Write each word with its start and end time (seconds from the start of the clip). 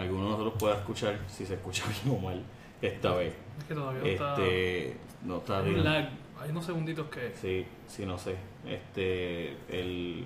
alguno 0.00 0.24
de 0.24 0.30
nosotros 0.30 0.54
pueda 0.58 0.76
escuchar 0.76 1.18
si 1.28 1.46
se 1.46 1.54
escucha 1.54 1.84
bien 2.04 2.16
o 2.16 2.20
mal 2.20 2.42
esta 2.82 3.14
vez. 3.14 3.34
Es 3.58 3.64
que 3.64 3.74
todavía 3.74 4.00
no 4.02 4.06
está. 4.06 4.32
Este, 4.32 4.96
no 5.22 5.36
está 5.38 5.60
bien. 5.62 5.84
lag. 5.84 6.08
Hay 6.40 6.50
unos 6.50 6.64
segunditos 6.64 7.06
que. 7.08 7.32
Sí, 7.40 7.66
sí, 7.86 8.04
no 8.06 8.18
sé. 8.18 8.36
Este, 8.66 9.56
el. 9.68 10.24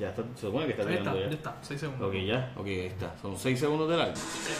Ya 0.00 0.08
está, 0.10 0.22
se 0.34 0.40
supone 0.46 0.66
que 0.66 0.72
está 0.72 0.84
tirando 0.84 1.14
ya 1.14 1.26
ya. 1.28 1.32
está, 1.32 1.56
6 1.62 1.80
segundos. 1.80 2.08
Ok, 2.08 2.14
ya, 2.24 2.52
ok, 2.56 2.66
ahí 2.66 2.86
está. 2.86 3.14
Son 3.22 3.38
6 3.38 3.56
segundos 3.58 3.88
de 3.88 3.96
lag. 3.96 4.12
Se 4.16 4.52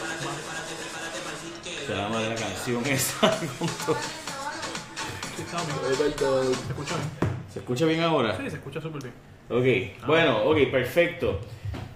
llama 1.93 2.21
de 2.21 2.29
la 2.29 2.35
canción 2.35 2.85
esa. 2.85 3.29
¿Se 3.33 3.45
escucha 3.45 3.91
bien? 6.95 7.09
¿Se 7.51 7.59
escucha 7.59 7.85
bien 7.85 8.01
ahora? 8.01 8.37
Sí, 8.37 8.49
se 8.49 8.55
escucha 8.55 8.79
súper 8.81 9.03
bien. 9.03 9.13
Ok, 9.49 9.65
bueno, 10.07 10.43
ok, 10.43 10.57
perfecto. 10.71 11.39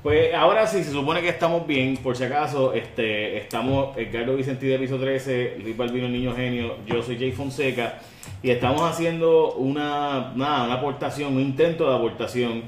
Pues 0.03 0.33
ahora 0.33 0.65
sí, 0.65 0.83
se 0.83 0.89
supone 0.91 1.21
que 1.21 1.29
estamos 1.29 1.67
bien, 1.67 1.95
por 1.97 2.17
si 2.17 2.23
acaso, 2.23 2.73
este, 2.73 3.37
estamos 3.37 3.95
Edgardo 3.95 4.35
Vicentí 4.35 4.65
de 4.65 4.79
piso 4.79 4.97
13, 4.97 5.59
Luis 5.61 5.77
Balbino 5.77 6.09
Niño 6.09 6.33
Genio, 6.33 6.77
yo 6.87 7.03
soy 7.03 7.19
Jay 7.19 7.31
Fonseca, 7.31 7.99
y 8.41 8.49
estamos 8.49 8.81
haciendo 8.81 9.53
una, 9.53 10.33
nada, 10.35 10.63
una 10.63 10.73
aportación, 10.73 11.35
un 11.35 11.41
intento 11.41 11.87
de 11.87 11.95
aportación. 11.95 12.63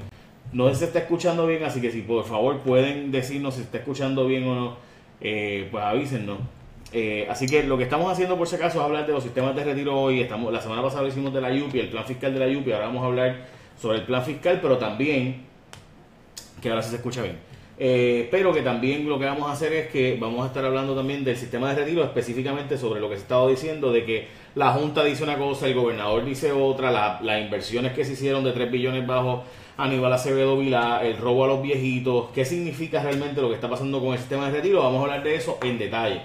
No 0.52 0.68
sé 0.68 0.74
si 0.74 0.78
se 0.80 0.84
está 0.84 1.00
escuchando 1.00 1.44
bien, 1.48 1.64
así 1.64 1.80
que 1.80 1.90
si 1.90 2.02
por 2.02 2.24
favor 2.24 2.60
pueden 2.60 3.10
decirnos 3.10 3.56
si 3.56 3.62
está 3.62 3.78
escuchando 3.78 4.28
bien 4.28 4.46
o 4.46 4.54
no, 4.54 4.76
eh, 5.20 5.66
pues 5.72 5.82
avísennos. 5.82 6.38
Eh, 6.92 7.26
así 7.28 7.46
que 7.46 7.64
lo 7.64 7.76
que 7.76 7.82
estamos 7.82 8.12
haciendo 8.12 8.38
por 8.38 8.46
si 8.46 8.54
acaso 8.54 8.78
es 8.78 8.84
hablar 8.84 9.08
de 9.08 9.12
los 9.12 9.24
sistemas 9.24 9.56
de 9.56 9.64
retiro 9.64 10.00
hoy. 10.00 10.20
Estamos, 10.20 10.52
la 10.52 10.60
semana 10.60 10.82
pasada 10.82 11.02
lo 11.02 11.08
hicimos 11.08 11.34
de 11.34 11.40
la 11.40 11.52
YUPI, 11.52 11.80
el 11.80 11.88
plan 11.88 12.04
fiscal 12.04 12.32
de 12.32 12.38
la 12.38 12.46
YUPI, 12.46 12.70
ahora 12.70 12.86
vamos 12.86 13.02
a 13.02 13.06
hablar 13.06 13.36
sobre 13.76 13.98
el 13.98 14.04
plan 14.04 14.22
fiscal, 14.22 14.60
pero 14.62 14.78
también 14.78 15.52
que 16.64 16.70
ahora 16.70 16.82
se 16.82 16.96
escucha 16.96 17.22
bien. 17.22 17.36
Eh, 17.76 18.28
pero 18.30 18.54
que 18.54 18.62
también 18.62 19.06
lo 19.08 19.18
que 19.18 19.24
vamos 19.26 19.50
a 19.50 19.52
hacer 19.52 19.72
es 19.74 19.88
que 19.88 20.16
vamos 20.18 20.44
a 20.44 20.46
estar 20.46 20.64
hablando 20.64 20.94
también 20.94 21.24
del 21.24 21.36
sistema 21.36 21.68
de 21.74 21.82
retiro, 21.82 22.02
específicamente 22.02 22.78
sobre 22.78 23.00
lo 23.00 23.10
que 23.10 23.16
se 23.16 23.22
estaba 23.22 23.46
diciendo, 23.48 23.92
de 23.92 24.04
que 24.04 24.28
la 24.54 24.70
Junta 24.72 25.04
dice 25.04 25.24
una 25.24 25.36
cosa, 25.36 25.66
el 25.66 25.74
gobernador 25.74 26.24
dice 26.24 26.52
otra, 26.52 26.90
la- 26.90 27.20
las 27.22 27.40
inversiones 27.42 27.92
que 27.92 28.04
se 28.04 28.12
hicieron 28.14 28.44
de 28.44 28.52
3 28.52 28.70
billones 28.70 29.06
bajo 29.06 29.44
Aníbal 29.76 30.12
Acevedo 30.12 30.56
Vilá, 30.56 31.00
el 31.04 31.18
robo 31.18 31.44
a 31.44 31.48
los 31.48 31.62
viejitos, 31.62 32.30
qué 32.34 32.44
significa 32.44 33.02
realmente 33.02 33.42
lo 33.42 33.48
que 33.48 33.56
está 33.56 33.68
pasando 33.68 34.00
con 34.00 34.12
el 34.12 34.18
sistema 34.18 34.46
de 34.46 34.52
retiro, 34.52 34.82
vamos 34.82 35.00
a 35.00 35.02
hablar 35.02 35.22
de 35.22 35.34
eso 35.34 35.58
en 35.62 35.76
detalle. 35.78 36.22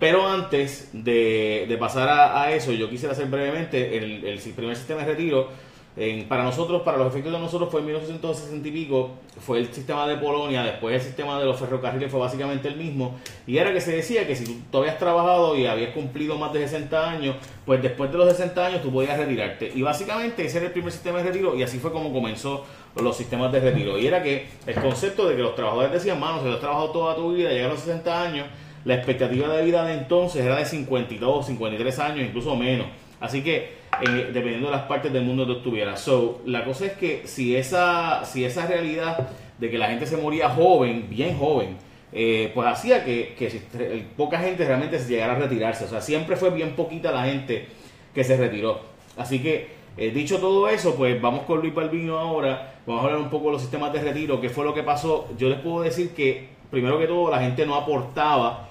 Pero 0.00 0.26
antes 0.26 0.90
de, 0.92 1.76
pasar 1.78 2.08
a, 2.08 2.50
eso, 2.52 2.72
yo 2.72 2.88
quisiera 2.88 3.12
hacer 3.12 3.26
brevemente 3.26 3.98
el 3.98 4.38
primer 4.56 4.74
sistema 4.76 5.00
de 5.00 5.06
retiro. 5.06 5.67
En- 5.98 6.28
para 6.28 6.44
nosotros, 6.44 6.82
para 6.82 6.96
los 6.96 7.08
efectos 7.08 7.32
de 7.32 7.38
nosotros, 7.38 7.70
fue 7.70 7.80
en 7.80 7.86
1960 7.86 8.68
y 8.68 8.70
pico, 8.70 9.10
fue 9.40 9.58
el 9.58 9.72
sistema 9.72 10.06
de 10.06 10.16
Polonia, 10.16 10.62
después 10.62 10.94
el 10.94 11.00
sistema 11.00 11.38
de 11.38 11.44
los 11.46 11.58
ferrocarriles 11.58 12.10
fue 12.10 12.20
básicamente 12.20 12.68
el 12.68 12.76
mismo. 12.76 13.18
Y 13.46 13.58
era 13.58 13.72
que 13.72 13.80
se 13.80 13.92
decía 13.96 14.26
que 14.26 14.36
si 14.36 14.62
tú, 14.70 14.78
habías 14.78 14.98
trabajado 14.98 15.56
y 15.56 15.66
habías 15.66 15.92
cumplido 15.92 16.38
más 16.38 16.52
de 16.52 16.60
60 16.60 17.10
años, 17.10 17.36
pues 17.66 17.82
después 17.82 18.10
de 18.12 18.18
los 18.18 18.28
60 18.30 18.66
años 18.66 18.82
tú 18.82 18.92
podías 18.92 19.18
retirarte. 19.18 19.72
Y 19.74 19.82
básicamente 19.82 20.44
ese 20.44 20.58
era 20.58 20.66
el 20.66 20.72
primer 20.72 20.92
sistema 20.92 21.18
de 21.18 21.24
retiro 21.24 21.56
y 21.56 21.62
así 21.62 21.78
fue 21.78 21.92
como 21.92 22.12
comenzó 22.12 22.64
los 22.96 23.16
sistemas 23.16 23.50
de 23.52 23.60
retiro. 23.60 23.98
Y 23.98 24.06
era 24.06 24.22
que 24.22 24.46
el 24.66 24.74
concepto 24.76 25.28
de 25.28 25.36
que 25.36 25.42
los 25.42 25.54
trabajadores 25.54 25.92
decían, 25.92 26.18
mano, 26.20 26.38
si 26.38 26.44
tú 26.46 26.52
has 26.52 26.60
trabajado 26.60 26.90
toda 26.90 27.14
tu 27.16 27.32
vida, 27.32 27.50
llegas 27.50 27.70
a 27.70 27.74
los 27.74 27.80
60 27.80 28.22
años, 28.22 28.46
la 28.84 28.94
expectativa 28.94 29.48
de 29.48 29.64
vida 29.64 29.84
de 29.84 29.94
entonces 29.94 30.44
era 30.44 30.56
de 30.56 30.64
52, 30.64 31.46
53 31.46 31.98
años, 31.98 32.26
incluso 32.26 32.54
menos. 32.56 32.86
Así 33.20 33.42
que, 33.42 33.77
dependiendo 34.00 34.68
de 34.68 34.76
las 34.76 34.86
partes 34.86 35.12
del 35.12 35.24
mundo 35.24 35.46
que 35.46 35.52
tú 35.52 35.58
estuvieras. 35.58 36.00
So, 36.00 36.40
la 36.46 36.64
cosa 36.64 36.86
es 36.86 36.92
que 36.92 37.22
si 37.26 37.56
esa, 37.56 38.24
si 38.24 38.44
esa 38.44 38.66
realidad 38.66 39.28
de 39.58 39.70
que 39.70 39.78
la 39.78 39.88
gente 39.88 40.06
se 40.06 40.16
moría 40.16 40.48
joven, 40.50 41.06
bien 41.08 41.36
joven, 41.36 41.76
eh, 42.12 42.50
pues 42.54 42.66
hacía 42.66 43.04
que, 43.04 44.06
poca 44.16 44.38
gente 44.38 44.64
realmente 44.64 44.98
llegara 44.98 45.34
a 45.34 45.38
retirarse. 45.38 45.84
O 45.84 45.88
sea, 45.88 46.00
siempre 46.00 46.36
fue 46.36 46.50
bien 46.50 46.74
poquita 46.74 47.12
la 47.12 47.24
gente 47.24 47.66
que 48.14 48.24
se 48.24 48.36
retiró. 48.36 48.80
Así 49.16 49.40
que, 49.40 49.68
eh, 49.96 50.10
dicho 50.10 50.38
todo 50.38 50.68
eso, 50.68 50.94
pues 50.94 51.20
vamos 51.20 51.44
con 51.44 51.60
Luis 51.60 51.74
Balbino 51.74 52.18
ahora. 52.18 52.80
Vamos 52.86 53.02
a 53.02 53.06
hablar 53.06 53.22
un 53.22 53.30
poco 53.30 53.46
de 53.46 53.52
los 53.52 53.62
sistemas 53.62 53.92
de 53.92 54.00
retiro, 54.00 54.40
qué 54.40 54.48
fue 54.48 54.64
lo 54.64 54.74
que 54.74 54.82
pasó. 54.82 55.28
Yo 55.36 55.48
les 55.48 55.58
puedo 55.60 55.82
decir 55.82 56.10
que, 56.14 56.48
primero 56.70 56.98
que 56.98 57.06
todo, 57.06 57.30
la 57.30 57.40
gente 57.40 57.66
no 57.66 57.74
aportaba 57.74 58.67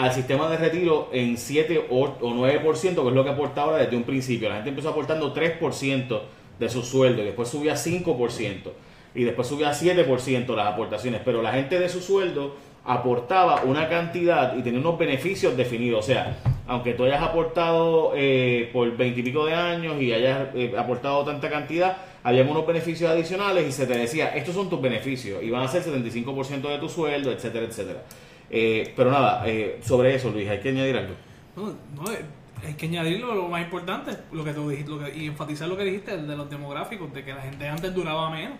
al 0.00 0.14
sistema 0.14 0.48
de 0.48 0.56
retiro 0.56 1.10
en 1.12 1.36
7 1.36 1.88
o, 1.90 2.04
o 2.04 2.30
9%, 2.32 2.62
que 2.80 2.88
es 2.88 2.96
lo 2.96 3.22
que 3.22 3.30
aporta 3.30 3.62
ahora 3.62 3.78
desde 3.78 3.96
un 3.96 4.04
principio. 4.04 4.48
La 4.48 4.56
gente 4.56 4.70
empezó 4.70 4.88
aportando 4.88 5.34
3% 5.34 6.20
de 6.58 6.68
su 6.70 6.82
sueldo 6.82 7.20
y 7.20 7.26
después 7.26 7.50
subía 7.50 7.74
a 7.74 7.76
5% 7.76 8.70
y 9.14 9.24
después 9.24 9.46
subía 9.46 9.68
a 9.68 9.74
7% 9.74 10.56
las 10.56 10.66
aportaciones, 10.68 11.20
pero 11.22 11.42
la 11.42 11.52
gente 11.52 11.78
de 11.78 11.88
su 11.90 12.00
sueldo 12.00 12.54
aportaba 12.84 13.62
una 13.64 13.90
cantidad 13.90 14.56
y 14.56 14.62
tenía 14.62 14.80
unos 14.80 14.98
beneficios 14.98 15.54
definidos. 15.54 16.00
O 16.04 16.06
sea, 16.06 16.38
aunque 16.66 16.94
tú 16.94 17.04
hayas 17.04 17.22
aportado 17.22 18.12
eh, 18.16 18.70
por 18.72 18.96
20 18.96 19.20
y 19.20 19.22
pico 19.22 19.44
de 19.44 19.52
años 19.52 20.00
y 20.00 20.14
hayas 20.14 20.48
eh, 20.54 20.72
aportado 20.78 21.24
tanta 21.26 21.50
cantidad, 21.50 21.98
había 22.22 22.42
unos 22.42 22.66
beneficios 22.66 23.10
adicionales 23.10 23.68
y 23.68 23.72
se 23.72 23.86
te 23.86 23.98
decía, 23.98 24.34
estos 24.34 24.54
son 24.54 24.70
tus 24.70 24.80
beneficios 24.80 25.42
y 25.42 25.50
van 25.50 25.62
a 25.62 25.68
ser 25.68 25.82
75% 25.82 26.68
de 26.68 26.78
tu 26.78 26.88
sueldo, 26.88 27.32
etcétera, 27.32 27.66
etcétera. 27.66 28.02
Eh, 28.50 28.92
pero 28.96 29.10
nada, 29.10 29.46
eh, 29.46 29.80
sobre 29.82 30.14
eso, 30.14 30.30
Luis, 30.30 30.48
hay 30.48 30.60
que 30.60 30.70
añadir 30.70 30.96
algo. 30.96 31.14
No, 31.56 31.72
no, 31.94 32.10
eh, 32.12 32.24
hay 32.66 32.74
que 32.74 32.86
añadir 32.86 33.20
lo, 33.20 33.48
más 33.48 33.62
importante, 33.62 34.16
lo 34.32 34.44
que 34.44 34.52
tú 34.52 34.68
dijiste, 34.68 34.90
lo 34.90 34.98
que- 34.98 35.16
y 35.16 35.26
enfatizar 35.26 35.68
lo 35.68 35.76
que 35.76 35.84
dijiste, 35.84 36.12
el 36.14 36.26
de 36.26 36.36
los 36.36 36.50
demográficos, 36.50 37.12
de 37.14 37.24
que 37.24 37.32
la 37.32 37.42
gente 37.42 37.68
antes 37.68 37.94
duraba 37.94 38.28
menos. 38.30 38.58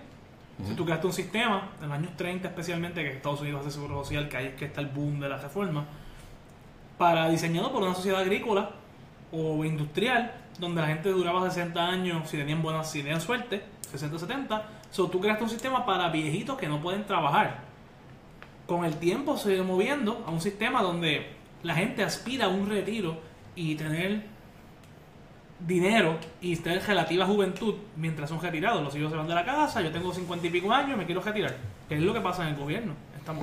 Si 0.65 0.75
tú 0.75 0.85
creaste 0.85 1.07
un 1.07 1.13
sistema, 1.15 1.71
en 1.81 1.89
los 1.89 1.97
años 1.99 2.17
30 2.19 2.49
especialmente, 2.49 3.03
que 3.03 3.13
Estados 3.13 3.41
Unidos 3.41 3.63
hace 3.63 3.71
seguro 3.71 4.05
social, 4.05 4.29
que 4.29 4.37
ahí 4.37 4.47
es 4.49 4.55
que 4.57 4.67
está 4.67 4.83
el 4.83 4.89
boom 4.89 5.19
de 5.19 5.29
la 5.31 5.39
reforma, 5.39 5.87
para 6.99 7.29
diseñado 7.31 7.73
por 7.73 7.83
una 7.83 7.95
sociedad 7.95 8.21
agrícola 8.21 8.71
o 9.33 9.65
industrial, 9.65 10.35
donde 10.59 10.83
la 10.83 10.89
gente 10.89 11.09
duraba 11.09 11.49
60 11.49 11.83
años 11.89 12.29
si 12.29 12.37
tenían 12.37 12.61
buenas, 12.63 12.91
si 12.91 13.01
tenían 13.01 13.23
suerte, 13.23 13.63
60, 13.91 14.19
70. 14.19 14.69
So, 14.91 15.09
tú 15.09 15.19
creaste 15.21 15.45
un 15.45 15.51
sistema 15.51 15.87
para 15.87 16.11
viejitos 16.11 16.59
que 16.59 16.69
no 16.69 16.81
pueden 16.83 17.07
trabajar. 17.07 17.70
Con 18.71 18.85
el 18.85 18.99
tiempo 18.99 19.37
se 19.37 19.59
ha 19.59 19.65
moviendo 19.65 20.23
a 20.29 20.31
un 20.31 20.41
sistema 20.41 20.81
donde 20.81 21.27
la 21.65 21.75
gente 21.75 22.05
aspira 22.05 22.45
a 22.45 22.49
un 22.51 22.71
retiro 22.71 23.19
y 23.57 23.75
tener 23.75 24.21
dinero 25.59 26.17
y 26.41 26.55
tener 26.55 26.81
relativa 26.87 27.27
juventud 27.27 27.75
mientras 27.97 28.29
son 28.31 28.41
retirados. 28.41 28.81
Los 28.81 28.95
hijos 28.95 29.11
se 29.11 29.17
van 29.17 29.27
de 29.27 29.35
la 29.35 29.45
casa, 29.45 29.83
yo 29.83 29.91
tengo 29.91 30.15
50 30.15 30.47
y 30.47 30.51
pico 30.51 30.73
años, 30.73 30.97
me 30.97 31.05
quiero 31.05 31.21
retirar. 31.21 31.57
¿Qué 31.89 31.97
es 31.97 32.01
lo 32.01 32.15
que 32.15 32.21
pasa 32.21 32.45
en 32.45 32.51
el 32.51 32.61
gobierno? 32.61 32.95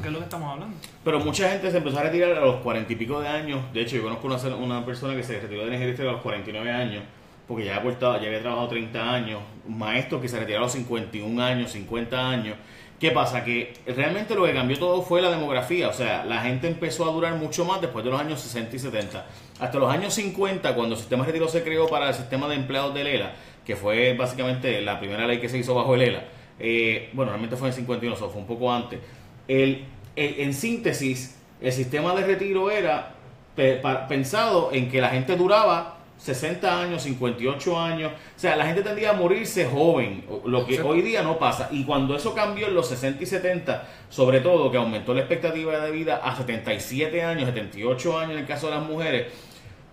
¿Qué 0.01 0.07
es 0.07 0.13
lo 0.13 0.19
que 0.19 0.23
estamos 0.23 0.49
hablando? 0.49 0.77
Pero 1.03 1.19
mucha 1.19 1.49
gente 1.49 1.71
se 1.71 1.77
empezó 1.79 1.99
a 1.99 2.03
retirar 2.03 2.31
a 2.31 2.45
los 2.45 2.61
40 2.61 2.93
y 2.93 2.95
pico 2.95 3.19
de 3.19 3.27
años. 3.27 3.59
De 3.73 3.81
hecho, 3.81 3.97
yo 3.97 4.03
conozco 4.03 4.27
una, 4.27 4.55
una 4.55 4.85
persona 4.85 5.13
que 5.13 5.23
se 5.23 5.41
retiró 5.41 5.65
de 5.65 5.75
energía 5.75 6.07
a 6.07 6.13
los 6.13 6.21
49 6.21 6.71
años, 6.71 7.03
porque 7.49 7.65
ya, 7.65 7.75
aportado, 7.75 8.17
ya 8.21 8.27
había 8.27 8.39
trabajado 8.39 8.69
30 8.69 9.13
años. 9.13 9.41
Maestros 9.67 10.21
que 10.21 10.29
se 10.29 10.39
retiraron 10.39 10.63
a 10.63 10.67
los 10.67 10.73
51 10.73 11.43
años, 11.43 11.71
50 11.71 12.29
años. 12.29 12.55
¿Qué 12.99 13.11
pasa? 13.11 13.43
Que 13.43 13.73
realmente 13.85 14.33
lo 14.33 14.45
que 14.45 14.53
cambió 14.53 14.79
todo 14.79 15.03
fue 15.03 15.21
la 15.21 15.29
demografía. 15.29 15.87
O 15.87 15.93
sea, 15.93 16.25
la 16.25 16.41
gente 16.41 16.67
empezó 16.67 17.07
a 17.07 17.11
durar 17.13 17.35
mucho 17.35 17.63
más 17.63 17.79
después 17.79 18.03
de 18.03 18.09
los 18.09 18.19
años 18.19 18.41
60 18.41 18.75
y 18.75 18.79
70. 18.79 19.25
Hasta 19.59 19.77
los 19.77 19.91
años 19.91 20.15
50, 20.15 20.73
cuando 20.73 20.95
el 20.95 20.99
sistema 20.99 21.23
de 21.23 21.31
retiro 21.31 21.47
se 21.47 21.63
creó 21.63 21.87
para 21.87 22.07
el 22.09 22.15
sistema 22.15 22.47
de 22.47 22.55
empleados 22.55 22.95
del 22.95 23.05
ELA, 23.05 23.33
que 23.65 23.75
fue 23.75 24.13
básicamente 24.15 24.81
la 24.81 24.99
primera 24.99 25.27
ley 25.27 25.39
que 25.39 25.47
se 25.47 25.59
hizo 25.59 25.75
bajo 25.75 25.93
el 25.93 26.01
ELA. 26.01 26.23
eh, 26.59 27.11
bueno, 27.13 27.29
realmente 27.31 27.55
fue 27.55 27.67
en 27.67 27.73
51, 27.75 28.15
o 28.15 28.17
sea, 28.17 28.29
fue 28.29 28.41
un 28.41 28.47
poco 28.47 28.73
antes. 28.73 28.99
El, 29.47 29.85
el- 30.15 30.39
en 30.39 30.53
síntesis, 30.55 31.39
el 31.61 31.71
sistema 31.71 32.15
de 32.15 32.25
retiro 32.25 32.71
era 32.71 33.13
pensado 34.07 34.69
en 34.73 34.89
que 34.89 35.01
la 35.01 35.09
gente 35.09 35.35
duraba 35.35 35.96
60 36.17 36.81
años, 36.81 37.03
58 37.03 37.79
años, 37.79 38.11
o 38.11 38.39
sea, 38.39 38.55
la 38.55 38.65
gente 38.65 38.81
tendía 38.81 39.11
a 39.11 39.13
morirse 39.13 39.65
joven, 39.65 40.23
lo 40.45 40.65
que 40.65 40.75
Sí. 40.77 40.81
hoy 40.83 41.01
día 41.01 41.21
no 41.21 41.37
pasa. 41.37 41.69
Y 41.71 41.83
cuando 41.83 42.15
eso 42.15 42.33
cambió 42.33 42.67
en 42.67 42.73
los 42.75 42.87
60 42.87 43.21
y 43.23 43.25
70, 43.27 43.87
sobre 44.09 44.39
todo 44.41 44.71
que 44.71 44.77
aumentó 44.77 45.13
la 45.13 45.19
expectativa 45.21 45.77
de 45.79 45.91
vida 45.91 46.17
a 46.23 46.35
77 46.35 47.21
años, 47.23 47.45
78 47.45 48.17
años 48.17 48.33
en 48.33 48.39
el 48.39 48.45
caso 48.47 48.67
de 48.69 48.75
las 48.75 48.83
mujeres, 48.83 49.27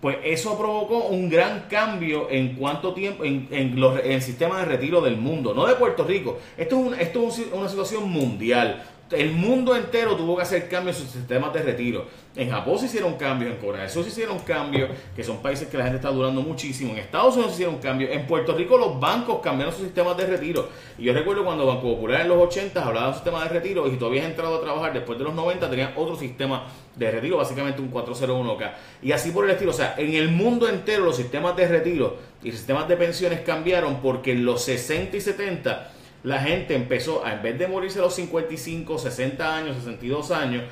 pues 0.00 0.18
eso 0.24 0.58
provocó 0.58 1.04
un 1.08 1.30
gran 1.30 1.64
cambio 1.70 2.28
en 2.30 2.56
cuánto 2.56 2.92
tiempo, 2.92 3.24
en, 3.24 3.48
en 3.50 3.80
los- 3.80 3.98
en 4.00 4.12
el 4.12 4.20
sistema 4.22 4.58
de 4.58 4.66
retiro 4.66 5.00
del 5.00 5.16
mundo, 5.16 5.54
no 5.54 5.64
de 5.66 5.74
Puerto 5.76 6.04
Rico. 6.04 6.38
Esto 6.58 6.76
es, 6.78 6.86
un- 6.86 6.94
esto 7.00 7.28
es 7.28 7.38
un- 7.38 7.58
una 7.60 7.68
situación 7.70 8.10
mundial. 8.10 8.82
El 9.14 9.32
mundo 9.32 9.76
entero 9.76 10.16
tuvo 10.16 10.36
que 10.36 10.42
hacer 10.42 10.68
cambios 10.68 10.98
en 10.98 11.04
sus 11.04 11.12
sistemas 11.12 11.52
de 11.52 11.62
retiro. 11.62 12.06
En 12.36 12.50
Japón 12.50 12.78
se 12.78 12.86
hicieron 12.86 13.14
cambios, 13.14 13.52
en 13.52 13.58
Corea 13.58 13.82
del 13.82 13.90
se 13.90 14.00
hicieron 14.00 14.40
cambios, 14.40 14.90
que 15.14 15.22
son 15.22 15.40
países 15.40 15.68
que 15.68 15.78
la 15.78 15.84
gente 15.84 15.98
está 15.98 16.10
durando 16.10 16.42
muchísimo. 16.42 16.92
En 16.92 16.98
Estados 16.98 17.34
Unidos 17.34 17.52
se 17.52 17.62
hicieron 17.62 17.78
cambios. 17.78 18.10
En 18.10 18.26
Puerto 18.26 18.56
Rico 18.56 18.76
los 18.76 18.98
bancos 18.98 19.38
cambiaron 19.40 19.72
sus 19.72 19.84
sistemas 19.84 20.16
de 20.16 20.26
retiro. 20.26 20.68
Y 20.98 21.04
yo 21.04 21.12
recuerdo 21.12 21.44
cuando 21.44 21.64
Banco 21.64 21.94
Popular 21.94 22.22
en 22.22 22.28
los 22.28 22.38
80 22.38 22.84
hablaba 22.84 23.06
de 23.06 23.08
un 23.10 23.14
sistema 23.14 23.44
de 23.44 23.48
retiro 23.50 23.86
y 23.86 23.92
si 23.92 23.96
tú 23.96 24.06
habías 24.06 24.26
entrado 24.26 24.56
a 24.56 24.60
trabajar 24.60 24.92
después 24.92 25.16
de 25.16 25.24
los 25.24 25.34
90 25.34 25.70
tenían 25.70 25.92
otro 25.96 26.16
sistema 26.16 26.64
de 26.96 27.10
retiro, 27.10 27.36
básicamente 27.36 27.80
un 27.80 27.92
401k. 27.92 28.72
Y 29.02 29.12
así 29.12 29.30
por 29.30 29.44
el 29.44 29.52
estilo. 29.52 29.70
O 29.70 29.74
sea, 29.74 29.94
en 29.96 30.14
el 30.14 30.28
mundo 30.30 30.68
entero 30.68 31.04
los 31.04 31.16
sistemas 31.16 31.56
de 31.56 31.68
retiro 31.68 32.16
y 32.42 32.50
sistemas 32.50 32.88
de 32.88 32.96
pensiones 32.96 33.40
cambiaron 33.40 34.00
porque 34.00 34.32
en 34.32 34.44
los 34.44 34.64
60 34.64 35.16
y 35.16 35.20
70 35.20 35.93
la 36.24 36.40
gente 36.40 36.74
empezó, 36.74 37.24
a, 37.24 37.34
en 37.34 37.42
vez 37.42 37.58
de 37.58 37.68
morirse 37.68 37.98
a 37.98 38.02
los 38.02 38.14
55, 38.14 38.98
60 38.98 39.56
años, 39.56 39.76
62 39.76 40.30
años, 40.30 40.64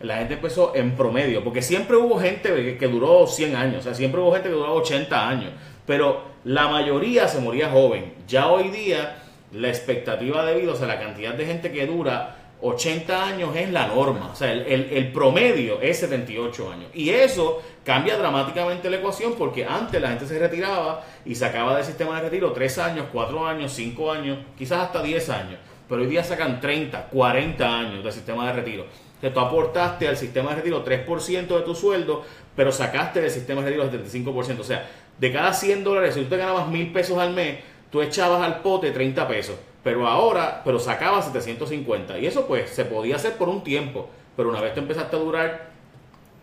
la 0.00 0.16
gente 0.18 0.34
empezó 0.34 0.74
en 0.74 0.92
promedio, 0.96 1.44
porque 1.44 1.60
siempre 1.60 1.96
hubo 1.96 2.18
gente 2.18 2.78
que, 2.78 2.88
duró 2.88 3.26
100 3.26 3.56
años, 3.56 3.80
o 3.80 3.82
sea, 3.82 3.94
siempre 3.94 4.20
hubo 4.20 4.32
gente 4.32 4.48
que 4.48 4.54
duró 4.54 4.72
80 4.74 5.28
años, 5.28 5.52
pero 5.84 6.22
la 6.44 6.68
mayoría 6.68 7.28
se 7.28 7.40
moría 7.40 7.68
joven. 7.70 8.14
Ya 8.26 8.48
hoy 8.48 8.68
día 8.68 9.22
la 9.52 9.68
expectativa 9.68 10.46
de 10.46 10.60
vida, 10.60 10.72
o 10.72 10.76
sea, 10.76 10.86
la 10.86 10.98
cantidad 10.98 11.34
de 11.34 11.44
gente 11.44 11.70
que 11.72 11.86
dura 11.86 12.36
80 12.62 13.24
años 13.24 13.56
es 13.56 13.70
la 13.70 13.86
norma, 13.86 14.30
o 14.32 14.36
sea, 14.36 14.52
el, 14.52 14.88
el- 14.90 15.12
promedio 15.12 15.80
es 15.80 15.98
78 16.00 16.70
años. 16.72 16.90
Y 16.94 17.10
eso 17.10 17.62
cambia 17.84 18.16
dramáticamente 18.16 18.90
la 18.90 18.96
ecuación 18.98 19.34
porque 19.38 19.64
antes 19.64 20.00
la 20.00 20.08
gente 20.08 20.26
se 20.26 20.38
retiraba 20.38 21.02
y 21.24 21.34
sacaba 21.34 21.76
del 21.76 21.84
sistema 21.84 22.16
de 22.16 22.28
retiro 22.28 22.52
3 22.52 22.78
años, 22.78 23.06
4 23.12 23.46
años, 23.46 23.72
5 23.72 24.12
años, 24.12 24.38
quizás 24.58 24.80
hasta 24.80 25.02
10 25.02 25.28
años. 25.30 25.58
Pero 25.88 26.02
hoy 26.02 26.08
día 26.08 26.22
sacan 26.22 26.60
30, 26.60 27.06
40 27.06 27.78
años 27.78 28.04
del 28.04 28.12
sistema 28.12 28.46
de 28.46 28.52
retiro. 28.52 28.86
Que 29.20 29.30
tú 29.30 29.40
aportaste 29.40 30.06
al 30.08 30.16
sistema 30.16 30.50
de 30.50 30.56
retiro 30.56 30.84
3% 30.84 31.46
de 31.46 31.62
tu 31.62 31.74
sueldo, 31.74 32.24
pero 32.54 32.70
sacaste 32.72 33.20
del 33.20 33.30
sistema 33.30 33.60
de 33.62 33.70
retiro 33.70 33.84
el 33.84 33.90
75%. 34.24 34.60
O 34.60 34.64
sea, 34.64 34.88
de 35.18 35.32
cada 35.32 35.52
100 35.52 35.82
dólares, 35.84 36.14
si 36.14 36.22
tú 36.22 36.28
te 36.28 36.36
ganabas 36.36 36.68
mil 36.68 36.92
pesos 36.92 37.18
al 37.18 37.32
mes, 37.32 37.58
tú 37.90 38.00
echabas 38.02 38.40
al 38.42 38.60
pote 38.60 38.90
30 38.92 39.26
pesos. 39.28 39.56
Pero 39.82 40.06
ahora, 40.06 40.62
pero 40.64 40.78
sacabas 40.78 41.26
750. 41.26 42.18
Y 42.18 42.26
eso 42.26 42.46
pues 42.46 42.70
se 42.70 42.84
podía 42.84 43.16
hacer 43.16 43.36
por 43.36 43.48
un 43.48 43.62
tiempo. 43.62 44.08
Pero 44.36 44.50
una 44.50 44.60
vez 44.60 44.74
tú 44.74 44.80
empezaste 44.80 45.16
a 45.16 45.18
durar 45.18 45.70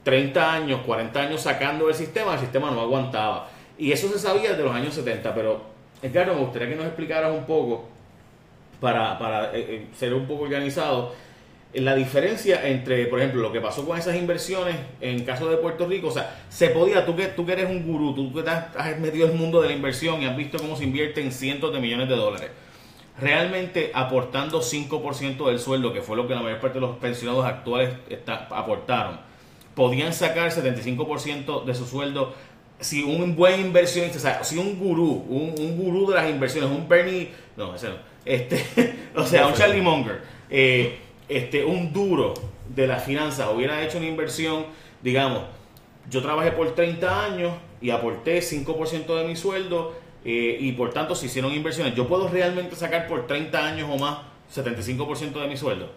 30 0.03 0.53
años, 0.53 0.81
40 0.85 1.19
años 1.19 1.41
sacando 1.41 1.87
del 1.87 1.95
sistema, 1.95 2.33
el 2.33 2.39
sistema 2.39 2.71
no 2.71 2.81
aguantaba. 2.81 3.49
Y 3.77 3.91
eso 3.91 4.07
se 4.09 4.19
sabía 4.19 4.51
desde 4.51 4.63
los 4.63 4.73
años 4.73 4.93
70. 4.93 5.35
Pero, 5.35 5.61
Edgardo, 6.01 6.33
me 6.33 6.39
gustaría 6.41 6.69
que 6.69 6.75
nos 6.75 6.85
explicaras 6.85 7.31
un 7.31 7.45
poco, 7.45 7.85
para, 8.79 9.17
para 9.19 9.55
eh, 9.55 9.65
eh, 9.69 9.87
ser 9.97 10.13
un 10.13 10.25
poco 10.25 10.43
organizado, 10.43 11.13
eh, 11.73 11.81
la 11.81 11.95
diferencia 11.95 12.65
entre, 12.67 13.05
por 13.07 13.19
ejemplo, 13.19 13.41
lo 13.41 13.51
que 13.51 13.59
pasó 13.59 13.85
con 13.85 13.97
esas 13.97 14.15
inversiones 14.15 14.75
en 15.01 15.23
caso 15.25 15.49
de 15.49 15.57
Puerto 15.57 15.85
Rico, 15.85 16.07
o 16.07 16.11
sea, 16.11 16.39
se 16.49 16.69
podía, 16.69 17.05
tú 17.05 17.15
que, 17.15 17.27
tú 17.27 17.45
que 17.45 17.53
eres 17.53 17.69
un 17.69 17.85
gurú, 17.85 18.15
tú 18.15 18.33
que 18.33 18.49
has, 18.49 18.75
has 18.75 18.99
metido 18.99 19.27
el 19.27 19.33
mundo 19.33 19.61
de 19.61 19.69
la 19.69 19.73
inversión 19.73 20.21
y 20.21 20.25
has 20.25 20.37
visto 20.37 20.57
cómo 20.57 20.75
se 20.75 20.85
invierte 20.85 21.21
en 21.21 21.31
cientos 21.31 21.73
de 21.73 21.79
millones 21.79 22.07
de 22.07 22.15
dólares, 22.15 22.49
realmente 23.19 23.91
aportando 23.93 24.61
5% 24.61 25.47
del 25.47 25.59
sueldo, 25.59 25.93
que 25.93 26.01
fue 26.01 26.15
lo 26.15 26.27
que 26.27 26.35
la 26.35 26.41
mayor 26.41 26.59
parte 26.59 26.75
de 26.75 26.81
los 26.81 26.97
pensionados 26.97 27.45
actuales 27.45 27.91
aportaron, 28.51 29.19
podían 29.75 30.13
sacar 30.13 30.51
75% 30.51 31.65
de 31.65 31.75
su 31.75 31.85
sueldo 31.85 32.33
si 32.79 33.03
un 33.03 33.35
buen 33.35 33.59
inversionista, 33.59 34.17
o 34.17 34.21
sea, 34.21 34.43
si 34.43 34.57
un 34.57 34.77
gurú, 34.77 35.25
un, 35.29 35.55
un 35.57 35.77
gurú 35.77 36.09
de 36.09 36.15
las 36.15 36.29
inversiones, 36.29 36.69
un 36.69 36.87
Bernie, 36.87 37.31
no, 37.55 37.73
ese 37.73 37.89
no, 37.89 37.95
este, 38.23 38.63
o 39.15 39.25
sea, 39.25 39.47
un 39.47 39.53
Charlie 39.53 39.81
Munger, 39.81 40.21
eh, 40.49 40.99
este, 41.27 41.65
un 41.65 41.91
duro 41.91 42.33
de 42.69 42.85
las 42.85 43.03
finanzas 43.03 43.49
hubiera 43.53 43.83
hecho 43.83 43.97
una 43.97 44.07
inversión, 44.07 44.65
digamos, 45.01 45.43
yo 46.09 46.21
trabajé 46.21 46.51
por 46.51 46.73
30 46.75 47.25
años 47.25 47.53
y 47.81 47.89
aporté 47.89 48.39
5% 48.39 49.15
de 49.17 49.27
mi 49.27 49.35
sueldo 49.35 49.93
eh, 50.27 50.57
y 50.59 50.73
por 50.73 50.91
tanto 50.93 51.15
se 51.15 51.25
hicieron 51.25 51.51
inversiones. 51.53 51.95
¿Yo 51.95 52.07
puedo 52.07 52.27
realmente 52.27 52.75
sacar 52.75 53.07
por 53.07 53.25
30 53.25 53.65
años 53.65 53.89
o 53.91 53.97
más 53.97 54.19
75% 54.53 55.41
de 55.41 55.47
mi 55.47 55.57
sueldo? 55.57 55.91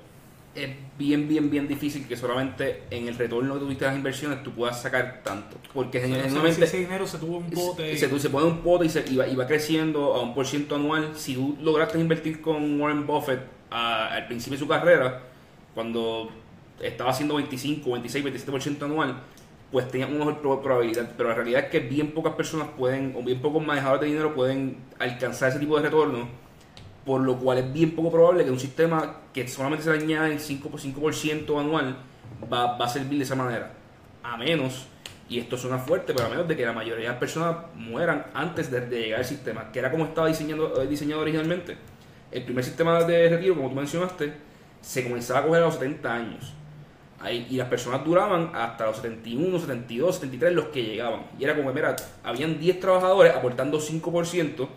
es 0.52 0.68
bien, 0.98 1.28
bien, 1.28 1.48
bien 1.48 1.68
difícil 1.68 2.08
que 2.08 2.16
solamente 2.16 2.82
en 2.90 3.06
el 3.06 3.16
retorno 3.16 3.54
que 3.54 3.60
tuviste 3.60 3.84
las 3.84 3.94
inversiones 3.94 4.42
tú 4.42 4.50
puedas 4.50 4.82
sacar 4.82 5.20
tanto. 5.22 5.56
Porque 5.72 6.00
Si 6.00 6.08
generalmente 6.10 6.64
ese 6.64 6.78
dinero 6.78 7.06
se 7.06 7.18
tuvo 7.18 7.36
un 7.36 7.48
bote. 7.50 7.96
se, 7.96 8.18
se 8.18 8.30
pone 8.30 8.46
un 8.46 8.58
pote 8.58 8.86
y, 8.86 8.88
se, 8.88 9.04
y, 9.08 9.16
va, 9.16 9.28
y 9.28 9.36
va 9.36 9.46
creciendo 9.46 10.12
a 10.14 10.20
un 10.22 10.34
por 10.34 10.48
ciento 10.48 10.74
anual. 10.74 11.12
Si 11.14 11.34
tú 11.34 11.56
lograste 11.62 12.00
invertir 12.00 12.40
con 12.40 12.80
Warren 12.80 13.06
Buffett 13.06 13.42
a- 13.70 14.08
al 14.12 14.26
principio 14.26 14.56
de 14.58 14.64
su 14.64 14.66
carrera, 14.68 15.22
cuando 15.72 16.30
estaba 16.82 17.10
haciendo 17.10 17.36
25, 17.36 17.88
26, 17.92 18.24
27% 18.24 18.82
anual, 18.86 19.20
pues 19.72 19.88
tenía 19.88 20.06
una 20.06 20.18
mejor 20.18 20.38
pro- 20.40 20.60
probabilidad. 20.62 21.08
Pero 21.16 21.28
la 21.30 21.34
realidad 21.36 21.64
es 21.64 21.70
que 21.70 21.80
bien 21.80 22.12
pocas 22.12 22.34
personas 22.34 22.68
pueden, 22.76 23.14
o 23.16 23.22
bien 23.22 23.40
pocos 23.40 23.64
manejadores 23.64 24.02
de 24.02 24.06
dinero 24.08 24.34
pueden 24.34 24.78
alcanzar 24.98 25.50
ese 25.50 25.58
tipo 25.58 25.76
de 25.76 25.82
retorno 25.84 26.28
por 27.04 27.22
lo 27.22 27.38
cual 27.38 27.56
es 27.58 27.72
bien 27.72 27.92
poco 27.96 28.12
probable 28.12 28.44
que 28.44 28.50
un 28.50 28.60
sistema 28.60 29.16
que 29.32 29.48
solamente 29.48 29.82
se 29.84 29.90
añade 29.90 30.32
el 30.34 30.38
5%, 30.38 30.92
por 30.94 31.14
5 31.14 31.58
anual 31.58 31.96
va, 32.52 32.76
va 32.76 32.84
a 32.84 32.88
servir 32.88 33.18
de 33.18 33.24
esa 33.24 33.34
manera. 33.34 33.72
A 34.22 34.36
menos, 34.36 34.86
y 35.28 35.38
esto 35.38 35.56
suena 35.56 35.78
fuerte, 35.78 36.12
pero 36.12 36.26
a 36.26 36.28
menos 36.28 36.46
de 36.46 36.54
que 36.56 36.64
la 36.64 36.74
mayoría 36.74 37.04
de 37.06 37.08
las 37.10 37.18
personas 37.18 37.56
mueran 37.74 38.26
antes 38.34 38.70
de, 38.70 38.82
de 38.82 39.00
llegar 39.00 39.20
al 39.20 39.24
sistema, 39.24 39.72
que 39.72 39.78
era 39.78 39.90
como 39.90 40.04
estaba 40.04 40.26
diseñado, 40.28 40.80
eh, 40.82 40.86
diseñado 40.86 41.22
originalmente. 41.22 41.78
El 42.30 42.44
primer 42.44 42.62
sistema 42.64 43.02
de 43.02 43.28
retiro, 43.30 43.56
como 43.56 43.70
tú 43.70 43.74
mencionaste, 43.76 44.34
se 44.82 45.02
comenzaba 45.02 45.40
a 45.40 45.42
coger 45.46 45.62
a 45.62 45.66
los 45.66 45.74
70 45.74 46.14
años. 46.14 46.52
Ahí, 47.20 47.46
y 47.50 47.56
las 47.56 47.68
personas 47.68 48.02
duraban 48.02 48.50
hasta 48.54 48.86
los 48.86 48.96
71, 48.96 49.58
72, 49.58 50.14
73 50.14 50.54
los 50.54 50.64
que 50.66 50.82
llegaban. 50.82 51.26
Y 51.38 51.44
era 51.44 51.54
como, 51.54 51.72
mira, 51.72 51.94
habían 52.24 52.58
10 52.58 52.80
trabajadores 52.80 53.34
aportando 53.34 53.78
5%, 53.78 54.68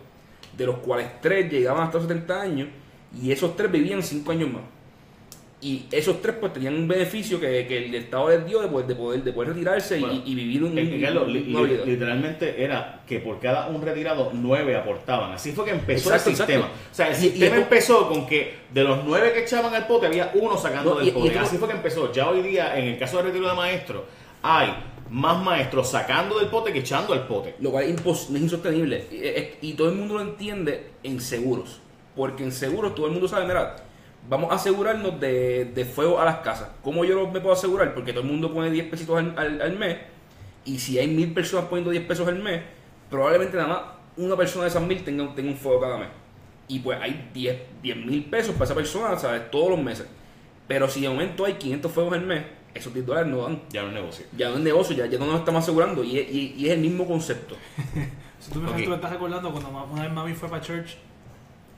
de 0.56 0.66
los 0.66 0.76
cuales 0.78 1.20
3 1.22 1.50
llegaban 1.50 1.84
hasta 1.84 1.98
los 1.98 2.06
70 2.06 2.40
años, 2.40 2.68
y 3.18 3.32
esos 3.32 3.56
3 3.56 3.72
vivían 3.72 4.02
5 4.02 4.30
años 4.30 4.52
más. 4.52 4.62
Y 5.66 5.86
esos 5.90 6.20
3 6.20 6.36
pues 6.40 6.52
tenían 6.52 6.74
un 6.74 6.86
beneficio 6.86 7.40
que, 7.40 7.66
que 7.66 7.86
el 7.86 7.94
Estado 7.94 8.28
les 8.28 8.44
dio 8.46 8.60
de 8.60 8.68
poder, 8.68 8.86
de 8.86 8.94
poder, 8.94 9.24
de 9.24 9.32
poder 9.32 9.48
retirarse 9.54 9.96
y- 9.96 10.00
Bueno, 10.00 10.22
y, 10.26 10.34
vivir 10.34 10.62
un, 10.62 10.76
Es 10.78 10.88
que, 10.90 10.96
li- 10.98 11.42
li- 11.44 11.80
literalmente 11.86 12.62
era 12.62 13.00
que 13.06 13.18
por 13.20 13.40
cada 13.40 13.68
un 13.68 13.80
retirado, 13.80 14.30
nueve 14.34 14.76
aportaban. 14.76 15.32
Así 15.32 15.52
fue 15.52 15.64
que 15.64 15.70
empezó 15.70 16.10
Exacto, 16.10 16.28
el 16.30 16.36
sistema. 16.36 16.66
exacto. 16.66 16.88
O 16.92 16.94
sea, 16.94 17.06
el 17.08 17.12
Y- 17.14 17.16
y 17.16 17.30
sistema 17.30 17.46
esto- 17.56 17.62
empezó 17.62 18.08
con 18.10 18.26
que 18.26 18.54
de 18.74 18.84
los 18.84 19.04
nueve 19.04 19.32
que 19.32 19.40
echaban 19.44 19.74
al 19.74 19.86
pote, 19.86 20.06
había 20.06 20.30
uno 20.34 20.58
sacando 20.58 20.94
No, 20.94 21.00
del 21.00 21.12
pote. 21.12 21.38
Así 21.38 21.56
fue 21.56 21.68
que 21.68 21.74
empezó. 21.76 22.12
Ya 22.12 22.28
hoy 22.28 22.42
día, 22.42 22.78
en 22.78 22.84
el 22.84 22.98
caso 22.98 23.16
de 23.16 23.22
retiro 23.22 23.48
de 23.48 23.54
maestros, 23.54 24.02
hay 24.42 24.68
más 25.08 25.42
maestros 25.42 25.90
sacando 25.90 26.38
del 26.40 26.48
pote 26.48 26.74
que 26.74 26.80
echando 26.80 27.14
al 27.14 27.26
pote. 27.26 27.54
Lo 27.60 27.70
cual 27.70 27.84
es, 27.84 27.96
impos- 27.96 28.28
es 28.34 28.42
insostenible. 28.42 29.54
Y 29.62 29.72
todo 29.72 29.88
el 29.88 29.94
mundo 29.94 30.14
lo 30.14 30.20
entiende 30.20 30.88
en 31.02 31.22
seguros. 31.22 31.80
Porque 32.14 32.42
en 32.44 32.52
seguros 32.52 32.94
todo 32.94 33.06
el 33.06 33.12
mundo 33.12 33.26
sabe, 33.28 33.46
mira, 33.46 33.76
vamos 34.28 34.50
a 34.52 34.54
asegurarnos 34.56 35.20
de, 35.20 35.66
de 35.66 35.84
fuego 35.84 36.20
a 36.20 36.24
las 36.24 36.38
casas. 36.38 36.68
¿Cómo 36.82 37.04
yo 37.04 37.28
me 37.28 37.40
puedo 37.40 37.52
asegurar? 37.52 37.94
Porque 37.94 38.12
todo 38.12 38.22
el 38.22 38.30
mundo 38.30 38.52
pone 38.52 38.70
10 38.70 38.88
pesitos 38.90 39.18
al, 39.18 39.34
al- 39.38 39.60
al 39.62 39.78
mes. 39.78 39.98
Y 40.64 40.78
si 40.78 40.98
hay 40.98 41.08
mil 41.08 41.32
personas 41.34 41.66
poniendo 41.66 41.90
10 41.90 42.04
pesos 42.06 42.26
al 42.26 42.36
mes, 42.42 42.62
probablemente 43.10 43.56
nada 43.56 43.68
más 43.68 43.80
una 44.16 44.36
persona 44.36 44.64
de 44.64 44.70
esas 44.70 44.82
mil 44.82 45.02
tenga, 45.04 45.34
tenga 45.34 45.50
un 45.50 45.56
fuego 45.56 45.80
cada 45.80 45.98
mes. 45.98 46.08
Y 46.68 46.78
pues 46.80 46.98
hay 47.00 47.28
10 47.34 47.58
mil 48.06 48.24
pesos 48.24 48.52
para 48.54 48.64
esa 48.64 48.74
persona, 48.74 49.18
¿sabes? 49.18 49.50
Todos 49.50 49.70
los 49.70 49.82
meses. 49.82 50.06
Pero 50.66 50.88
si 50.88 51.02
de 51.02 51.08
momento 51.10 51.44
hay 51.44 51.54
500 51.54 51.92
fuegos 51.92 52.14
al 52.14 52.22
mes, 52.22 52.44
esos 52.72 52.94
10 52.94 53.04
dólares 53.04 53.30
no 53.30 53.42
dan. 53.42 53.60
Ya 53.70 53.82
no 53.82 53.88
es 53.88 53.94
negocio. 53.94 54.26
Ya 54.36 54.48
no 54.48 54.54
es 54.56 54.60
negocio, 54.62 54.96
ya, 54.96 55.06
ya 55.06 55.18
no 55.18 55.26
nos 55.26 55.40
estamos 55.40 55.62
asegurando. 55.62 56.02
Y, 56.02 56.18
es- 56.18 56.30
y- 56.32 56.54
y 56.56 56.66
es 56.68 56.72
el 56.72 56.80
mismo 56.80 57.06
concepto. 57.06 57.56
Si 58.40 58.50
tú 58.52 58.60
me, 58.60 58.68
Ok. 58.68 58.82
tú 58.84 58.90
me 58.90 58.96
estás 58.96 59.10
recordando 59.10 59.50
cuando 59.50 59.86
una 59.90 60.02
vez 60.02 60.12
mami 60.12 60.34
fue 60.34 60.50
para 60.50 60.60
church 60.60 60.96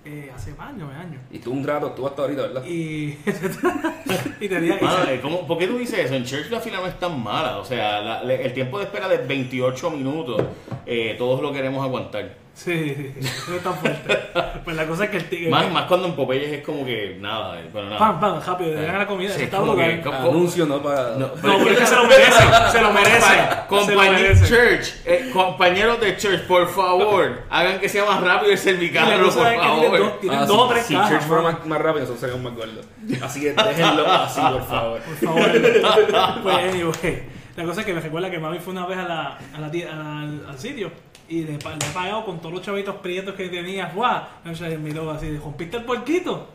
eh, 0.06 0.30
hace 0.34 0.54
años, 0.58 0.88
años. 0.94 1.20
Y 1.30 1.38
tú 1.38 1.50
un 1.52 1.66
rato, 1.66 1.90
tú 1.90 2.06
hasta 2.06 2.22
ahorita, 2.22 2.42
¿verdad? 2.42 2.64
Y, 2.64 3.18
y 4.40 4.48
tenía 4.48 4.78
¿cómo- 5.20 5.46
¿Por 5.46 5.58
qué 5.58 5.66
tú 5.66 5.78
dices 5.78 5.98
eso? 5.98 6.14
En 6.14 6.25
Church 6.25 6.50
la 6.50 6.60
fila 6.60 6.78
no 6.78 6.86
es 6.86 6.98
tan 6.98 7.20
mala. 7.22 7.58
O 7.58 7.64
sea, 7.64 8.00
la- 8.00 8.22
le- 8.25 8.44
el 8.44 8.52
tiempo 8.54 8.78
de 8.78 8.84
espera 8.84 9.08
de 9.08 9.18
28 9.18 9.90
minutos, 9.90 10.42
eh, 10.86 11.14
todos 11.18 11.42
lo 11.42 11.52
queremos 11.52 11.84
aguantar. 11.84 12.46
Sí, 12.56 13.12
no 13.48 13.54
es 13.56 13.62
tan 13.62 13.75
fuerte. 13.75 14.18
Pues 14.64 14.75
la 14.75 14.86
cosa 14.86 15.04
es 15.04 15.10
que 15.10 15.16
el 15.18 15.28
tigre. 15.28 15.50
Más, 15.50 15.70
más 15.70 15.84
cuando 15.84 16.08
en 16.08 16.14
Popeyes 16.16 16.50
es 16.52 16.64
como 16.64 16.86
que 16.86 17.18
nada. 17.20 17.60
Bueno, 17.70 17.90
nada. 17.90 17.98
Pam, 17.98 18.18
pam, 18.18 18.40
rápido, 18.44 18.70
le 18.75 18.82
dan 18.86 18.98
la 18.98 19.06
comida. 19.06 19.28
Sí, 19.28 19.42
eso 19.42 19.44
está 19.44 19.58
que- 19.76 20.00
como- 20.02 20.16
Anuncio, 20.30 20.64
no 20.64 20.82
para. 20.82 21.10
No, 21.10 21.26
No, 21.26 21.32
porque 21.42 21.72
es 21.75 21.78
que 21.80 21.86
se 21.86 21.94
lo 21.96 22.04
merece, 22.04 22.42
se 22.72 22.80
lo 22.80 22.92
merece. 22.92 23.20
Compa- 23.68 23.84
se 23.84 23.94
lo 23.94 24.00
compañe- 24.00 24.10
merece. 24.12 24.46
Church, 24.48 24.94
eh, 25.04 25.30
compañeros 25.34 26.00
de 26.00 26.16
Church, 26.16 26.46
por 26.46 26.66
favor, 26.68 27.42
hagan 27.50 27.78
que 27.78 27.90
sea 27.90 28.06
más 28.06 28.22
rápido 28.22 28.50
el 28.50 28.52
Y 28.52 28.56
la 28.56 28.62
cervicarro, 28.62 29.25
por 29.25 29.32
favor. 29.32 29.98
dos, 29.98 30.20
tienen 30.20 30.38
Ah, 30.38 30.46
dos 30.46 30.56
si- 30.56 30.62
o 30.62 30.68
tres 30.68 30.86
si 30.86 30.94
cajas, 30.94 31.10
Church 31.10 31.22
fuera 31.25 31.42
más, 31.42 31.66
más 31.66 31.78
rápido, 31.78 32.00
nosotros 32.06 32.20
seríamos 32.20 32.42
más 32.52 32.54
gordos. 32.58 32.86
Así 33.22 33.40
que 33.42 33.52
déjenlo 33.52 34.06
así, 34.10 34.40
por 34.40 34.66
favor. 34.66 35.00
Por 35.00 35.16
favor. 35.28 36.42
pues, 36.42 36.56
anyway, 36.56 37.22
la 37.54 37.64
cosa 37.64 37.80
es 37.80 37.86
que 37.86 37.92
me 37.92 38.00
recuerda 38.00 38.30
que 38.30 38.38
mami 38.38 38.58
fue 38.60 38.72
una 38.72 38.86
vez 38.86 38.96
a 38.98 39.04
la, 39.04 39.38
a 39.54 39.60
la 39.60 39.70
tie- 39.70 39.86
al, 39.88 40.46
al 40.48 40.58
sitio 40.58 40.90
y 41.28 41.42
le, 41.42 41.52
le 41.52 41.56
he 41.59 41.92
pagado 41.95 42.25
con 42.25 42.38
todos 42.38 42.52
los 42.54 42.62
chavitos 42.62 42.97
prietos 42.97 43.35
que 43.35 43.49
tenía. 43.49 43.90
¡Guau! 43.95 44.23
Entonces 44.45 44.78
miró 44.78 45.11
así, 45.11 45.37
¿rompiste 45.38 45.76
el 45.78 45.85
puerquito? 45.85 46.49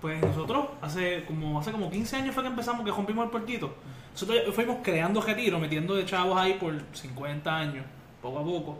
Pues 0.00 0.20
nosotros, 0.20 0.66
hace 0.80 1.24
como 1.26 1.60
hace 1.60 1.70
como 1.70 1.90
15 1.90 2.16
años 2.16 2.34
fue 2.34 2.42
que 2.42 2.48
empezamos 2.48 2.84
que 2.84 2.90
rompimos 2.90 3.24
el 3.26 3.30
puerquito. 3.30 3.72
Nosotros 4.12 4.38
fuimos 4.54 4.78
creando 4.82 5.20
retiro, 5.20 5.58
metiendo 5.58 5.94
de 5.94 6.04
chavos 6.04 6.36
ahí 6.38 6.54
por 6.54 6.74
50 6.92 7.56
años, 7.56 7.84
poco 8.20 8.38
a 8.40 8.44
poco. 8.44 8.78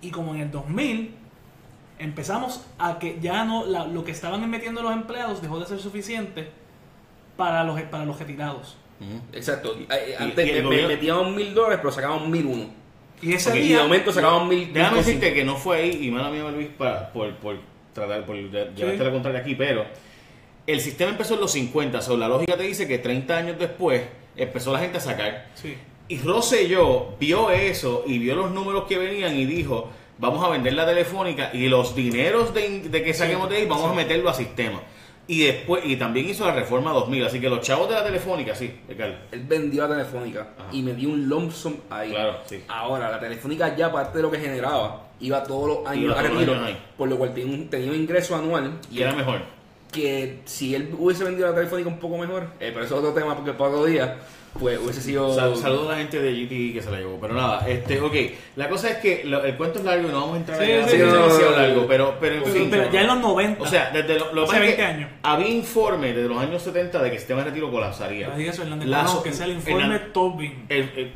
Y 0.00 0.10
como 0.10 0.34
en 0.34 0.40
el 0.42 0.50
2000 0.50 1.14
empezamos 1.98 2.66
a 2.78 2.98
que 2.98 3.18
ya 3.20 3.44
no 3.44 3.64
la- 3.64 3.86
lo 3.86 4.04
que 4.04 4.10
estaban 4.10 4.48
metiendo 4.50 4.82
los 4.82 4.92
empleados 4.92 5.40
dejó 5.40 5.60
de 5.60 5.66
ser 5.66 5.78
suficiente 5.78 6.50
para 7.36 7.64
los 7.64 7.80
para 7.82 8.04
los 8.04 8.18
retirados. 8.18 8.76
Exacto. 9.32 9.76
Antes 10.18 10.44
metíamos 10.88 11.34
mil 11.34 11.54
dólares, 11.54 11.78
pero 11.80 11.92
sacábamos 11.92 12.28
mil 12.28 12.46
uno. 12.46 12.64
Y 13.24 13.32
ese 13.32 13.50
Ok, 13.50 13.56
Y 13.56 13.60
de 13.60 13.64
día 13.66 13.82
momento 13.82 14.12
sacábamos 14.12 14.48
mil. 14.48 14.72
Déjame 14.72 14.98
decirte 14.98 15.32
que 15.32 15.44
no 15.44 15.56
fue 15.56 15.78
ahí, 15.78 15.98
y 16.02 16.10
mala 16.10 16.30
mía 16.30 16.50
Luis, 16.50 16.68
para, 16.76 17.12
por, 17.12 17.34
por 17.36 17.56
tratar, 17.92 18.26
por 18.26 18.36
llevarte 18.36 19.04
la 19.04 19.10
contraria 19.10 19.40
aquí, 19.40 19.54
pero 19.54 19.86
el 20.66 20.80
sistema 20.80 21.10
empezó 21.10 21.34
en 21.34 21.40
los 21.40 21.52
50, 21.52 22.00
so, 22.02 22.16
la 22.16 22.28
lógica 22.28 22.56
te 22.56 22.64
dice 22.64 22.86
que 22.86 22.98
30 22.98 23.36
años 23.36 23.58
después 23.58 24.02
empezó 24.36 24.72
la 24.72 24.80
gente 24.80 24.98
a 24.98 25.00
sacar. 25.00 25.46
Sí. 25.54 25.74
Y 26.08 26.18
Rosselló 26.18 27.16
vio 27.18 27.50
eso 27.50 28.04
y 28.06 28.18
vio 28.18 28.34
los 28.34 28.50
números 28.50 28.84
que 28.84 28.98
venían 28.98 29.36
y 29.36 29.46
dijo, 29.46 29.90
vamos 30.18 30.44
a 30.44 30.50
vender 30.50 30.74
la 30.74 30.84
telefónica 30.84 31.50
y 31.52 31.68
los 31.68 31.94
dineros 31.94 32.52
de, 32.52 32.80
de 32.80 33.02
que 33.02 33.14
saquemos 33.14 33.48
de 33.48 33.56
ahí 33.56 33.66
vamos 33.66 33.90
a 33.90 33.94
meterlo 33.94 34.28
a 34.28 34.34
sistema. 34.34 34.82
Y 35.26 35.44
después 35.44 35.82
y 35.86 35.96
también 35.96 36.28
hizo 36.28 36.46
la 36.46 36.52
reforma 36.54 36.92
2000, 36.92 37.24
así 37.26 37.40
que 37.40 37.48
los 37.48 37.60
chavos 37.60 37.88
de 37.88 37.94
la 37.94 38.04
telefónica, 38.04 38.54
sí, 38.54 38.78
Ricardo. 38.86 39.14
Él 39.32 39.44
vendió 39.48 39.88
la 39.88 39.96
telefónica 39.96 40.48
Ajá. 40.58 40.68
y 40.70 40.82
me 40.82 40.92
dio 40.92 41.08
un 41.08 41.26
lump 41.28 41.50
sum 41.50 41.76
ahí. 41.88 42.10
Claro, 42.10 42.38
sí. 42.44 42.62
Ahora, 42.68 43.10
la 43.10 43.18
telefónica 43.18 43.74
ya 43.74 43.90
parte 43.90 44.18
de 44.18 44.22
lo 44.22 44.30
que 44.30 44.38
generaba, 44.38 45.06
iba 45.20 45.42
todos 45.42 45.66
los 45.68 45.86
años 45.86 46.04
Iba 46.04 46.12
a 46.12 46.16
todos 46.16 46.28
los 46.28 46.38
retiro, 46.38 46.54
años 46.54 46.66
ahí. 46.66 46.78
por 46.98 47.08
lo 47.08 47.16
cual 47.16 47.32
tenía 47.32 47.54
un, 47.54 47.68
tenía 47.70 47.90
un 47.90 47.96
ingreso 47.96 48.36
anual 48.36 48.78
Y 48.90 49.00
era 49.00 49.14
mejor. 49.14 49.40
que 49.90 50.40
si 50.44 50.74
él 50.74 50.94
hubiese 50.98 51.24
vendido 51.24 51.48
la 51.48 51.54
telefónica 51.54 51.88
un 51.88 51.98
poco 51.98 52.18
mejor, 52.18 52.42
eh, 52.60 52.70
pero 52.74 52.84
eso 52.84 52.96
es 52.96 53.00
otro 53.04 53.12
tema 53.14 53.34
porque 53.34 53.52
para 53.52 53.70
otro 53.70 53.86
día, 53.86 54.18
pues 54.58 54.78
hubiese 54.78 55.00
sido... 55.00 55.34
Sal- 55.34 55.56
saludos 55.56 55.88
a 55.88 55.92
la 55.92 55.98
gente 55.98 56.20
de 56.20 56.32
GT 56.32 56.74
que 56.74 56.80
se 56.82 56.90
la 56.90 56.98
llevó. 56.98 57.18
Pero 57.20 57.34
nada, 57.34 57.68
este, 57.68 58.00
ok. 58.00 58.14
La 58.56 58.68
cosa 58.68 58.90
es 58.90 58.96
que 58.98 59.22
lo- 59.24 59.44
el 59.44 59.56
cuento 59.56 59.80
es 59.80 59.84
largo 59.84 60.08
y 60.08 60.12
no 60.12 60.20
vamos 60.20 60.34
a 60.34 60.38
entrar 60.38 60.58
Sí, 60.58 60.64
allá, 60.72 60.84
sí, 60.84 60.90
sí, 60.92 60.96
demasiado 60.98 61.50
largo. 61.56 61.86
Pero, 61.86 62.14
pero 62.20 62.34
en 62.36 62.42
Pero, 62.44 62.54
fin. 62.54 62.68
pero 62.70 62.90
ya 62.92 63.00
en 63.00 63.06
los 63.08 63.18
90. 63.18 63.62
O 63.62 63.66
sea, 63.66 63.90
desde 63.90 64.18
lo, 64.18 64.32
lo 64.32 64.42
Hace 64.44 64.52
más 64.52 64.60
que 64.60 64.66
20 64.66 64.82
años. 64.84 65.10
Había 65.22 65.48
informe 65.48 66.12
desde 66.12 66.28
los 66.28 66.38
años 66.38 66.62
70 66.62 66.98
de 67.02 67.08
que 67.08 67.14
el 67.16 67.18
sistema 67.20 67.40
de 67.42 67.50
retiro 67.50 67.70
colapsaría. 67.70 68.28
Ya 68.28 68.36
diga 68.36 68.50
eso, 68.52 68.62
Hernández 68.62 68.88
La 68.88 68.98
Colón, 68.98 69.12
so- 69.12 69.22
que 69.22 69.28
es 69.30 69.40
el 69.40 69.50
informe 69.52 69.98
Tobin. 70.12 70.66
el- 70.68 70.92
el- 70.96 71.12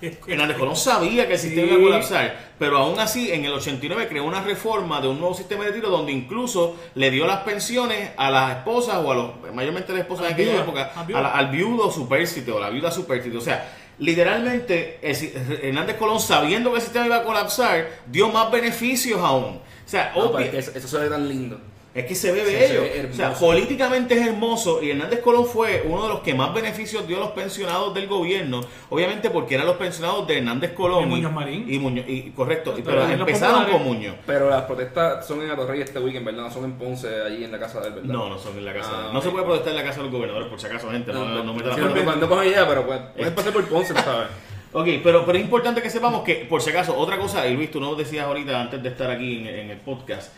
Hernández 0.26 0.56
Colón 0.56 0.76
sabía 0.76 1.26
que 1.26 1.34
el 1.34 1.38
sistema 1.38 1.66
Sí. 1.68 1.72
iba 1.74 1.80
a 1.80 1.84
colapsar, 1.84 2.50
pero 2.58 2.78
aún 2.78 2.98
así 2.98 3.30
en 3.32 3.44
el 3.44 3.52
89 3.52 4.08
creó 4.08 4.24
una 4.24 4.42
reforma 4.42 5.00
de 5.00 5.08
un 5.08 5.18
nuevo 5.20 5.34
sistema 5.34 5.64
de 5.64 5.70
retiro 5.70 5.90
donde 5.90 6.12
incluso 6.12 6.76
le 6.94 7.10
dio 7.10 7.26
las 7.26 7.40
pensiones 7.40 8.10
a 8.16 8.30
las 8.30 8.56
esposas 8.58 8.96
o 9.04 9.12
a 9.12 9.14
los, 9.14 9.30
mayormente 9.54 9.92
las 9.92 10.02
esposas 10.02 10.24
las 10.24 10.32
aquella 10.32 10.50
viudas, 10.52 10.66
época, 10.66 10.92
la- 11.20 11.30
al 11.32 11.48
viudo 11.50 11.90
supérstite 11.92 12.50
o 12.50 12.58
la 12.58 12.70
viuda 12.70 12.90
supérstite. 12.90 13.36
O 13.36 13.40
sea, 13.42 13.72
literalmente 13.98 14.98
Hernández 15.02 15.96
Colón 15.96 16.20
sabiendo 16.20 16.70
que 16.70 16.76
el 16.76 16.82
sistema 16.82 17.06
iba 17.06 17.16
a 17.16 17.22
colapsar 17.24 17.88
dio 18.06 18.28
más 18.30 18.50
beneficios 18.50 19.20
aún. 19.20 19.56
O 19.56 19.88
sea, 19.90 20.12
No, 20.16 20.30
pero 20.32 20.36
obvia- 20.36 20.44
es 20.46 20.50
que 20.52 20.58
eso, 20.58 20.70
eso 20.76 20.88
se 20.88 20.98
ve 20.98 21.08
tan 21.10 21.28
lindo. 21.28 21.60
Es 21.92 22.04
que 22.06 22.14
se 22.14 22.30
ve 22.30 22.44
Sí, 22.46 22.52
bello. 22.54 22.82
se 22.82 23.02
ve 23.02 23.08
o 23.10 23.14
sea, 23.14 23.32
políticamente 23.34 24.14
es 24.14 24.26
hermoso 24.28 24.80
y 24.82 24.90
Hernández 24.90 25.20
Colón 25.20 25.44
fue 25.44 25.82
uno 25.86 26.04
de 26.04 26.08
los 26.08 26.20
que 26.20 26.34
más 26.34 26.54
beneficios 26.54 27.06
dio 27.08 27.16
a 27.16 27.20
los 27.20 27.30
pensionados 27.30 27.92
del 27.94 28.06
gobierno, 28.06 28.60
obviamente 28.90 29.28
porque 29.28 29.56
eran 29.56 29.66
los 29.66 29.76
pensionados 29.76 30.26
de 30.28 30.38
Hernández 30.38 30.72
Colón 30.74 31.02
Y 31.04 31.06
Muñoz 31.06 31.32
Marín. 31.32 31.64
y 31.68 31.78
Muñoz- 31.80 32.04
y- 32.08 32.30
correcto, 32.30 32.74
y- 32.78 32.82
Pero 32.82 33.02
empezaron 33.08 33.64
con 33.64 33.82
Muñoz. 33.82 34.14
Pero 34.24 34.48
las 34.48 34.62
protestas 34.62 35.26
son 35.26 35.42
en 35.42 35.50
Atorrey 35.50 35.80
este 35.80 35.98
weekend, 35.98 36.24
¿verdad? 36.26 36.42
No 36.44 36.50
son 36.52 36.64
en 36.64 36.72
Ponce, 36.78 37.08
allí 37.26 37.42
en 37.42 37.50
la 37.50 37.58
casa 37.58 37.80
de 37.80 37.88
él, 37.88 37.94
¿verdad? 37.94 38.08
No, 38.14 38.28
no 38.28 38.38
son 38.38 38.56
en 38.56 38.64
la 38.64 38.72
casa. 38.72 38.90
Ah, 38.94 39.06
de- 39.08 39.12
no 39.12 39.20
se 39.22 39.30
puede 39.30 39.44
protestar 39.44 39.72
en 39.72 39.76
la 39.78 39.84
casa 39.84 39.96
de 39.98 40.02
los 40.04 40.12
gobernadores, 40.12 40.48
por 40.48 40.60
si 40.60 40.66
acaso, 40.66 40.90
gente. 40.92 41.12
No, 41.12 41.24
no, 41.24 41.42
no 41.42 41.54
metan 41.54 41.70
la 41.70 41.74
sí, 41.74 41.80
mano. 41.82 42.04
no, 42.04 42.16
no 42.16 42.28
cojo 42.28 42.44
idea, 42.44 42.68
pero 42.68 42.86
pues, 42.86 43.00
puedes 43.16 43.32
pasar 43.32 43.52
por 43.52 43.64
Ponce, 43.68 43.94
¿sabes? 43.94 44.28
Ok, 44.72 44.86
pero, 45.02 45.26
pero 45.26 45.36
es 45.36 45.42
importante 45.42 45.82
que 45.82 45.90
sepamos 45.90 46.22
que, 46.22 46.46
por 46.48 46.62
si 46.62 46.70
acaso, 46.70 46.96
otra 46.96 47.18
cosa, 47.18 47.44
y 47.48 47.56
Luis, 47.56 47.72
tú 47.72 47.80
nos 47.80 47.98
decías 47.98 48.24
ahorita 48.26 48.60
antes 48.60 48.80
de 48.80 48.88
estar 48.90 49.10
aquí 49.10 49.38
en, 49.40 49.46
en 49.48 49.70
el 49.70 49.78
podcast, 49.78 50.30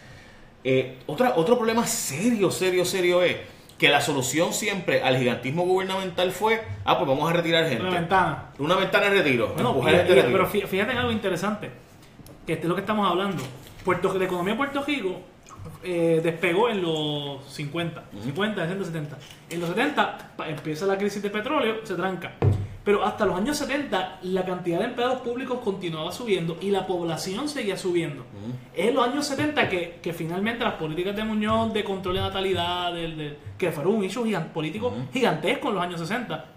eh, 0.65 0.99
otra, 1.07 1.35
otro 1.37 1.57
problema 1.57 1.87
serio, 1.87 2.51
serio, 2.51 2.85
serio 2.85 3.23
es 3.23 3.37
que 3.79 3.89
la 3.89 4.01
solución 4.01 4.53
siempre 4.53 5.03
al 5.03 5.17
gigantismo 5.19 5.65
gubernamental 5.65 6.31
fue, 6.31 6.63
ah, 6.85 6.97
pues 6.99 7.09
vamos 7.09 7.29
a 7.29 7.33
retirar 7.33 7.69
gente. 7.69 7.83
Una 7.83 7.91
ventana. 7.99 8.45
Una 8.59 8.77
ventana 8.77 9.11
de 9.11 9.23
retiro. 9.23 9.53
Bueno, 9.55 9.77
y- 9.81 9.83
gente 9.91 10.05
y- 10.05 10.09
de 10.15 10.23
retiro. 10.23 10.33
pero 10.33 10.49
fí- 10.51 10.67
fíjate 10.69 10.93
en 10.93 10.99
algo 10.99 11.11
interesante, 11.11 11.71
que 12.47 12.53
este 12.53 12.65
es 12.65 12.69
lo 12.69 12.75
que 12.77 12.83
estamos 12.83 13.11
hablando. 13.11 13.43
Puerto, 13.85 14.17
la 14.17 14.25
economía 14.25 14.53
de 14.53 14.59
Puerto 14.59 14.85
Rico 14.85 15.21
eh, 15.85 16.21
despegó 16.23 16.69
en 16.69 16.81
los 16.83 17.45
50, 17.53 18.05
50, 18.23 18.63
60, 18.63 18.85
70. 18.85 19.19
En 19.51 19.61
los 19.61 19.69
70 19.71 20.33
pa- 20.37 20.49
empieza 20.49 20.87
la 20.87 20.97
crisis 20.97 21.21
de 21.23 21.31
petróleo, 21.31 21.85
se 21.85 21.95
tranca. 21.95 22.35
Pero 22.85 23.05
hasta 23.05 23.27
los 23.27 23.37
años 23.37 23.57
70 23.59 24.19
la 24.23 24.45
cantidad 24.45 24.81
de 24.81 24.87
empleados 24.87 25.21
públicos 25.21 25.61
continuaba 25.63 26.11
subiendo 26.11 26.59
y 26.61 26.71
la 26.71 26.87
población 26.87 27.49
seguía 27.49 27.77
subiendo. 27.77 28.25
Es 28.75 28.89
en 28.89 28.95
los 28.95 29.07
años 29.07 29.27
70 29.27 29.69
que, 29.69 30.01
que 30.03 30.13
finalmente 30.13 30.65
las 30.65 30.75
políticas 30.75 31.15
de 31.15 31.23
Muñoz 31.23 31.73
de 31.73 31.85
control 31.85 32.17
de 32.17 32.21
natalidad, 32.23 32.93
que 33.57 33.71
fueron 33.71 33.97
un 33.97 34.05
issue 34.05 34.37
político 34.53 34.93
gigantesco 35.13 35.69
en 35.69 35.75
los 35.75 35.85
años 35.85 36.01
60 36.01 36.53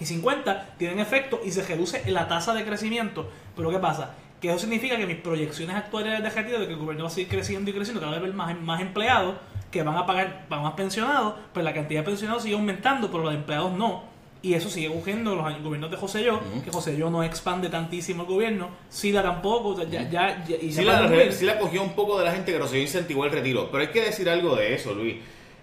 y 0.00 0.06
50 0.06 0.74
tienen 0.78 1.00
efecto 1.00 1.40
y 1.44 1.50
se 1.50 1.62
reduce 1.62 2.08
la 2.10 2.28
tasa 2.28 2.54
de 2.54 2.64
crecimiento. 2.64 3.28
Pero 3.56 3.70
¿qué 3.70 3.78
pasa? 3.78 4.14
Que 4.40 4.48
eso 4.50 4.60
significa 4.60 4.96
que 4.96 5.06
mis 5.06 5.16
proyecciones 5.16 5.74
actuales 5.74 6.22
de 6.22 6.30
retiro 6.30 6.60
de 6.60 6.66
que 6.66 6.72
el 6.72 6.78
gobierno 6.78 7.04
va 7.04 7.08
a 7.08 7.12
seguir 7.12 7.28
creciendo 7.28 7.70
y 7.70 7.74
creciendo, 7.74 8.00
cada 8.00 8.12
vez 8.12 8.20
haber 8.20 8.34
más, 8.34 8.58
más 8.60 8.80
empleados 8.80 9.36
que 9.70 9.82
van 9.82 9.96
a 9.96 10.06
pagar, 10.06 10.46
van 10.48 10.62
más 10.62 10.74
pensionados, 10.74 11.34
pues 11.52 11.64
la 11.64 11.74
cantidad 11.74 12.00
de 12.00 12.06
pensionados 12.06 12.44
sigue 12.44 12.54
aumentando, 12.54 13.08
pero 13.10 13.24
los 13.24 13.32
de 13.32 13.38
empleados 13.38 13.72
no. 13.72 14.04
Y 14.40 14.54
eso 14.54 14.70
sigue 14.70 14.88
cogiendo 14.92 15.34
los 15.34 15.44
años- 15.44 15.62
gobiernos 15.64 15.90
de 15.90 15.96
José 15.96 16.22
Yo, 16.22 16.40
que 16.64 16.70
José 16.70 16.96
Yo 16.96 17.10
no 17.10 17.24
expande 17.24 17.68
tantísimo 17.68 18.22
el 18.22 18.28
gobierno, 18.28 18.68
Sila 18.88 19.22
tampoco, 19.22 19.74
sea, 19.74 19.84
ya, 19.88 20.08
ya, 20.08 20.44
ya- 20.46 20.56
y 20.56 20.70
Sí 20.72 20.84
ya 20.84 21.00
la, 21.00 21.58
cogió 21.58 21.82
un 21.82 21.92
poco 21.94 22.18
de 22.18 22.24
la 22.24 22.32
gente 22.32 22.52
que 22.52 22.58
Rosselló 22.58 22.82
incentivó 22.82 23.24
el 23.24 23.32
retiro. 23.32 23.68
Pero 23.70 23.82
hay 23.82 23.88
que 23.90 24.00
decir 24.02 24.28
algo 24.30 24.54
de 24.54 24.74
eso, 24.74 24.94
Luis. 24.94 25.16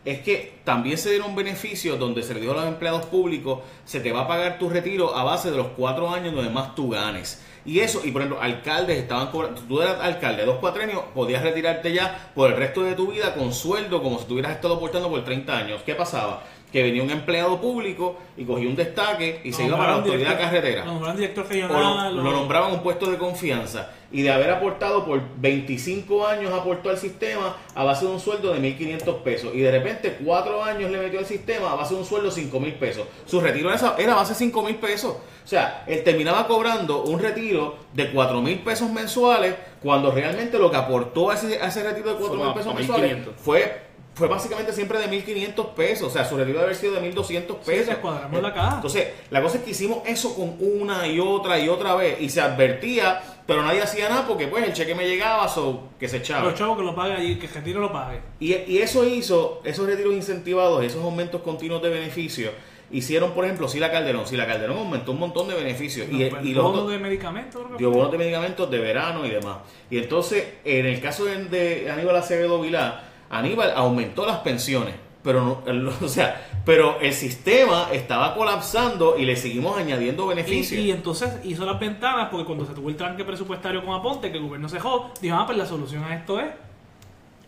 Es 0.03 0.19
que 0.19 0.59
también 0.63 0.97
se 0.97 1.09
dieron 1.09 1.35
beneficios 1.35 1.97
donde 1.97 2.21
se 2.21 2.33
le 2.33 2.41
dijo 2.41 2.51
a 2.53 2.57
los 2.57 2.65
empleados 2.67 3.05
públicos, 3.07 3.59
se 3.85 4.01
te 4.01 4.11
va 4.11 4.21
a 4.21 4.27
pagar 4.27 4.59
tu 4.59 4.69
retiro 4.69 5.15
a 5.15 5.23
base 5.23 5.49
de 5.49 5.57
los 5.57 5.67
cuatro 5.69 6.09
años 6.13 6.35
donde 6.35 6.51
más 6.51 6.75
tú 6.75 6.89
ganes. 6.89 7.41
Y 7.65 7.79
eso, 7.79 8.01
y 8.03 8.11
por 8.11 8.21
ejemplo, 8.21 8.39
alcaldes 8.39 8.99
estaban 8.99 9.31
cobrando, 9.31 9.59
tú 9.61 9.81
eras 9.81 9.99
alcalde 10.01 10.45
dos 10.45 10.57
cuatrenios, 10.57 11.01
podías 11.15 11.41
retirarte 11.41 11.91
ya 11.91 12.31
por 12.35 12.51
el 12.51 12.57
resto 12.57 12.83
de 12.83 12.93
tu 12.93 13.07
vida 13.11 13.33
con 13.33 13.51
sueldo 13.51 14.03
como 14.03 14.19
si 14.19 14.25
tuvieras 14.25 14.51
estado 14.51 14.75
aportando 14.75 15.09
por 15.09 15.23
30 15.23 15.57
años. 15.57 15.81
¿Qué 15.83 15.95
pasaba? 15.95 16.43
Que 16.75 16.83
venía 16.83 17.01
un 17.03 17.09
empleado 17.09 17.61
público 17.61 18.17
y 18.35 18.43
cogía 18.43 18.67
un 18.67 18.75
destaque 18.75 19.39
y 19.45 19.53
se 19.53 19.63
iba 19.63 19.77
para 19.77 19.91
la 19.91 19.95
autoridad 19.99 20.31
director- 20.37 20.45
carretera 20.51 21.13
director 21.15 21.47
regional. 21.47 22.13
lo, 22.13 22.19
o- 22.21 22.23
lo 22.25 22.31
nombraban 22.33 22.73
un 22.73 22.83
puesto 22.83 23.09
de 23.09 23.17
confianza 23.17 23.91
y 24.11 24.23
de 24.23 24.29
haber 24.29 24.49
aportado 24.51 25.05
por 25.05 25.21
25 25.37 26.27
años 26.27 26.51
aportó 26.53 26.89
al 26.89 26.97
sistema 26.97 27.55
a 27.73 27.83
base 27.85 28.05
de 28.05 28.11
un 28.11 28.19
sueldo 28.19 28.51
de 28.53 28.59
1.500 28.59 29.23
pesos 29.23 29.51
y 29.55 29.59
de 29.59 29.71
repente 29.71 30.17
4 30.21 30.63
años 30.65 30.91
le 30.91 30.97
metió 30.97 31.19
al 31.19 31.25
sistema 31.25 31.71
a 31.71 31.75
base 31.75 31.93
de 31.93 32.01
un 32.01 32.05
sueldo 32.05 32.29
de 32.29 32.35
5.000 32.41 32.73
pesos. 32.77 33.07
Su 33.25 33.39
retiro 33.39 33.69
era, 33.73 34.11
a 34.11 34.15
base 34.15 34.33
de 34.33 34.51
5.000 34.51 34.75
pesos. 34.75 35.13
O 35.13 35.47
sea, 35.47 35.85
él 35.87 36.03
terminaba 36.03 36.45
cobrando 36.45 37.03
un 37.03 37.19
retiro 37.21 37.77
de 37.93 38.11
4.000 38.11 38.63
pesos 38.65 38.89
mensuales 38.91 39.55
cuando 39.81 40.11
realmente 40.11 40.59
lo 40.59 40.69
que 40.69 40.75
aportó 40.77 41.29
a 41.29 41.35
ese, 41.35 41.61
a 41.61 41.67
ese 41.67 41.83
retiro 41.83 42.13
de 42.15 42.19
4.000 42.19 42.43
Fue 42.43 42.53
pesos 42.53 42.75
mensuales 42.75 43.17
1.500. 43.17 43.33
fue... 43.37 43.84
Fue 44.15 44.27
básicamente 44.29 44.71
siempre 44.73 44.97
de 44.97 45.07
1.500 45.09 45.73
pesos, 45.73 46.07
o 46.07 46.09
sea, 46.09 46.23
su 46.25 46.37
retiro 46.37 46.59
debe 46.59 46.71
haber 46.71 46.75
sido 46.77 46.93
de 46.93 47.01
1.200 47.13 47.57
Sí, 47.61 47.65
pesos. 47.65 47.87
descuadramos 47.87 48.41
la 48.41 48.53
caja. 48.53 48.75
Entonces, 48.77 49.07
la 49.29 49.41
cosa 49.41 49.57
es 49.57 49.63
que 49.63 49.71
hicimos 49.71 49.99
eso 50.07 50.33
con 50.35 50.55
una 50.59 51.05
y 51.05 51.19
otra 51.19 51.59
y 51.59 51.67
otra 51.67 51.95
vez 51.95 52.19
y 52.21 52.29
se 52.29 52.39
advertía, 52.39 53.21
pero 53.45 53.61
nadie 53.61 53.81
hacía 53.81 54.07
nada 54.09 54.25
porque 54.25 54.47
pues 54.47 54.63
el 54.65 54.71
cheque 54.73 54.95
me 54.95 55.05
llegaba, 55.07 55.47
so, 55.49 55.89
que 55.99 56.07
se 56.07 56.17
echaba. 56.17 56.45
Los 56.45 56.55
chavos 56.55 56.77
que 56.77 56.83
lo 56.83 56.95
pague 56.95 57.13
allí, 57.13 57.35
que 57.37 57.45
el 57.47 57.53
retiro 57.53 57.81
lo 57.81 57.91
pague. 57.91 58.21
Y, 58.39 58.53
y 58.55 58.77
eso 58.77 59.05
hizo, 59.05 59.61
esos 59.65 59.85
retiros 59.85 60.13
incentivados, 60.13 60.81
esos 60.83 61.03
aumentos 61.03 61.41
continuos 61.41 61.81
de 61.83 61.89
beneficios, 61.89 62.53
hicieron, 62.91 63.31
por 63.31 63.43
ejemplo, 63.43 63.67
Sila 63.67 63.91
Calderón. 63.91 64.25
Sila 64.27 64.47
Calderón 64.47 64.77
aumentó 64.77 65.11
un 65.11 65.19
montón 65.19 65.49
de 65.49 65.55
beneficios. 65.55 66.07
Y, 66.09 66.23
y 66.23 66.53
los 66.53 66.63
bono 66.63 66.83
otros- 66.83 66.91
de 66.91 66.99
medicamentos, 66.99 67.61
dio 67.77 67.91
bonos 67.91 68.13
de 68.13 68.17
medicamentos 68.17 68.71
de 68.71 68.79
verano 68.79 69.25
y 69.25 69.29
demás. 69.29 69.57
Y 69.89 69.97
entonces, 69.97 70.45
en 70.63 70.85
el 70.85 71.01
caso 71.01 71.25
de, 71.25 71.43
de 71.45 71.91
Aníbal 71.91 72.15
Acevedo 72.15 72.61
Vilá, 72.61 73.11
Aníbal 73.29 73.71
aumentó 73.75 74.25
las 74.25 74.37
pensiones, 74.39 74.95
pero 75.23 75.43
no, 75.43 75.61
el- 75.71 75.87
o 75.87 76.07
sea, 76.07 76.47
pero 76.65 76.99
el 76.99 77.13
sistema 77.13 77.87
estaba 77.91 78.33
colapsando 78.35 79.17
y 79.17 79.25
le 79.25 79.35
seguimos 79.35 79.77
añadiendo 79.77 80.27
beneficios. 80.27 80.79
y 80.81 80.91
entonces 80.91 81.31
hizo 81.43 81.65
las 81.65 81.79
ventanas 81.79 82.29
porque 82.29 82.45
cuando 82.45 82.65
se 82.65 82.73
tuvo 82.73 82.89
el 82.89 82.95
tranque 82.95 83.23
presupuestario 83.23 83.85
con 83.85 83.93
Aponte, 83.95 84.31
que 84.31 84.37
el 84.37 84.43
gobierno 84.43 84.67
cejó, 84.69 85.11
dijo, 85.21 85.35
ah, 85.35 85.45
pues 85.45 85.57
la 85.57 85.65
solución 85.65 86.03
a 86.03 86.15
esto 86.15 86.39
es, 86.39 86.47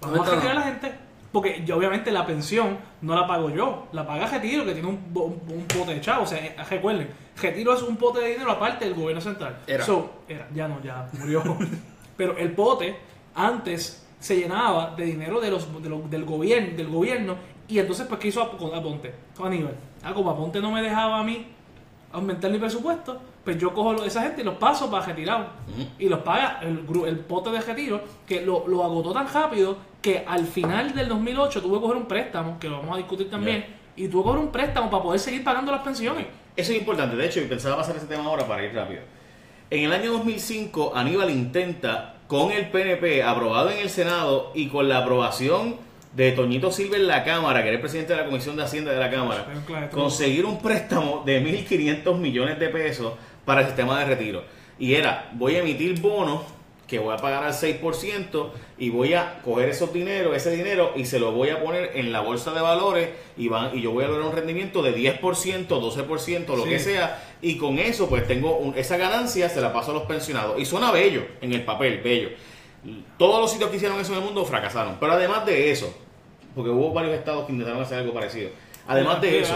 vamos 0.01 0.27
a 0.27 0.31
retirar 0.31 0.51
a 0.57 0.59
la 0.59 0.65
gente. 0.65 0.91
Porque 1.31 1.61
yo, 1.65 1.75
obviamente 1.77 2.09
la 2.09 2.25
pensión 2.25 2.77
no 3.01 3.13
la 3.13 3.27
pago 3.27 3.49
yo, 3.49 3.87
la 3.91 4.07
paga 4.07 4.27
Retiro, 4.27 4.63
que 4.65 4.71
tiene 4.73 4.87
un, 4.87 5.11
un 5.13 5.65
pote 5.67 5.93
de 5.95 6.01
chavo. 6.01 6.23
O 6.23 6.25
sea, 6.25 6.37
eh, 6.43 6.55
recuerden, 6.69 7.09
Retiro 7.39 7.73
es 7.75 7.81
un 7.81 7.97
pote 7.97 8.21
de 8.21 8.29
dinero 8.29 8.49
aparte 8.51 8.85
del 8.85 8.93
gobierno 8.95 9.19
central. 9.21 9.57
Era. 9.67 9.83
So, 9.83 10.21
era, 10.27 10.47
ya 10.55 10.67
no, 10.69 10.81
ya 10.81 11.07
murió. 11.19 11.43
Pero 12.17 12.37
el 12.37 12.53
pote 12.53 12.97
antes 13.35 14.06
se 14.19 14.35
llenaba 14.37 14.93
de 14.95 15.05
dinero 15.05 15.39
de 15.39 15.51
los, 15.51 15.81
de 15.81 15.89
los- 15.89 16.09
del, 16.09 16.25
gobierno, 16.25 16.75
del 16.77 16.87
gobierno. 16.87 17.35
Y 17.67 17.79
entonces, 17.79 18.05
pues, 18.07 18.19
¿qué 18.19 18.27
hizo 18.29 18.41
Aponte? 18.41 19.13
Con 19.35 19.47
Aníbal. 19.47 19.75
Ah, 20.03 20.13
como 20.13 20.29
Aponte 20.31 20.59
no 20.61 20.71
me 20.71 20.81
dejaba 20.81 21.19
a 21.19 21.23
mí 21.23 21.45
aumentar 22.13 22.49
mi 22.49 22.57
presupuesto, 22.57 23.19
pues 23.43 23.57
yo 23.57 23.73
cojo 23.73 24.03
esa 24.03 24.21
gente 24.23 24.41
y 24.41 24.43
los 24.45 24.55
paso 24.55 24.89
para 24.89 25.05
retirar. 25.05 25.51
Ujú. 25.69 25.87
Y 25.99 26.07
los 26.09 26.19
paga 26.19 26.59
el, 26.61 26.83
el 27.05 27.19
pote 27.19 27.49
de 27.51 27.59
retiro, 27.61 28.01
que 28.25 28.41
lo, 28.41 28.67
lo 28.67 28.83
agotó 28.83 29.11
tan 29.11 29.31
rápido 29.31 29.77
que 30.01 30.23
al 30.25 30.45
final 30.45 30.93
del 30.95 31.09
2008 31.09 31.61
tuve 31.61 31.75
que 31.75 31.81
coger 31.81 31.97
un 31.97 32.05
préstamo, 32.07 32.57
que 32.59 32.69
lo 32.69 32.77
vamos 32.79 32.95
a 32.95 32.97
discutir 32.97 33.29
también, 33.29 33.65
y 33.95 34.07
tuve 34.07 34.21
que 34.23 34.27
coger 34.29 34.39
un 34.41 34.51
préstamo 34.51 34.89
para 34.89 35.03
poder 35.03 35.19
seguir 35.19 35.43
pagando 35.43 35.71
las 35.71 35.81
pensiones. 35.81 36.25
Eso 36.55 36.71
es 36.71 36.79
importante. 36.79 37.15
De 37.17 37.25
hecho, 37.25 37.41
y 37.41 37.45
pensaba 37.45 37.75
pasar 37.77 37.95
ese 37.97 38.05
tema 38.07 38.23
ahora 38.23 38.47
para 38.47 38.63
ir 38.65 38.73
rápido. 38.73 39.01
En 39.69 39.83
el 39.83 39.91
año 39.91 40.13
2005, 40.13 40.93
Aníbal 40.95 41.29
intenta, 41.29 42.15
con 42.27 42.51
el 42.51 42.69
PNP 42.69 43.23
aprobado 43.23 43.69
en 43.71 43.79
el 43.79 43.89
Senado 43.89 44.51
y 44.53 44.67
con 44.67 44.89
la 44.89 44.99
aprobación 44.99 45.75
de 46.13 46.31
Toñito 46.31 46.71
Silva 46.71 46.97
en 46.97 47.07
la 47.07 47.23
Cámara, 47.23 47.61
que 47.61 47.67
era 47.69 47.75
el 47.75 47.81
presidente 47.81 48.13
de 48.13 48.19
la 48.21 48.25
Comisión 48.25 48.55
de 48.55 48.63
Hacienda 48.63 48.91
de 48.91 48.99
la 48.99 49.09
Cámara, 49.11 49.45
esto- 49.85 49.97
conseguir 49.97 50.45
un 50.45 50.59
préstamo 50.61 51.23
de 51.25 51.41
1.500 51.41 52.17
millones 52.17 52.59
de 52.59 52.69
pesos 52.69 53.13
para 53.45 53.61
el 53.61 53.67
sistema 53.67 53.99
de 53.99 54.05
retiro. 54.05 54.43
Y 54.79 54.93
era, 54.95 55.29
voy 55.33 55.55
a 55.55 55.59
emitir 55.59 55.99
bonos 56.01 56.41
que 56.87 56.99
voy 56.99 57.13
a 57.13 57.17
pagar 57.17 57.43
al 57.43 57.53
6% 57.53 58.49
y 58.77 58.89
voy 58.89 59.13
a 59.13 59.41
coger 59.43 59.67
esos 59.69 59.91
dinero, 59.91 60.33
ese 60.33 60.51
dinero 60.55 60.93
y 60.95 61.05
se 61.05 61.19
lo 61.19 61.33
voy 61.33 61.49
a 61.49 61.61
poner 61.61 61.91
en 61.95 62.13
la 62.13 62.21
bolsa 62.21 62.53
de 62.53 62.61
valores 62.61 63.09
y 63.37 63.49
van 63.49 63.77
y 63.77 63.81
yo 63.81 63.91
voy 63.91 64.05
a 64.05 64.07
lograr 64.07 64.25
un 64.27 64.33
rendimiento 64.33 64.81
de 64.81 64.93
10%, 64.95 65.67
12%, 65.81 66.55
lo 66.55 66.63
Sí. 66.63 66.69
que 66.69 66.79
sea 66.79 67.21
y 67.41 67.57
con 67.57 67.77
eso 67.77 68.07
pues 68.07 68.25
tengo 68.25 68.57
un- 68.57 68.77
esa 68.77 68.95
ganancia 68.97 69.49
se 69.49 69.59
la 69.59 69.73
paso 69.73 69.91
a 69.91 69.95
los 69.95 70.03
pensionados 70.03 70.59
y 70.59 70.65
suena 70.65 70.91
bello 70.91 71.25
en 71.41 71.51
el 71.53 71.65
papel, 71.65 71.99
bello. 72.01 72.29
Todos 73.17 73.41
los 73.41 73.51
sitios 73.51 73.69
que 73.69 73.75
hicieron 73.77 73.99
eso 73.99 74.13
en 74.13 74.19
el 74.19 74.23
mundo 74.25 74.45
fracasaron, 74.45 74.95
pero 74.99 75.11
además 75.13 75.45
de 75.45 75.71
eso, 75.71 75.93
porque 76.55 76.69
hubo 76.69 76.93
varios 76.93 77.15
estados 77.15 77.45
que 77.45 77.51
intentaron 77.51 77.81
hacer 77.83 77.97
algo 77.99 78.13
parecido. 78.13 78.49
Además 78.87 79.19
de 79.19 79.39
eso, 79.41 79.53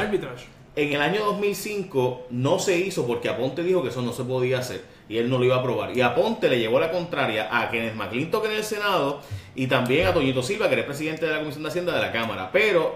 en 0.75 0.93
el 0.93 1.01
año 1.01 1.23
2005 1.25 2.27
no 2.29 2.59
se 2.59 2.77
hizo 2.77 3.07
porque 3.07 3.29
Aponte 3.29 3.63
dijo 3.63 3.81
que 3.83 3.89
eso 3.89 4.01
no 4.01 4.11
se 4.11 4.23
podía 4.23 4.59
hacer 4.59 4.81
y 5.11 5.17
él 5.17 5.29
no 5.29 5.37
lo 5.37 5.43
iba 5.43 5.57
a 5.57 5.59
aprobar. 5.59 5.95
Y 5.95 5.99
Aponte 5.99 6.47
le 6.47 6.57
llevó 6.57 6.79
la 6.79 6.89
contraria 6.89 7.49
a 7.51 7.69
Kenneth 7.69 7.95
McClintock 7.95 8.45
en 8.45 8.51
el 8.51 8.63
Senado 8.63 9.19
y 9.53 9.67
también 9.67 10.07
a 10.07 10.13
Toñito 10.13 10.41
Silva, 10.41 10.67
que 10.67 10.73
era 10.73 10.83
el 10.83 10.87
presidente 10.87 11.25
de 11.25 11.33
la 11.33 11.39
Comisión 11.39 11.63
de 11.63 11.69
Hacienda 11.69 11.93
de 11.93 11.99
la 11.99 12.13
Cámara. 12.13 12.49
Pero 12.53 12.95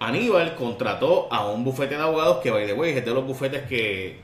Aníbal 0.00 0.54
contrató 0.54 1.32
a 1.32 1.46
un 1.46 1.64
bufete 1.64 1.96
de 1.96 2.02
abogados 2.02 2.38
que, 2.42 2.50
by 2.50 2.66
the 2.66 2.74
way, 2.74 2.90
es 2.92 3.02
de 3.02 3.10
los 3.12 3.24
bufetes 3.24 3.62
que 3.62 4.18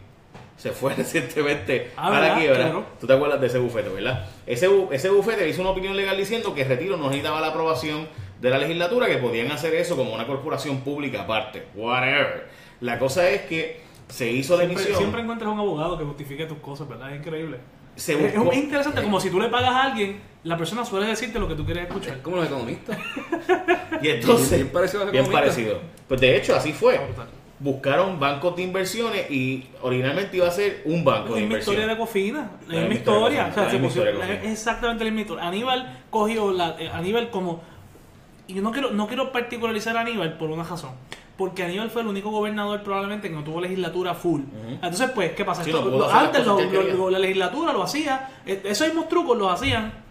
se 0.59 0.73
fue 0.73 0.95
recientemente 0.97 1.93
Ah, 1.97 2.15
a 2.15 2.21
la 2.21 2.35
quiebra. 2.37 2.57
Claro. 2.65 2.85
¿Tú 3.01 3.07
te 3.07 3.15
acuerdas 3.15 3.41
de 3.41 3.47
ese 3.47 3.59
bufete, 3.61 3.89
verdad? 3.89 4.27
Ese, 4.47 4.69
ese 4.91 5.09
bufete 5.09 5.49
hizo 5.49 5.63
una 5.63 5.71
opinión 5.71 5.97
legal 5.97 6.19
diciendo 6.19 6.55
que 6.55 6.63
el 6.63 6.69
retiro 6.69 6.99
no 6.99 7.05
necesitaba 7.05 7.41
la 7.41 7.47
aprobación 7.47 8.09
de 8.43 8.51
la 8.51 8.59
legislatura, 8.59 9.07
que 9.07 9.17
podían 9.17 9.51
hacer 9.51 9.75
eso 9.75 9.97
como 9.97 10.13
una 10.13 10.27
corporación 10.27 10.81
pública 10.81 11.23
aparte. 11.23 11.65
Whatever. 11.75 12.47
La 12.83 12.99
cosa 12.99 13.27
es 13.31 13.41
que 13.43 13.86
se 14.09 14.31
hizo 14.31 14.57
la 14.57 14.65
emisión. 14.65 14.97
siempre 14.97 15.21
encuentras 15.23 15.51
un 15.53 15.59
abogado 15.59 15.99
que 15.99 16.05
justifique 16.05 16.47
tus 16.47 16.59
cosas, 16.59 16.89
¿verdad? 16.89 17.13
Es 17.13 17.21
increíble. 17.21 17.59
Se 17.97 18.13
Es- 18.13 18.35
buscó- 18.37 18.53
es 18.53 18.59
interesante, 18.59 19.03
como 19.03 19.19
si 19.21 19.31
tú 19.31 19.41
le 19.41 19.49
pagas 19.49 19.71
a 19.71 19.83
alguien, 19.85 20.21
la 20.45 20.57
persona 20.59 20.85
suele 20.85 21.07
decirte 21.07 21.39
lo 21.39 21.49
que 21.49 21.55
tú 21.55 21.65
quieres 21.65 21.87
escuchar. 21.87 22.17
Es 22.17 22.23
como 22.23 22.37
los 22.37 22.47
economistas. 22.47 22.99
Y 24.03 24.09
entonces, 24.09 24.59
Bien 24.59 24.69
parecido 24.69 25.03
a 25.03 25.05
los 25.07 25.13
bien 25.13 25.27
parecido. 25.31 25.81
Pues 26.07 26.21
de 26.21 26.37
hecho, 26.37 26.55
así 26.55 26.73
fue. 26.73 27.01
Buscaron 27.59 28.21
bancos 28.21 28.55
de 28.55 28.63
inversiones 28.63 29.31
y 29.31 29.67
originalmente 29.81 30.37
iba 30.37 30.47
a 30.47 30.51
ser 30.51 30.83
un 30.85 31.03
banco 31.05 31.35
de 31.35 31.43
Es 31.45 31.49
mi 31.49 31.55
historia 31.55 31.85
inversión. 31.85 31.89
de 31.89 31.97
Cofina, 31.97 32.51
La 32.69 32.83
es 32.83 32.89
mi 32.91 32.95
historia 32.97 33.51
exactamente 34.45 35.05
la 35.05 35.11
misma 35.11 35.21
historia. 35.23 35.45
Aníbal 35.49 36.01
cogió 36.11 36.53
la, 36.53 36.77
eh, 36.79 36.91
Aníbal 36.93 37.31
como 37.31 37.63
y 38.47 38.55
yo 38.55 38.63
no 38.63 38.73
quiero 38.73 38.91
no 38.91 39.07
quiero 39.07 39.33
particularizar 39.33 39.97
a 39.97 40.01
Aníbal 40.03 40.37
por 40.37 40.51
una 40.51 40.65
razón. 40.65 40.91
Porque 41.37 41.63
Aníbal 41.65 41.91
fue 41.91 42.01
el 42.03 42.09
único 42.09 42.31
gobernador 42.31 42.83
probablemente 42.83 43.29
que 43.29 43.35
no 43.35 43.45
tuvo 43.45 43.61
legislatura 43.61 44.15
full. 44.15 44.41
Entonces, 44.71 45.11
pues, 45.15 45.33
¿qué 45.33 45.45
pasa? 45.45 45.63
Sí, 45.63 45.71
Esto- 45.71 45.85
lo- 45.85 45.99
las 46.01 46.13
antes 46.13 46.47
lo- 46.47 46.59
lo- 46.61 47.11
la 47.11 47.19
legislatura 47.19 47.73
lo 47.75 47.83
hacía, 47.83 48.31
eh, 48.47 48.63
esos 48.65 48.87
mismos 48.89 49.09
trucos 49.09 49.37
los 49.37 49.53
hacían 49.53 50.07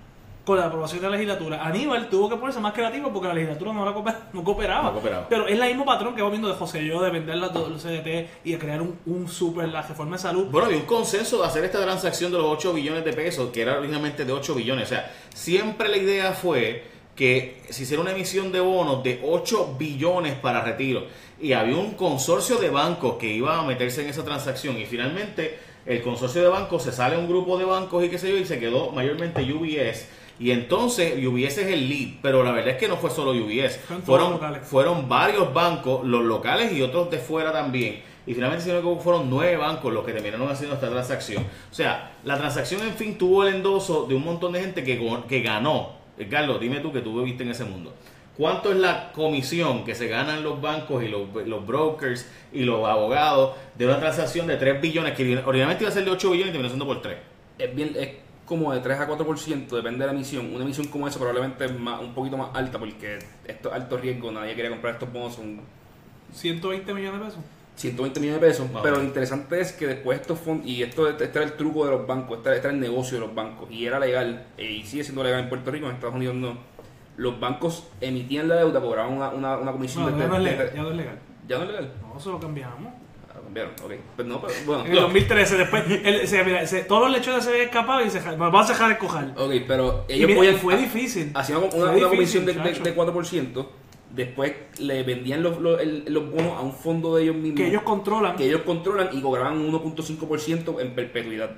con 0.46 0.60
la 0.60 0.68
aprobación 0.68 1.02
de 1.02 1.08
la 1.08 1.14
legislatura. 1.14 1.66
Aníbal 1.66 2.08
tuvo 2.08 2.30
que 2.30 2.36
ponerse 2.36 2.60
más 2.60 2.74
creativo 2.74 3.12
porque 3.12 3.28
la 3.28 3.34
legislatura 3.34 3.74
no, 3.74 3.84
la 3.84 3.92
no 4.34 4.44
cooperaba. 4.44 4.84
No 4.84 4.94
cooperaba. 4.94 5.28
Pero 5.28 5.48
es 5.48 5.60
el 5.60 5.68
mismo 5.70 5.84
patrón 5.86 6.14
que 6.16 6.22
va 6.22 6.30
viendo 6.30 6.48
de 6.48 6.54
José 6.54 6.86
Yo, 6.86 7.02
de 7.02 7.10
vender 7.10 7.38
los, 7.38 7.52
los 7.52 7.82
CDT 7.82 8.30
y 8.44 8.52
de 8.52 8.60
crear 8.60 8.80
un, 8.80 9.00
un 9.08 9.28
super, 9.28 9.68
la 9.68 9.82
reforma 9.82 10.18
de 10.18 10.22
salud. 10.22 10.46
Bueno, 10.52 10.68
había 10.68 10.78
un 10.78 10.86
consenso 10.86 11.40
de 11.42 11.48
hacer 11.48 11.64
esta 11.64 11.82
transacción 11.82 12.32
de 12.32 12.38
los 12.38 12.46
8 12.46 12.72
billones 12.74 13.04
de 13.04 13.14
pesos, 13.14 13.50
que 13.52 13.64
era 13.64 13.80
originalmente 13.80 14.24
de 14.24 14.32
8 14.32 14.54
billones. 14.54 14.86
O 14.86 14.90
sea, 14.90 15.12
siempre 15.34 15.90
la 15.90 15.98
idea 15.98 16.32
fue 16.34 16.94
que 17.16 17.62
se 17.70 17.84
hiciera 17.84 18.02
una 18.02 18.12
emisión 18.12 18.52
de 18.52 18.60
bonos 18.60 19.04
de 19.04 19.22
8 19.24 19.76
billones 19.80 20.36
para 20.36 20.62
retiro. 20.62 21.06
Y 21.42 21.54
había 21.54 21.78
un 21.78 21.92
consorcio 21.92 22.58
de 22.58 22.70
bancos 22.70 23.16
que 23.16 23.32
iba 23.32 23.58
a 23.58 23.64
meterse 23.64 24.04
en 24.04 24.10
esa 24.10 24.24
transacción. 24.24 24.78
Y 24.78 24.86
finalmente, 24.86 25.58
el 25.86 26.02
consorcio 26.02 26.42
de 26.42 26.50
bancos 26.50 26.84
se 26.84 26.92
sale 26.92 27.18
un 27.18 27.28
grupo 27.28 27.58
de 27.58 27.66
bancos 27.66 28.04
y 28.04 28.10
qué 28.10 28.18
sé 28.18 28.30
yo, 28.30 28.38
y 28.38 28.46
se 28.46 28.60
quedó 28.60 28.92
mayormente 28.92 29.42
UBS. 29.42 30.08
Y 30.38 30.52
entonces 30.52 31.14
UBS 31.26 31.60
es 31.60 31.68
el 31.68 31.88
lead, 31.88 32.16
pero 32.22 32.44
la 32.44 32.52
verdad 32.52 32.74
es 32.74 32.78
que 32.78 32.90
no 32.90 32.98
fue 32.98 33.10
solo 33.10 33.32
UBS. 33.32 33.80
Fueron 34.06 34.40
Fueron, 34.64 35.08
varios 35.08 35.54
bancos, 35.54 36.06
los 36.06 36.24
locales 36.26 36.74
y 36.74 36.82
otros 36.82 37.10
de 37.10 37.20
fuera 37.20 37.54
también. 37.54 38.02
Y 38.28 38.34
finalmente, 38.34 38.66
fueron 39.02 39.30
nueve 39.30 39.56
bancos 39.56 39.94
los 39.94 40.04
que 40.04 40.12
terminaron 40.12 40.50
haciendo 40.50 40.76
esta 40.76 40.90
transacción. 40.90 41.44
O 41.72 41.74
sea, 41.74 42.18
la 42.26 42.38
transacción, 42.38 42.82
en 42.82 42.96
fin, 42.96 43.18
tuvo 43.18 43.46
el 43.46 43.56
endoso 43.56 44.08
de 44.08 44.16
un 44.16 44.26
montón 44.26 44.52
de 44.52 44.62
gente 44.62 44.84
que 44.84 45.42
ganó. 45.42 46.05
Eh, 46.18 46.28
Carlos, 46.30 46.60
dime 46.60 46.80
tú 46.80 46.92
que 46.92 47.02
tú 47.02 47.18
viviste 47.20 47.44
en 47.44 47.50
ese 47.50 47.66
mundo. 47.66 47.94
¿Cuánto 48.38 48.72
es 48.72 48.78
la 48.78 49.14
comisión 49.14 49.86
que 49.86 49.96
se 49.96 50.08
ganan 50.08 50.44
los 50.44 50.60
bancos 50.62 51.04
y 51.04 51.08
los, 51.08 51.22
los 51.48 51.66
brokers 51.66 52.30
y 52.52 52.64
los 52.64 52.86
abogados 52.86 53.56
de 53.76 53.86
una 53.86 54.00
transacción 54.00 54.46
de 54.48 54.58
3 54.58 54.82
billones 54.82 55.14
que 55.14 55.24
originalmente 55.24 55.84
iba 55.84 55.90
a 55.90 55.94
ser 55.94 56.04
de 56.04 56.12
8 56.12 56.32
billones 56.32 56.50
y 56.50 56.52
terminó 56.52 56.70
siendo 56.70 56.86
por 56.86 57.02
3? 57.02 57.18
Es, 57.58 57.74
bien, 57.74 57.94
es 57.98 58.10
como 58.46 58.74
de 58.74 58.82
3 58.82 59.00
a 59.00 59.08
4%, 59.08 59.68
depende 59.68 60.00
de 60.00 60.06
la 60.06 60.12
emisión. 60.12 60.54
Una 60.54 60.66
emisión 60.66 60.88
como 60.88 61.08
esa 61.08 61.18
probablemente 61.18 61.64
es 61.66 61.80
más, 61.80 62.02
un 62.02 62.14
poquito 62.14 62.38
más 62.38 62.50
alta 62.54 62.78
porque 62.78 63.20
esto 63.46 63.70
es 63.70 63.76
alto 63.76 63.98
riesgo, 63.98 64.32
nadie 64.32 64.54
quiere 64.54 64.70
comprar 64.70 64.96
estos 64.96 65.12
bonos, 65.12 65.36
son 65.36 65.62
120 66.34 66.94
millones 66.94 67.20
de 67.20 67.26
pesos. 67.26 67.42
120 67.76 68.20
millones 68.20 68.42
de 68.42 68.48
pesos. 68.48 68.68
O 68.74 68.82
pero 68.82 68.98
lo 68.98 69.04
interesante 69.04 69.60
es 69.60 69.72
que 69.74 69.88
después 69.88 70.20
estos 70.22 70.40
fondos, 70.40 70.66
y 70.68 70.82
esto 70.84 71.08
este 71.10 71.26
era 71.26 71.44
el 71.44 71.54
truco 71.54 71.86
de 71.86 71.92
los 71.92 72.08
bancos, 72.08 72.38
este, 72.38 72.56
este 72.56 72.68
era 72.68 72.74
el 72.74 72.80
negocio 72.80 73.20
de 73.20 73.26
los 73.26 73.36
bancos, 73.36 73.70
y 73.70 73.86
era 73.86 74.00
legal, 74.00 74.48
eh, 74.58 74.72
y 74.72 74.84
sigue 74.86 75.04
siendo 75.04 75.24
legal 75.24 75.42
en 75.42 75.50
Puerto 75.50 75.72
Rico, 75.72 75.88
en 75.88 75.94
Estados 75.96 76.16
Unidos 76.16 76.36
no. 76.36 76.58
Los 77.18 77.40
bancos 77.40 77.88
emitían 78.02 78.48
la 78.50 78.56
deuda, 78.56 78.82
cobraban 78.82 79.14
una, 79.14 79.30
una, 79.30 79.58
una 79.58 79.72
comisión 79.72 80.04
No, 80.06 80.12
de, 80.12 80.20
ya 80.20 80.28
no 80.28 80.38
es 80.38 80.44
de- 80.44 80.52
legal. 80.52 80.68
de- 80.70 80.76
Ya 80.76 80.82
no 80.84 80.90
es 80.92 80.96
legal. 80.98 81.20
¿Ya 81.48 81.58
no 81.58 81.64
es 81.64 81.70
legal? 81.70 81.94
No, 82.02 82.18
eso 82.18 82.32
lo 82.32 82.40
cambiamos. 82.40 82.94
Ah, 83.30 83.40
cambiaron, 83.44 83.72
ok. 83.84 83.92
Pero 84.18 84.30
no, 84.30 84.42
pero 84.42 84.54
bueno. 84.66 84.86
En 84.86 84.92
el 84.92 85.00
2013, 85.00 85.58
después, 85.58 85.84
el- 86.04 86.28
se- 86.28 86.44
mira, 86.44 86.66
se- 86.68 86.84
todos 86.84 87.04
los 87.04 87.12
lechones 87.18 87.44
se 87.46 87.52
habían 87.52 87.66
escapado 87.68 88.06
y 88.06 88.10
se 88.10 88.20
vamos 88.20 88.70
a 88.70 88.74
dejar 88.74 88.92
el 88.92 88.98
cojal. 88.98 89.34
Ok, 89.38 89.52
pero 89.68 90.06
Y 90.10 90.14
ellos 90.14 90.28
mira, 90.28 90.40
podían- 90.40 90.58
fue 90.58 90.78
difícil. 90.78 91.32
Hacían 91.34 91.60
una, 91.60 91.70
Fue 91.70 91.80
una 91.80 91.92
difícil, 91.94 92.10
comisión 92.10 92.46
de, 92.46 92.54
de, 92.54 92.80
de 92.80 92.96
4%, 92.96 93.70
después 94.12 94.54
le 94.80 95.04
vendían 95.04 95.44
los, 95.44 95.60
los, 95.60 95.80
el- 95.82 96.06
los 96.08 96.30
bonos 96.32 96.54
a 96.58 96.62
un 96.62 96.74
fondo 96.74 97.16
de 97.16 97.24
ellos 97.24 97.36
mismos. 97.36 97.58
Que 97.62 97.68
ellos 97.68 97.82
controlan. 97.84 98.36
que 98.36 98.46
ellos 98.46 98.62
controlan 98.62 99.10
y 99.12 99.22
cobraban 99.22 99.58
un 99.58 99.72
1.5% 99.74 100.80
en 100.82 100.92
perpetuidad. 100.96 101.52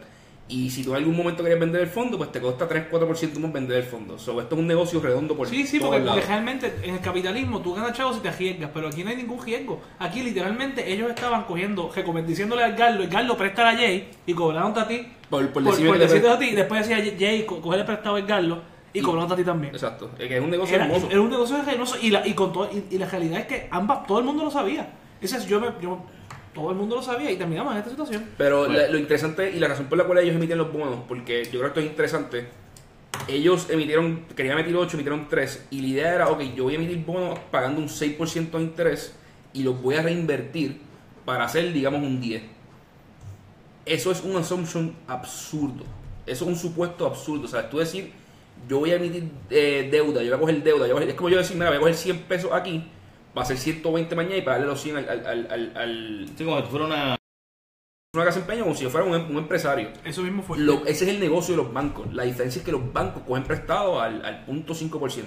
Y 0.50 0.70
si 0.70 0.82
tú 0.82 0.92
en 0.92 0.98
algún 0.98 1.18
momento 1.18 1.44
querías 1.44 1.60
vender 1.60 1.82
el 1.82 1.88
fondo, 1.90 2.18
pues 2.18 2.32
te 2.32 2.40
cuesta 2.40 2.70
3-4% 2.70 3.38
más 3.40 3.52
vender 3.52 3.80
el 3.80 3.84
fondo. 3.84 4.18
So, 4.18 4.40
esto 4.40 4.56
es 4.56 4.62
un 4.62 4.66
negocio 4.68 5.02
redondo 5.02 5.36
por 5.36 5.46
Sí, 5.46 5.68
sí, 5.68 5.78
porque, 5.78 6.00
porque 6.00 6.22
realmente 6.22 6.74
en 6.84 6.94
el 6.96 7.02
capitalismo 7.02 7.60
tú 7.62 7.74
ganas 7.74 7.92
chavos 7.92 8.16
si 8.16 8.22
te 8.22 8.30
arriesgas, 8.30 8.70
pero 8.74 8.88
aquí 8.88 9.04
no 9.04 9.10
hay 9.10 9.18
ningún 9.18 9.44
riesgo. 9.46 9.82
Aquí 10.00 10.24
literalmente 10.24 10.90
ellos 10.90 11.10
estaban 11.10 11.44
cogiendo, 11.44 11.92
diciéndole 12.26 12.64
al 12.64 12.78
Garlo, 12.78 13.04
el 13.04 13.10
Garlo 13.10 13.36
presta 13.36 13.68
a 13.70 13.76
Jay 13.76 14.08
y 14.26 14.34
cobraron 14.34 14.72
a 14.80 14.88
ti. 14.88 15.06
Por, 15.30 15.50
por 15.50 15.66
Por, 15.66 15.86
por 15.86 16.00
decirte 16.00 16.30
a 16.30 16.40
ti, 16.40 16.46
y 16.46 16.56
después 16.56 16.88
decía 16.88 17.14
Jay, 17.20 17.46
co- 17.46 17.60
cogerle 17.62 17.84
prestado 17.84 18.16
al 18.16 18.26
Garlo 18.26 18.62
y, 18.98 19.00
Y- 19.00 19.04
cobraron 19.04 19.32
a 19.32 19.36
ti 19.36 19.44
también. 19.44 19.74
Exacto, 19.74 20.12
es 20.18 20.28
que 20.28 20.38
es 20.38 20.44
un 20.44 20.50
negocio 20.50 20.76
Era, 20.76 20.86
hermoso. 20.86 21.08
era 21.10 21.22
un 21.22 21.30
negocio 21.30 21.58
hermoso 21.68 21.96
y, 22.02 22.10
la, 22.12 22.28
y, 22.28 22.34
con 22.34 22.52
todo, 22.52 22.70
y, 22.72 22.94
y 22.96 22.98
la 22.98 23.08
realidad 23.10 23.40
es 23.42 23.46
que 23.48 23.68
ambas, 23.72 24.06
todo 24.08 24.20
el 24.20 24.26
mundo 24.26 24.44
lo 24.44 24.52
sabía. 24.52 24.94
Ese 25.22 25.38
es, 25.38 25.46
yo, 25.48 25.60
me, 25.60 25.68
yo, 25.82 26.00
todo 26.54 26.72
el 26.72 26.76
mundo 26.78 26.96
lo 26.98 27.02
sabía 27.02 27.32
y 27.32 27.36
terminamos 27.38 27.72
en 27.74 27.78
esta 27.80 27.90
situación. 27.92 28.26
Pero 28.38 28.60
Bueno. 28.66 28.74
la- 28.78 28.88
lo 28.90 28.98
interesante 28.98 29.52
y 29.52 29.60
la 29.60 29.68
razón 29.68 29.86
por 29.88 29.98
la 29.98 30.04
cual 30.06 30.18
ellos 30.20 30.36
emiten 30.36 30.58
los 30.58 30.72
bonos, 30.72 31.00
porque 31.08 31.44
yo 31.46 31.60
creo 31.60 31.62
que 31.62 31.68
esto 31.68 31.80
es 31.82 31.86
interesante, 31.88 32.48
ellos 33.28 33.68
emitieron, 33.70 34.26
querían 34.36 34.58
emitir 34.58 34.76
8, 34.76 34.96
emitieron 34.96 35.28
3, 35.30 35.68
y 35.72 35.82
la 35.82 35.88
idea 35.88 36.16
era, 36.16 36.30
ok, 36.30 36.42
yo 36.56 36.64
voy 36.66 36.74
a 36.74 36.78
emitir 36.78 37.04
bonos 37.06 37.38
pagando 37.52 37.80
un 37.82 37.88
6% 37.90 38.58
de 38.58 38.64
interés 38.64 39.16
y 39.54 39.64
los 39.64 39.82
voy 39.82 39.96
a 39.96 40.02
reinvertir 40.02 40.82
para 41.26 41.44
hacer, 41.46 41.74
digamos, 41.74 42.02
un 42.02 42.22
10. 42.22 42.44
Eso 43.86 44.12
es 44.12 44.22
un 44.24 44.36
assumption 44.36 44.94
absurdo. 45.08 45.84
Eso 46.26 46.44
es 46.44 46.50
un 46.52 46.56
supuesto 46.58 47.06
absurdo. 47.06 47.46
O 47.46 47.48
sea, 47.48 47.70
tú 47.70 47.78
decir, 47.78 48.12
yo 48.68 48.80
voy 48.80 48.92
a 48.92 48.96
emitir 48.96 49.30
eh, 49.50 49.88
deuda, 49.92 50.22
yo 50.24 50.30
voy 50.30 50.38
a 50.38 50.40
coger 50.40 50.64
deuda, 50.64 50.88
yo 50.88 50.94
voy 50.96 51.04
a- 51.04 51.08
es 51.08 51.14
como 51.16 51.30
yo 51.30 51.38
decir, 51.38 51.56
mira, 51.56 51.70
voy 51.70 51.78
a 51.78 51.80
coger 51.80 51.96
100 51.96 52.20
pesos 52.24 52.52
aquí, 52.54 52.84
va 53.38 53.42
a 53.42 53.46
ser 53.46 53.58
120 53.58 54.16
mañana 54.16 54.38
y 54.38 54.42
pagarle 54.42 54.68
los 54.68 54.82
100 54.82 54.98
al, 54.98 55.10
al, 55.10 55.26
al, 55.26 55.48
al- 55.52 55.78
al- 55.78 56.30
Sí, 56.38 56.44
como 56.46 56.60
si 56.62 56.68
fuera 56.68 56.86
una... 56.86 57.16
una 58.16 58.26
casa 58.26 58.40
empeño 58.40 58.64
como 58.64 58.76
si 58.76 58.84
yo 58.84 58.90
fuera 58.90 59.06
un, 59.06 59.16
em- 59.16 59.30
un 59.32 59.38
empresario. 59.38 59.90
Eso 60.04 60.24
mismo 60.24 60.42
fue. 60.44 60.58
Lo- 60.58 60.86
ese 60.86 61.06
es 61.06 61.12
el 61.12 61.20
negocio 61.20 61.56
de 61.56 61.64
los 61.64 61.72
bancos. 61.74 62.12
La 62.14 62.24
diferencia 62.24 62.60
es 62.60 62.66
que 62.66 62.72
los 62.72 62.92
bancos 62.94 63.24
cogen 63.28 63.44
prestado 63.44 64.02
al, 64.02 64.26
al 64.26 64.44
punto 64.46 64.74
5%. 64.74 64.90
Ujú. 64.92 65.24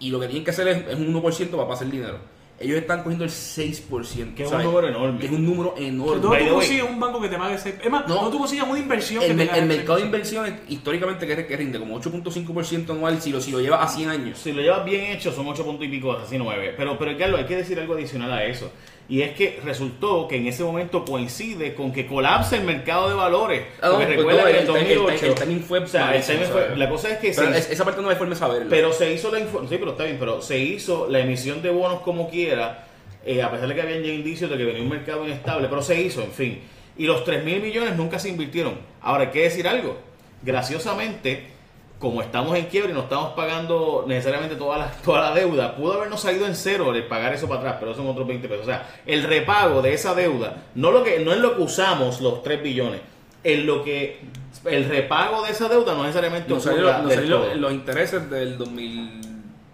Y 0.00 0.10
lo 0.10 0.18
que 0.20 0.26
tienen 0.26 0.44
que 0.44 0.50
hacer 0.50 0.66
es, 0.68 0.88
es 0.88 0.96
un 0.96 1.12
1% 1.14 1.50
para 1.50 1.68
pasar 1.68 1.86
el 1.86 1.92
dinero. 1.92 2.18
Ellos 2.60 2.78
están 2.78 3.02
cogiendo 3.02 3.24
el 3.24 3.30
6%. 3.30 4.34
Que 4.34 4.44
es 4.44 4.52
un 4.52 4.62
número 4.62 4.88
enorme. 4.88 5.18
Que 5.18 5.26
es 5.26 5.32
un 5.32 5.44
número 5.44 5.74
enorme. 5.76 6.28
By 6.28 6.46
tú 6.48 6.54
consigues 6.54 6.84
un 6.88 7.00
banco 7.00 7.20
que 7.20 7.28
te 7.28 7.36
pague 7.36 7.54
ese. 7.56 7.78
Es 7.82 7.90
más, 7.90 8.06
No. 8.08 8.22
no, 8.22 8.30
tú 8.30 8.38
consigues 8.38 8.64
una 8.68 8.78
inversión 8.78 9.22
El, 9.22 9.36
que 9.36 9.46
te 9.46 9.58
el 9.58 9.66
mercado 9.66 9.96
de 9.98 10.04
negocio. 10.04 10.04
inversiones, 10.06 10.54
históricamente, 10.68 11.26
que, 11.26 11.46
que 11.46 11.56
rinde 11.56 11.78
como 11.80 12.00
8.5% 12.00 12.90
anual 12.90 13.20
si 13.20 13.32
lo, 13.32 13.40
si 13.40 13.50
lo 13.50 13.60
lleva 13.60 13.82
a 13.82 13.88
100 13.88 14.08
años. 14.08 14.38
Si 14.38 14.52
lo 14.52 14.62
llevas 14.62 14.84
bien 14.84 15.12
hecho, 15.12 15.32
son 15.32 15.48
8 15.48 15.64
puntos 15.64 15.84
y 15.84 15.88
pico, 15.88 16.12
así 16.12 16.38
9. 16.38 16.74
Pero, 16.76 16.96
pero 16.96 17.18
Carlos, 17.18 17.40
hay 17.40 17.46
que 17.46 17.56
decir 17.56 17.78
algo 17.80 17.94
adicional 17.94 18.32
a 18.32 18.44
eso. 18.44 18.70
Y 19.06 19.20
es 19.20 19.32
que 19.32 19.60
resultó 19.62 20.26
que 20.26 20.36
en 20.36 20.46
ese 20.46 20.64
momento 20.64 21.04
coincide 21.04 21.74
con 21.74 21.92
que 21.92 22.06
colapsa 22.06 22.56
el 22.56 22.64
mercado 22.64 23.08
de 23.10 23.14
valores. 23.14 23.62
Ah, 23.82 23.90
Porque 23.90 24.06
pues 24.06 24.16
recuerda 24.16 24.40
no, 24.40 24.46
que 24.46 24.50
en 24.50 24.56
el- 24.56 24.62
el- 24.62 24.86
el- 24.92 24.96
2008... 24.98 25.26
el 25.26 25.34
timing 25.34 25.60
fue 25.62 25.78
o 25.80 25.86
sea, 25.86 26.22
fue-. 26.50 26.76
La 26.76 26.88
cosa 26.88 27.10
es 27.10 27.18
que 27.18 27.32
Pero 27.36 27.52
se- 27.52 27.58
es- 27.58 27.70
esa 27.70 27.84
parte 27.84 28.00
no 28.00 28.08
hay 28.08 28.16
forma 28.16 28.32
de 28.32 28.38
saberlo. 28.40 28.66
pero 28.70 28.92
se 28.94 29.12
hizo 29.12 29.30
la 29.30 29.40
sí, 29.40 29.46
pero 29.68 29.90
está 29.90 30.04
bien, 30.04 30.16
pero 30.18 30.40
se 30.40 30.58
hizo 30.58 31.06
la 31.10 31.18
emisión 31.20 31.60
de 31.60 31.70
bonos 31.70 32.00
como 32.00 32.30
quiera, 32.30 32.86
eh, 33.26 33.42
a 33.42 33.50
pesar 33.50 33.68
de 33.68 33.74
que 33.74 33.82
habían 33.82 34.02
ya 34.02 34.12
indicios 34.12 34.50
de 34.50 34.56
que 34.56 34.64
venía 34.64 34.82
un 34.82 34.88
mercado 34.88 35.26
inestable, 35.26 35.68
pero 35.68 35.82
se 35.82 36.00
hizo, 36.00 36.22
en 36.22 36.32
fin. 36.32 36.60
Y 36.96 37.04
los 37.06 37.24
3 37.24 37.44
mil 37.44 37.60
millones 37.60 37.96
nunca 37.96 38.18
se 38.18 38.30
invirtieron. 38.30 38.78
Ahora 39.02 39.24
hay 39.24 39.30
que 39.30 39.42
decir 39.42 39.68
algo. 39.68 39.98
Graciosamente, 40.42 41.42
como 42.04 42.20
estamos 42.20 42.54
en 42.54 42.66
quiebra 42.66 42.90
y 42.90 42.92
no 42.92 43.00
estamos 43.00 43.32
pagando 43.32 44.04
necesariamente 44.06 44.56
toda 44.56 44.76
la, 44.76 44.90
toda 44.90 45.22
la 45.22 45.34
deuda, 45.34 45.74
pudo 45.74 45.94
habernos 45.94 46.20
salido 46.20 46.46
en 46.46 46.54
cero 46.54 46.94
el 46.94 47.06
pagar 47.06 47.32
eso 47.32 47.48
para 47.48 47.60
atrás, 47.60 47.76
pero 47.80 47.94
son 47.94 48.06
otros 48.06 48.28
20 48.28 48.46
pesos. 48.46 48.64
O 48.64 48.68
sea, 48.68 48.86
el 49.06 49.22
repago 49.22 49.80
de 49.80 49.94
esa 49.94 50.14
deuda, 50.14 50.64
no, 50.74 50.90
lo 50.90 51.02
que, 51.02 51.20
no 51.20 51.32
es 51.32 51.38
lo 51.38 51.56
que 51.56 51.62
usamos 51.62 52.20
los 52.20 52.42
3 52.42 52.62
billones, 52.62 53.00
en 53.42 53.66
lo 53.66 53.82
que 53.82 54.20
el 54.66 54.84
repago 54.84 55.42
de 55.44 55.52
esa 55.52 55.66
deuda 55.70 55.94
no 55.94 56.02
necesariamente 56.02 56.52
nos 56.52 56.62
salieron, 56.62 57.04
nos 57.04 57.14
todo. 57.14 57.54
los 57.54 57.72
intereses 57.72 58.30
del 58.30 58.58
2000. 58.58 59.20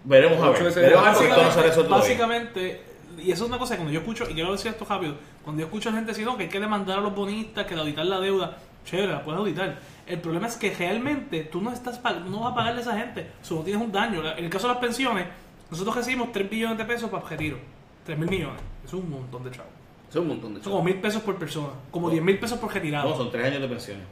Veremos 0.05 0.41
a 0.41 0.49
ver. 0.51 0.73
Veremos 0.73 1.05
a 1.05 1.61
ver 1.61 1.73
todavía. 1.73 1.89
básicamente, 1.89 2.81
y 3.21 3.31
eso 3.31 3.43
es 3.43 3.49
una 3.49 3.59
cosa 3.59 3.73
que 3.73 3.79
cuando 3.79 3.93
yo 3.93 3.99
escucho, 3.99 4.23
y 4.29 4.33
quiero 4.33 4.53
decir 4.53 4.71
esto 4.71 4.85
rápido, 4.87 5.15
cuando 5.43 5.59
yo 5.59 5.65
escucho 5.65 5.89
a 5.89 5.91
gente 5.91 6.11
decir 6.11 6.25
no, 6.25 6.37
que 6.37 6.43
hay 6.43 6.49
que 6.49 6.61
demandar 6.61 6.99
a 6.99 7.01
los 7.01 7.13
bonistas, 7.13 7.65
que 7.65 7.75
de 7.75 7.81
auditar 7.81 8.05
la 8.05 8.21
deuda, 8.21 8.57
chévere, 8.85 9.11
la 9.11 9.23
puedes 9.23 9.39
auditar. 9.39 9.79
El 10.07 10.19
problema 10.19 10.47
es 10.47 10.55
que 10.57 10.73
realmente 10.73 11.43
tú 11.43 11.61
no 11.61 11.71
estás 11.71 12.01
no 12.25 12.41
vas 12.41 12.51
a 12.51 12.55
pagarle 12.55 12.79
a 12.79 12.81
esa 12.81 12.97
gente, 12.97 13.27
solo 13.41 13.61
tienes 13.61 13.81
un 13.81 13.91
daño. 13.91 14.21
En 14.37 14.43
el 14.45 14.49
caso 14.49 14.67
de 14.67 14.73
las 14.73 14.81
pensiones, 14.81 15.25
nosotros 15.69 15.95
recibimos 15.95 16.31
3 16.31 16.49
billones 16.49 16.77
de 16.77 16.85
pesos 16.85 17.09
para 17.09 17.27
retiro, 17.27 17.57
3 18.05 18.17
mil 18.17 18.29
millones, 18.29 18.61
eso 18.85 18.97
es 18.97 19.03
un 19.03 19.09
montón 19.09 19.43
de 19.43 19.51
chavos. 19.51 19.71
Eso 20.09 20.19
es 20.19 20.23
un 20.23 20.27
montón 20.27 20.53
de 20.53 20.59
Son 20.59 20.63
chavos. 20.63 20.79
como 20.79 20.83
mil 20.83 20.99
pesos 21.01 21.21
por 21.21 21.37
persona, 21.37 21.69
como 21.91 22.09
10 22.09 22.21
mil 22.23 22.37
pesos 22.39 22.59
por 22.59 22.73
retirado. 22.73 23.09
No, 23.09 23.15
son 23.15 23.31
tres 23.31 23.45
años 23.47 23.61
de 23.61 23.67
pensiones. 23.67 24.03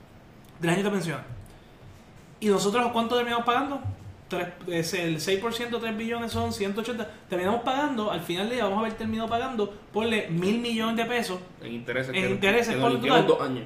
del 0.61 0.69
año 0.71 0.83
de 0.83 0.89
pensión. 0.91 1.19
¿Y 2.39 2.47
nosotros 2.47 2.89
cuánto 2.93 3.15
terminamos 3.15 3.45
pagando? 3.45 3.81
Tres- 4.29 4.47
es 4.67 4.93
el 4.93 5.19
6%, 5.19 5.79
3 5.79 5.97
billones 5.97 6.31
son 6.31 6.53
180. 6.53 7.05
Terminamos 7.27 7.61
pagando, 7.63 8.11
al 8.11 8.21
final 8.21 8.47
del 8.47 8.55
día 8.57 8.63
vamos 8.65 8.77
a 8.77 8.81
haber 8.81 8.93
terminado 8.93 9.27
pagando, 9.27 9.73
ponle 9.91 10.29
mil 10.29 10.59
millones 10.59 10.95
de 10.95 11.05
pesos 11.05 11.39
En 11.61 11.73
intereses. 11.73 12.15
En 12.15 12.31
intereses, 12.31 12.75
por 12.77 13.01
total. 13.01 13.27
dos 13.27 13.41
años. 13.41 13.63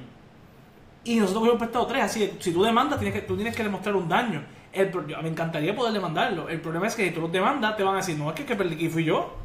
Y 1.04 1.16
nosotros 1.16 1.44
hemos 1.44 1.58
prestado 1.58 1.86
3. 1.86 2.02
Así 2.02 2.20
que 2.20 2.42
si 2.42 2.52
tú 2.52 2.62
demandas, 2.62 2.98
tienes 2.98 3.20
que, 3.20 3.26
tú 3.26 3.36
tienes 3.36 3.54
que 3.54 3.62
demostrar 3.62 3.94
un 3.96 4.08
daño. 4.08 4.44
El, 4.72 4.90
me 5.22 5.28
encantaría 5.28 5.74
poder 5.74 5.92
demandarlo. 5.92 6.48
El 6.48 6.60
problema 6.60 6.86
es 6.86 6.96
que 6.96 7.06
si 7.06 7.10
tú 7.12 7.20
los 7.20 7.30
demandas, 7.30 7.76
te 7.76 7.82
van 7.82 7.94
a 7.94 7.98
decir, 7.98 8.16
no, 8.16 8.30
es 8.30 8.34
que, 8.34 8.44
que 8.44 8.90
fui 8.90 9.04
yo. 9.04 9.36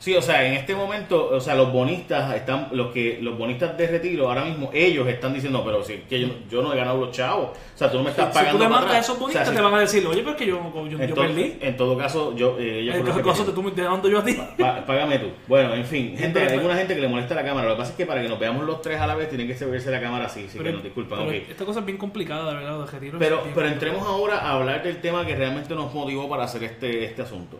Sí, 0.00 0.16
o 0.16 0.22
sea, 0.22 0.46
en 0.46 0.54
este 0.54 0.74
momento, 0.74 1.28
o 1.30 1.40
sea, 1.40 1.54
los 1.54 1.70
bonistas 1.70 2.34
están, 2.34 2.68
los 2.72 2.90
que, 2.90 3.18
los 3.20 3.36
bonistas 3.36 3.76
de 3.76 3.86
retiro 3.86 4.28
ahora 4.28 4.46
mismo, 4.46 4.70
ellos 4.72 5.06
están 5.06 5.34
diciendo, 5.34 5.62
pero 5.62 5.84
si 5.84 5.98
que 6.08 6.18
yo, 6.20 6.28
yo 6.50 6.62
no 6.62 6.72
he 6.72 6.76
ganado 6.78 6.98
los 6.98 7.12
chavos, 7.12 7.50
o 7.50 7.78
sea, 7.78 7.90
tú 7.90 7.98
no 7.98 8.04
me 8.04 8.10
estás 8.10 8.28
si 8.28 8.32
pagando. 8.32 8.52
tú 8.52 8.64
para 8.64 8.70
demandas 8.76 8.94
a 8.96 8.98
esos 8.98 9.10
O 9.10 9.12
sea, 9.14 9.20
bonistas, 9.20 9.48
si- 9.50 9.54
te 9.54 9.60
van 9.60 9.74
a 9.74 9.78
decir, 9.80 10.06
oye, 10.06 10.20
pero 10.20 10.30
es 10.30 10.36
que 10.36 10.46
yo, 10.46 10.88
yo, 10.88 11.14
perdí. 11.14 11.58
En 11.60 11.76
todo 11.76 11.98
caso, 11.98 12.34
yo, 12.34 12.56
eh, 12.58 12.80
ellos 12.80 12.94
En 12.96 13.04
los 13.04 13.18
caso 13.18 13.44
te, 13.44 13.52
tú 13.52 13.62
me- 13.62 13.72
te 13.72 13.82
yo 13.82 14.18
a 14.18 14.24
ti. 14.24 14.38
Pa- 14.58 14.86
Págame 14.86 15.18
tú. 15.18 15.26
Bueno, 15.46 15.74
en 15.74 15.84
fin, 15.84 16.16
gente, 16.16 16.40
hay 16.40 16.48
alguna 16.56 16.76
gente 16.76 16.94
que 16.94 17.00
le 17.02 17.08
molesta 17.08 17.34
la 17.34 17.44
cámara. 17.44 17.68
Lo 17.68 17.74
que 17.74 17.78
pasa 17.80 17.90
es 17.90 17.96
que 17.98 18.06
para 18.06 18.22
que 18.22 18.28
nos 18.30 18.38
veamos 18.38 18.64
los 18.64 18.80
tres 18.80 18.98
a 19.02 19.06
la 19.06 19.14
vez 19.14 19.28
tienen 19.28 19.46
que 19.54 19.64
verse 19.66 19.90
la 19.90 20.00
cámara 20.00 20.24
así, 20.24 20.46
así 20.48 20.58
que 20.58 20.72
nos 20.72 20.82
disculpan. 20.82 21.26
pero. 21.26 21.32
Esta 21.32 21.66
cosa 21.66 21.80
es 21.80 21.84
bien 21.84 21.98
complicada, 21.98 22.48
de 22.48 22.56
verdad, 22.56 22.86
de 22.86 22.90
retiro. 22.90 23.18
Pero, 23.18 23.42
pero 23.54 23.68
entremos 23.68 24.06
ahora 24.06 24.38
a 24.38 24.52
hablar 24.52 24.82
del 24.82 24.98
tema 25.02 25.26
que 25.26 25.36
realmente 25.36 25.74
nos 25.74 25.92
motivó 25.92 26.26
para 26.26 26.44
hacer 26.44 26.64
este, 26.64 27.04
este 27.04 27.20
asunto. 27.20 27.58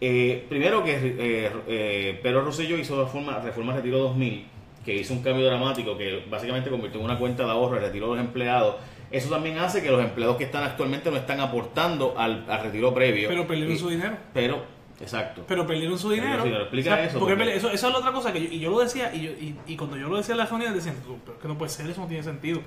Eh, 0.00 0.46
primero 0.48 0.84
que 0.84 0.94
eh, 0.96 1.50
eh, 1.66 2.20
Pedro 2.22 2.42
Rosselló 2.44 2.78
hizo 2.78 3.02
reforma, 3.02 3.38
reforma 3.40 3.74
Retiro 3.74 3.98
2000, 3.98 4.46
que 4.84 4.94
hizo 4.96 5.12
un 5.12 5.22
cambio 5.22 5.46
dramático 5.46 5.96
que 5.98 6.24
básicamente 6.30 6.70
convirtió 6.70 7.00
en 7.00 7.06
una 7.06 7.18
cuenta 7.18 7.44
de 7.44 7.50
ahorro 7.50 7.76
el 7.76 7.82
retiro 7.82 8.10
de 8.12 8.16
los 8.16 8.24
empleados. 8.24 8.76
Eso 9.10 9.28
también 9.30 9.58
hace 9.58 9.82
que 9.82 9.90
los 9.90 10.00
empleados 10.02 10.36
que 10.36 10.44
están 10.44 10.62
actualmente 10.64 11.10
no 11.10 11.16
están 11.16 11.40
aportando 11.40 12.14
al, 12.16 12.44
al 12.48 12.62
retiro 12.62 12.92
previo. 12.94 13.28
Pero 13.28 13.46
perdieron 13.46 13.74
Y- 13.74 13.78
su 13.78 13.88
dinero. 13.88 14.16
Pero, 14.34 14.62
exacto. 15.00 15.44
Pero 15.48 15.66
perdieron 15.66 15.98
su 15.98 16.10
Perdieron 16.10 16.44
dinero. 16.44 16.62
Explica 16.62 17.02
eso, 17.02 17.18
Porque 17.18 17.34
porque- 17.34 17.56
eso, 17.56 17.70
eso 17.70 17.86
es 17.88 17.92
la 17.92 17.98
otra 17.98 18.12
cosa 18.12 18.32
que 18.32 18.40
yo, 18.42 18.52
y 18.52 18.60
yo 18.60 18.70
lo 18.70 18.80
decía, 18.80 19.12
y, 19.14 19.22
yo- 19.22 19.30
y, 19.32 19.56
y 19.66 19.76
cuando 19.76 19.96
yo 19.96 20.08
lo 20.08 20.16
decía 20.18 20.34
en 20.34 20.38
la 20.38 20.46
reunión, 20.46 20.74
decían, 20.74 20.96
"Tú, 21.04 21.16
pero 21.24 21.38
que 21.40 21.48
no 21.48 21.58
puede 21.58 21.70
ser, 21.70 21.88
eso 21.90 22.02
no 22.02 22.06
tiene 22.06 22.22
sentido. 22.22 22.60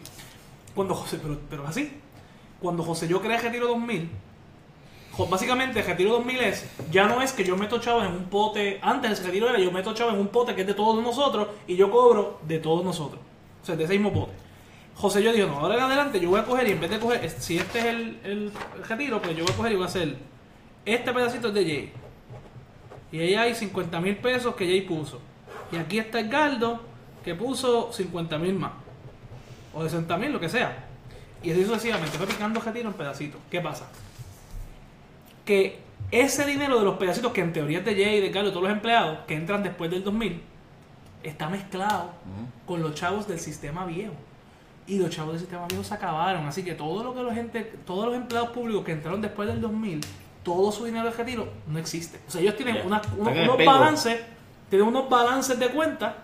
Cuando 0.75 0.95
José, 0.95 1.17
pero, 1.21 1.37
pero 1.49 1.65
así. 1.67 1.91
Cuando 2.59 2.83
José 2.83 3.07
yo 3.07 3.21
creé 3.21 3.37
Retiro 3.39 3.67
2000, 3.67 4.01
jo- 4.01 4.07
básicamente 5.29 5.81
Retiro 5.81 6.11
2000 6.11 6.39
es, 6.41 6.65
ya 6.89 7.07
no 7.07 7.21
es 7.21 7.33
que 7.33 7.43
yo 7.43 7.57
meto 7.57 7.79
chavos 7.79 8.05
en 8.05 8.13
un 8.13 8.25
pote, 8.25 8.79
antes 8.81 9.19
el 9.19 9.25
Retiro 9.25 9.49
era 9.49 9.59
yo 9.59 9.71
meto 9.71 9.93
chavos 9.93 10.13
en 10.13 10.19
un 10.19 10.27
pote 10.29 10.55
que 10.55 10.61
es 10.61 10.67
de 10.67 10.73
todos 10.73 11.03
nosotros 11.03 11.49
y 11.67 11.75
yo 11.75 11.91
cobro 11.91 12.39
de 12.47 12.59
todos 12.59 12.83
nosotros. 12.83 13.21
O 13.61 13.65
sea, 13.65 13.75
de 13.75 13.83
ese 13.83 13.93
mismo 13.93 14.13
pote. 14.13 14.33
José 14.95 15.23
yo 15.23 15.33
dijo, 15.33 15.47
no, 15.47 15.59
ahora 15.59 15.75
en 15.75 15.81
adelante 15.81 16.19
yo 16.19 16.29
voy 16.29 16.39
a 16.39 16.45
coger 16.45 16.67
y 16.67 16.71
en 16.71 16.79
vez 16.79 16.89
de 16.89 16.99
coger, 16.99 17.29
si 17.29 17.57
este 17.57 17.79
es 17.79 17.85
el, 17.85 18.19
el 18.23 18.51
retiro, 18.87 19.21
pues 19.21 19.35
yo 19.35 19.43
voy 19.43 19.53
a 19.53 19.57
coger 19.57 19.71
y 19.71 19.75
voy 19.75 19.85
a 19.85 19.87
hacer, 19.87 20.15
este 20.85 21.13
pedacito 21.13 21.49
es 21.49 21.53
de 21.53 21.63
Jay. 21.63 21.93
Y 23.11 23.19
ahí 23.19 23.35
hay 23.35 23.55
50 23.55 23.99
mil 23.99 24.17
pesos 24.17 24.55
que 24.55 24.65
Jay 24.65 24.81
puso. 24.81 25.19
Y 25.71 25.77
aquí 25.77 25.99
está 25.99 26.19
Edgardo 26.19 26.81
que 27.23 27.35
puso 27.35 27.91
50 27.91 28.37
mil 28.37 28.55
más. 28.55 28.71
O 29.73 29.83
60 29.83 30.17
mil, 30.17 30.31
lo 30.31 30.39
que 30.39 30.49
sea. 30.49 30.85
Y 31.43 31.51
así 31.51 31.65
sucesivamente. 31.65 32.17
Fue 32.17 32.27
picando 32.27 32.59
retiro 32.59 32.89
en 32.89 32.93
pedacitos. 32.93 33.39
¿Qué 33.49 33.61
pasa? 33.61 33.87
Que 35.45 35.79
ese 36.11 36.45
dinero 36.45 36.77
de 36.79 36.85
los 36.85 36.97
pedacitos 36.97 37.31
que 37.31 37.41
en 37.41 37.53
teoría 37.53 37.79
es 37.79 37.85
de 37.85 37.93
Jay, 37.93 38.19
de 38.19 38.27
Edgardo, 38.27 38.49
todos 38.51 38.63
los 38.63 38.71
empleados 38.71 39.19
que 39.27 39.35
entran 39.35 39.63
después 39.63 39.89
del 39.91 40.03
2000, 40.03 40.41
está 41.23 41.49
mezclado 41.49 42.11
con 42.65 42.81
los 42.81 42.93
chavos 42.95 43.27
del 43.27 43.39
sistema 43.39 43.85
viejo. 43.85 44.13
Y 44.87 44.97
los 44.97 45.09
chavos 45.11 45.33
del 45.33 45.39
sistema 45.41 45.67
viejo 45.67 45.83
se 45.83 45.93
acabaron. 45.93 46.45
Así 46.47 46.63
que 46.63 46.73
todo 46.73 47.03
lo 47.03 47.13
que 47.13 47.23
la 47.23 47.33
gente, 47.33 47.61
todos 47.85 48.07
los 48.07 48.15
empleados 48.15 48.49
públicos 48.49 48.83
que 48.83 48.91
entraron 48.91 49.21
después 49.21 49.47
del 49.47 49.61
2000, 49.61 50.01
todo 50.43 50.71
su 50.71 50.85
dinero 50.85 51.05
de 51.05 51.11
retiro 51.11 51.47
no 51.67 51.77
existe. 51.79 52.19
O 52.27 52.31
sea, 52.31 52.41
ellos 52.41 52.55
tienen 52.57 52.75
Ya. 52.77 52.83
una- 52.83 52.97
Están 52.97 53.19
unos, 53.19 53.33
unos 53.37 53.65
balances, 53.65 54.19
tienen 54.69 54.87
unos 54.87 55.07
balances 55.09 55.57
de 55.59 55.67
cuenta. 55.69 56.15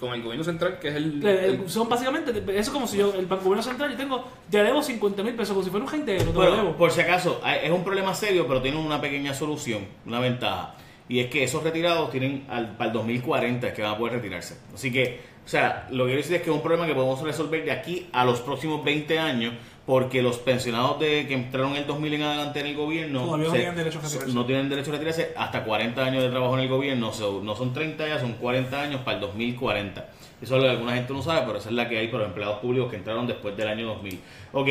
Con 0.00 0.12
el 0.12 0.22
gobierno 0.22 0.44
central, 0.44 0.78
que 0.78 0.88
es 0.88 0.94
el. 0.96 1.26
el- 1.26 1.54
eh, 1.54 1.60
son 1.66 1.88
básicamente, 1.88 2.30
eso 2.30 2.44
es 2.60 2.68
como 2.70 2.86
si 2.86 2.98
yo, 2.98 3.14
el 3.14 3.24
Banco 3.26 3.44
Gobierno 3.44 3.62
Central, 3.62 3.90
yo 3.90 3.96
tengo, 3.96 4.24
ya 4.50 4.62
debo 4.62 4.82
50 4.82 5.22
mil 5.22 5.34
pesos, 5.34 5.54
como 5.54 5.64
si 5.64 5.70
fuera 5.70 5.84
un 5.84 5.90
gente, 5.90 6.22
lo 6.24 6.32
Bueno, 6.32 6.56
debo. 6.56 6.76
por 6.76 6.90
si 6.90 7.00
acaso, 7.00 7.40
hay- 7.42 7.60
es 7.64 7.70
un 7.70 7.82
problema 7.82 8.12
serio, 8.14 8.46
pero 8.46 8.60
tiene 8.60 8.76
una 8.76 9.00
pequeña 9.00 9.32
solución, 9.32 9.86
una 10.04 10.20
ventaja. 10.20 10.74
Y 11.08 11.20
es 11.20 11.30
que 11.30 11.44
esos 11.44 11.62
retirados 11.62 12.10
tienen 12.10 12.44
al, 12.50 12.76
para 12.76 12.88
el 12.90 12.92
2040 12.92 13.68
es 13.68 13.72
que 13.74 13.80
van 13.82 13.92
a 13.92 13.96
poder 13.98 14.14
retirarse. 14.14 14.58
Así 14.74 14.92
que, 14.92 15.20
o 15.44 15.48
sea, 15.48 15.86
lo 15.90 16.04
que 16.04 16.08
quiero 16.10 16.22
decir 16.22 16.36
es 16.36 16.42
que 16.42 16.50
es 16.50 16.56
un 16.56 16.62
problema 16.62 16.84
que 16.86 16.94
podemos 16.94 17.22
resolver 17.22 17.64
de 17.64 17.70
aquí 17.72 18.08
a 18.12 18.24
los 18.24 18.40
próximos 18.40 18.84
20 18.84 19.18
años, 19.18 19.54
porque 19.86 20.20
los 20.20 20.38
pensionados 20.38 20.98
de 20.98 21.26
que 21.28 21.34
entraron 21.34 21.70
en 21.72 21.76
el 21.78 21.86
2000 21.86 22.14
en 22.14 22.22
adelante 22.22 22.58
en 22.60 22.66
el 22.66 22.74
gobierno 22.76 23.36
no 23.36 23.44
se- 23.50 23.56
tienen 23.58 23.76
derecho 23.76 23.98
a 24.00 24.02
retirarse. 24.02 24.34
no 24.34 24.44
tienen 24.44 24.68
derecho 24.68 24.90
a 24.90 24.92
retirarse 24.94 25.32
hasta 25.36 25.62
40 25.64 26.04
años 26.04 26.22
de 26.24 26.28
trabajo 26.28 26.54
en 26.54 26.64
el 26.64 26.68
gobierno. 26.68 27.12
So, 27.12 27.40
no 27.42 27.54
son 27.54 27.72
30 27.72 28.06
ya, 28.08 28.18
son 28.18 28.32
40 28.34 28.82
años 28.82 29.00
para 29.02 29.16
el 29.18 29.20
2040. 29.20 30.08
Eso 30.42 30.56
es 30.56 30.62
lo 30.62 30.68
que 30.68 30.74
alguna 30.74 30.94
gente 30.94 31.12
no 31.12 31.22
sabe, 31.22 31.42
pero 31.46 31.58
esa 31.58 31.68
es 31.68 31.74
la 31.76 31.88
que 31.88 31.98
hay 31.98 32.08
para 32.08 32.20
los 32.24 32.28
empleados 32.28 32.58
públicos 32.58 32.90
que 32.90 32.96
entraron 32.96 33.26
después 33.28 33.56
del 33.56 33.68
año 33.68 33.86
2000. 33.86 34.20
Ok, 34.52 34.68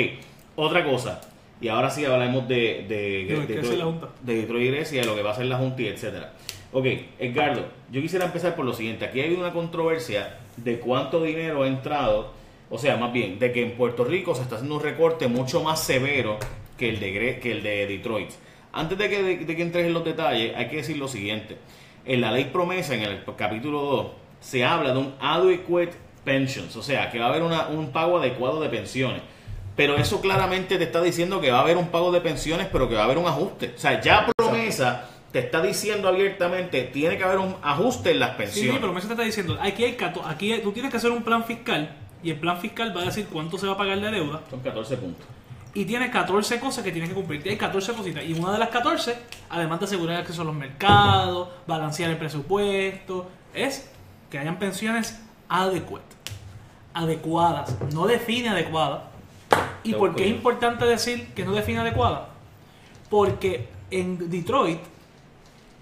otra 0.57 0.83
cosa. 0.83 1.21
Y 1.61 1.69
ahora 1.69 1.89
sí 1.89 2.03
hablamos 2.03 2.47
de, 2.49 2.85
de, 2.87 3.25
de, 3.39 3.47
¿qué 3.47 3.59
hace 3.61 3.77
la 3.77 3.85
Junta? 3.85 4.09
de 4.21 4.35
Detroit 4.35 4.65
y 4.65 4.71
Grecia, 4.71 4.99
de 5.01 5.07
lo 5.07 5.15
que 5.15 5.21
va 5.23 5.29
a 5.29 5.33
hacer 5.33 5.45
la 5.45 5.57
Junta 5.57 5.81
y 5.81 5.87
etcétera. 5.87 6.33
Ok, 6.73 6.85
Edgardo, 7.17 7.63
yo 7.89 8.01
quisiera 8.01 8.25
empezar 8.25 8.53
por 8.57 8.65
lo 8.65 8.73
siguiente. 8.73 9.05
Aquí 9.05 9.21
hay 9.21 9.33
una 9.33 9.53
controversia 9.53 10.39
de 10.57 10.77
cuánto 10.79 11.23
dinero 11.23 11.63
ha 11.63 11.67
entrado, 11.67 12.33
o 12.69 12.77
sea, 12.77 12.97
más 12.97 13.11
bien, 13.13 13.37
de 13.39 13.51
que 13.51 13.61
en 13.63 13.71
Puerto 13.73 14.03
Rico 14.03 14.33
se 14.35 14.41
está 14.43 14.55
haciendo 14.55 14.75
un 14.75 14.81
recorte 14.83 15.27
mucho 15.27 15.61
más 15.63 15.81
severo 15.81 16.37
que 16.77 16.89
el 16.89 16.99
de, 16.99 17.39
que 17.39 17.51
el 17.51 17.63
de 17.63 17.87
Detroit. 17.87 18.29
Antes 18.73 18.97
de 18.97 19.09
que, 19.09 19.23
de, 19.23 19.37
de 19.37 19.55
que 19.55 19.61
entres 19.61 19.85
en 19.85 19.93
los 19.93 20.03
detalles, 20.03 20.55
hay 20.55 20.67
que 20.67 20.77
decir 20.77 20.97
lo 20.97 21.07
siguiente. 21.07 21.57
En 22.05 22.21
la 22.21 22.31
ley 22.31 22.45
promesa, 22.45 22.93
en 22.93 23.01
el 23.03 23.23
capítulo 23.37 23.81
2, 23.81 24.07
se 24.41 24.63
habla 24.65 24.91
de 24.91 24.99
un 24.99 25.15
adequate 25.19 25.93
pensions, 26.23 26.75
o 26.75 26.83
sea, 26.83 27.09
que 27.11 27.19
va 27.19 27.27
a 27.27 27.29
haber 27.29 27.43
una- 27.43 27.67
un 27.67 27.91
pago 27.91 28.17
adecuado 28.17 28.59
de 28.59 28.69
pensiones. 28.69 29.21
Pero 29.75 29.97
eso 29.97 30.21
claramente 30.21 30.77
te 30.77 30.83
está 30.85 31.01
diciendo 31.01 31.41
que 31.41 31.51
va 31.51 31.59
a 31.59 31.61
haber 31.61 31.77
un 31.77 31.87
pago 31.89 32.11
de 32.11 32.21
pensiones, 32.21 32.67
pero 32.71 32.87
que 32.89 32.95
va 32.95 33.01
a 33.01 33.05
haber 33.05 33.17
un 33.17 33.27
ajuste. 33.27 33.73
O 33.75 33.77
sea, 33.79 33.99
ya 34.01 34.25
promesa 34.37 35.09
te 35.31 35.39
está 35.39 35.61
diciendo 35.61 36.07
abiertamente, 36.07 36.83
tiene 36.83 37.17
que 37.17 37.23
haber 37.25 37.39
un 37.39 37.55
ajuste 37.61 38.11
en 38.11 38.19
las 38.19 38.31
Sí, 38.31 38.37
pensiones. 38.37 38.71
sí, 38.73 38.77
pero 38.79 38.93
me 38.93 38.99
está 38.99 39.21
diciendo, 39.21 39.57
aquí 39.61 39.83
hay 39.83 39.93
cato- 39.93 40.23
aquí 40.25 40.53
hay- 40.53 40.61
tú 40.61 40.71
tienes 40.71 40.91
que 40.91 40.97
hacer 40.97 41.11
un 41.11 41.23
plan 41.23 41.43
fiscal 41.43 41.93
y 42.25 42.31
el 42.31 42.39
plan 42.39 42.57
fiscal 42.59 42.95
va 42.97 43.01
a 43.03 43.05
decir 43.05 43.27
cuánto 43.31 43.57
se 43.57 43.67
va 43.67 43.73
a 43.73 43.77
pagar 43.77 43.99
de 44.01 44.09
deuda 44.11 44.41
Son 44.49 44.59
14 44.59 44.97
puntos. 44.97 45.25
y 45.75 45.85
tiene 45.85 46.09
14 46.09 46.59
cosas 46.59 46.83
que 46.83 46.91
tienes 46.91 47.09
que 47.09 47.15
cumplir. 47.15 47.41
Hay 47.47 47.55
14 47.57 47.93
cositas 47.93 48.23
y 48.25 48.33
una 48.33 48.51
de 48.51 48.57
las 48.57 48.69
14, 48.69 49.15
además 49.49 49.79
de 49.79 49.85
asegurar 49.85 50.15
el 50.15 50.21
acceso 50.21 50.41
a 50.41 50.45
los 50.45 50.55
mercados, 50.55 51.49
balancear 51.67 52.09
el 52.09 52.17
presupuesto, 52.17 53.29
es 53.53 53.89
que 54.31 54.39
hayan 54.39 54.57
pensiones 54.57 55.21
adecuadas. 55.47 56.07
Adecuadas, 56.93 57.75
no 57.93 58.07
define 58.07 58.49
adecuada. 58.49 59.09
¿Y 59.83 59.91
Te 59.91 59.97
por 59.97 60.15
qué 60.15 60.23
es 60.25 60.31
importante 60.31 60.85
decir 60.85 61.27
que 61.35 61.45
no 61.45 61.51
define 61.53 61.79
adecuada? 61.79 62.29
Porque 63.09 63.67
en 63.91 64.29
Detroit 64.31 64.79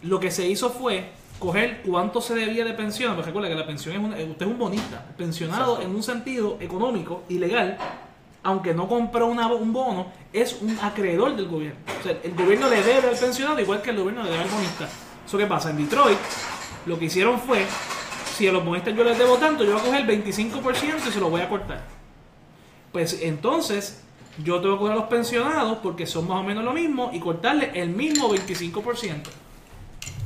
lo 0.01 0.19
que 0.19 0.31
se 0.31 0.47
hizo 0.49 0.71
fue 0.71 1.11
coger 1.43 1.81
cuánto 1.85 2.21
se 2.21 2.35
debía 2.35 2.63
de 2.63 2.73
pensión, 2.73 3.13
porque 3.15 3.27
recuerda 3.27 3.49
que 3.49 3.55
la 3.55 3.65
pensión 3.65 3.95
es 3.95 4.01
un, 4.01 4.13
eh, 4.13 4.23
usted 4.31 4.45
es 4.45 4.51
un 4.51 4.57
bonista, 4.57 5.05
pensionado 5.17 5.73
Exacto. 5.73 5.89
en 5.89 5.95
un 5.95 6.01
sentido 6.03 6.57
económico 6.61 7.23
y 7.27 7.37
legal, 7.37 7.77
aunque 8.43 8.73
no 8.73 8.87
compró 8.87 9.27
una- 9.27 9.47
un 9.47 9.73
bono, 9.73 10.07
es 10.31 10.57
un 10.61 10.77
acreedor 10.81 11.35
del 11.35 11.47
gobierno. 11.47 11.79
O 11.99 12.03
sea, 12.03 12.17
el 12.23 12.33
gobierno 12.33 12.69
le 12.69 12.81
debe 12.81 13.09
al 13.09 13.15
pensionado 13.17 13.59
igual 13.59 13.81
que 13.81 13.89
el 13.89 13.97
gobierno 13.97 14.23
le 14.23 14.29
debe 14.31 14.43
al 14.43 14.49
bonista. 14.49 14.87
¿Eso 15.25 15.37
qué 15.37 15.45
pasa? 15.45 15.69
En 15.69 15.77
Detroit, 15.77 16.17
lo 16.85 16.97
que 16.97 17.05
hicieron 17.05 17.39
fue, 17.39 17.65
si 18.37 18.47
a 18.47 18.51
los 18.53 18.63
bonistas 18.63 18.95
yo 18.95 19.03
les 19.03 19.17
debo 19.17 19.37
tanto, 19.37 19.63
yo 19.65 19.71
voy 19.73 19.81
a 19.81 19.83
coger 19.83 20.01
el 20.01 20.07
25% 20.07 21.09
y 21.09 21.11
se 21.11 21.19
lo 21.19 21.29
voy 21.29 21.41
a 21.41 21.49
cortar. 21.49 21.81
Pues 22.91 23.19
entonces, 23.21 24.01
yo 24.43 24.61
tengo 24.61 24.75
que 24.75 24.79
coger 24.79 24.93
a 24.93 24.95
los 24.99 25.05
pensionados 25.09 25.77
porque 25.83 26.05
son 26.05 26.27
más 26.27 26.39
o 26.39 26.43
menos 26.43 26.63
lo 26.63 26.73
mismo 26.73 27.11
y 27.13 27.19
cortarle 27.19 27.71
el 27.73 27.89
mismo 27.89 28.29
25%. 28.29 29.29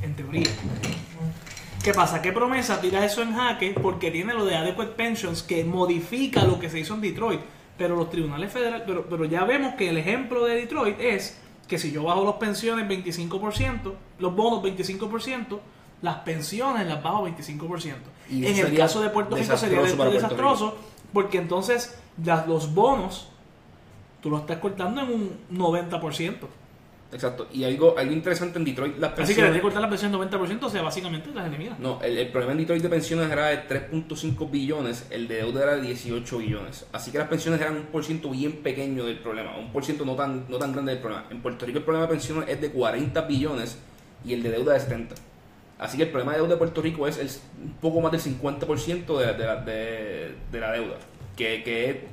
En 0.02 0.14
teoría. 0.14 0.48
¿Qué 1.82 1.92
pasa? 1.94 2.20
¿Qué 2.20 2.32
promesa 2.32 2.80
tira 2.80 3.04
eso 3.04 3.22
en 3.22 3.34
jaque? 3.34 3.74
Porque 3.80 4.10
tiene 4.10 4.34
lo 4.34 4.44
de 4.44 4.56
Adequate 4.56 4.92
Pensions 4.92 5.42
que 5.42 5.64
modifica 5.64 6.44
lo 6.44 6.58
que 6.58 6.68
se 6.68 6.80
hizo 6.80 6.94
en 6.94 7.00
Detroit. 7.00 7.40
Pero 7.76 7.94
los 7.96 8.10
tribunales 8.10 8.52
federales, 8.52 8.82
pero, 8.86 9.06
pero 9.08 9.24
ya 9.24 9.44
vemos 9.44 9.74
que 9.74 9.88
el 9.88 9.96
ejemplo 9.96 10.44
de 10.44 10.56
Detroit 10.56 10.96
es 11.00 11.40
que 11.68 11.78
si 11.78 11.92
yo 11.92 12.02
bajo 12.04 12.24
las 12.24 12.34
pensiones 12.34 12.88
25%, 12.88 13.92
los 14.18 14.34
bonos 14.34 14.62
25%, 14.64 15.60
las 16.02 16.16
pensiones 16.18 16.86
las 16.86 17.02
bajo 17.02 17.24
25%. 17.28 17.94
Y 18.28 18.44
en 18.46 18.56
el 18.58 18.76
caso 18.76 19.00
de 19.00 19.10
Puerto 19.10 19.36
Rico 19.36 19.56
sería 19.60 19.78
desastroso 20.14 20.78
porque 21.12 21.38
entonces 21.38 21.96
las- 22.24 22.46
los 22.48 22.74
bonos 22.74 23.28
tú 24.20 24.30
los 24.30 24.40
estás 24.40 24.58
cortando 24.58 25.00
en 25.02 25.10
un 25.12 25.38
90%. 25.50 26.48
Exacto. 27.10 27.48
Y 27.52 27.64
algo, 27.64 27.96
algo 27.96 28.12
interesante 28.12 28.58
en 28.58 28.66
Detroit, 28.66 28.98
las 28.98 29.12
Así 29.12 29.20
que 29.20 29.26
pensiones... 29.26 29.54
le 29.54 29.60
cortar 29.62 29.80
la 29.80 29.88
pensión 29.88 30.12
90%, 30.12 30.62
o 30.62 30.68
sea, 30.68 30.82
básicamente 30.82 31.30
las 31.34 31.46
eliminas. 31.46 31.78
No, 31.78 32.00
el, 32.02 32.18
el 32.18 32.28
problema 32.28 32.52
en 32.52 32.58
Detroit 32.58 32.82
de 32.82 32.88
pensiones 32.90 33.30
era 33.30 33.46
de 33.46 33.66
3.5 33.66 34.50
billones, 34.50 35.06
el 35.10 35.26
de 35.26 35.36
deuda 35.36 35.62
era 35.62 35.76
de 35.76 35.82
18 35.82 36.38
billones. 36.38 36.86
Así 36.92 37.10
que 37.10 37.16
las 37.18 37.28
pensiones 37.28 37.60
eran 37.62 37.76
un 37.76 37.82
por 37.84 38.04
ciento 38.04 38.30
bien 38.30 38.56
pequeño 38.62 39.06
del 39.06 39.20
problema, 39.20 39.56
un 39.56 39.72
por 39.72 39.84
ciento 39.84 40.04
no 40.04 40.16
tan, 40.16 40.44
no 40.50 40.58
tan 40.58 40.72
grande 40.72 40.92
del 40.92 41.00
problema. 41.00 41.24
En 41.30 41.40
Puerto 41.40 41.64
Rico 41.64 41.78
el 41.78 41.84
problema 41.84 42.06
de 42.06 42.12
pensiones 42.12 42.48
es 42.48 42.60
de 42.60 42.70
40 42.70 43.22
billones 43.22 43.78
y 44.24 44.34
el 44.34 44.42
de 44.42 44.50
deuda 44.50 44.74
de 44.74 44.80
70. 44.80 45.14
Así 45.78 45.96
que 45.96 46.02
el 46.02 46.10
problema 46.10 46.32
de 46.32 46.38
deuda 46.38 46.54
de 46.54 46.58
Puerto 46.58 46.82
Rico 46.82 47.08
es 47.08 47.16
el, 47.16 47.30
un 47.62 47.72
poco 47.80 48.02
más 48.02 48.12
del 48.12 48.20
50% 48.20 49.18
de, 49.18 49.32
de, 49.32 49.46
la, 49.46 49.56
de, 49.62 50.34
de 50.52 50.60
la 50.60 50.72
deuda. 50.72 50.98
Que, 51.36 51.62
que 51.62 52.06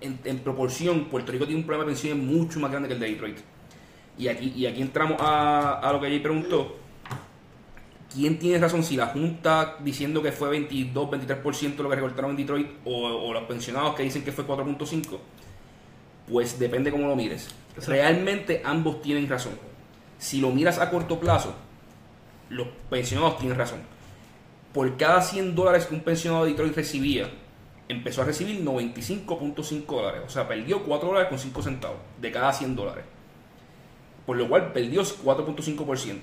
en 0.00 0.38
proporción, 0.38 1.04
Puerto 1.04 1.30
Rico 1.30 1.44
tiene 1.44 1.60
un 1.60 1.66
problema 1.66 1.84
de 1.84 1.92
pensiones 1.94 2.24
mucho 2.24 2.58
más 2.58 2.70
grande 2.70 2.88
que 2.88 2.94
el 2.94 3.00
de 3.00 3.10
Detroit. 3.10 3.38
Y 4.20 4.28
aquí, 4.28 4.52
y 4.54 4.66
aquí 4.66 4.82
entramos 4.82 5.16
a, 5.18 5.80
a 5.80 5.92
lo 5.94 6.00
que 6.00 6.08
Jay 6.08 6.18
preguntó. 6.18 6.76
¿Quién 8.12 8.38
tiene 8.38 8.58
razón? 8.58 8.84
Si 8.84 8.94
la 8.94 9.06
Junta 9.06 9.76
diciendo 9.80 10.22
que 10.22 10.30
fue 10.30 10.50
22, 10.50 11.08
23% 11.08 11.76
lo 11.78 11.88
que 11.88 11.96
recortaron 11.96 12.32
en 12.32 12.36
Detroit 12.36 12.68
o, 12.84 13.06
o 13.06 13.32
los 13.32 13.44
pensionados 13.44 13.94
que 13.94 14.02
dicen 14.02 14.22
que 14.22 14.30
fue 14.30 14.46
4.5%, 14.46 15.18
pues 16.30 16.58
depende 16.58 16.90
cómo 16.90 17.08
lo 17.08 17.16
mires. 17.16 17.48
Realmente 17.86 18.60
ambos 18.62 19.00
tienen 19.00 19.26
razón. 19.26 19.54
Si 20.18 20.38
lo 20.38 20.50
miras 20.50 20.78
a 20.78 20.90
corto 20.90 21.18
plazo, 21.18 21.54
los 22.50 22.68
pensionados 22.90 23.38
tienen 23.38 23.56
razón. 23.56 23.80
Por 24.74 24.98
cada 24.98 25.22
100 25.22 25.54
dólares 25.54 25.86
que 25.86 25.94
un 25.94 26.02
pensionado 26.02 26.44
de 26.44 26.50
Detroit 26.50 26.76
recibía, 26.76 27.30
empezó 27.88 28.20
a 28.20 28.26
recibir 28.26 28.62
95.5 28.62 29.86
dólares. 29.86 30.22
O 30.26 30.28
sea, 30.28 30.46
perdió 30.46 30.84
4 30.84 31.08
dólares 31.08 31.30
con 31.30 31.38
5 31.38 31.62
centavos 31.62 31.98
de 32.20 32.30
cada 32.30 32.52
100 32.52 32.76
dólares. 32.76 33.04
Por 34.30 34.36
lo 34.36 34.48
cual 34.48 34.72
perdió 34.72 35.02
4.5%. 35.02 36.18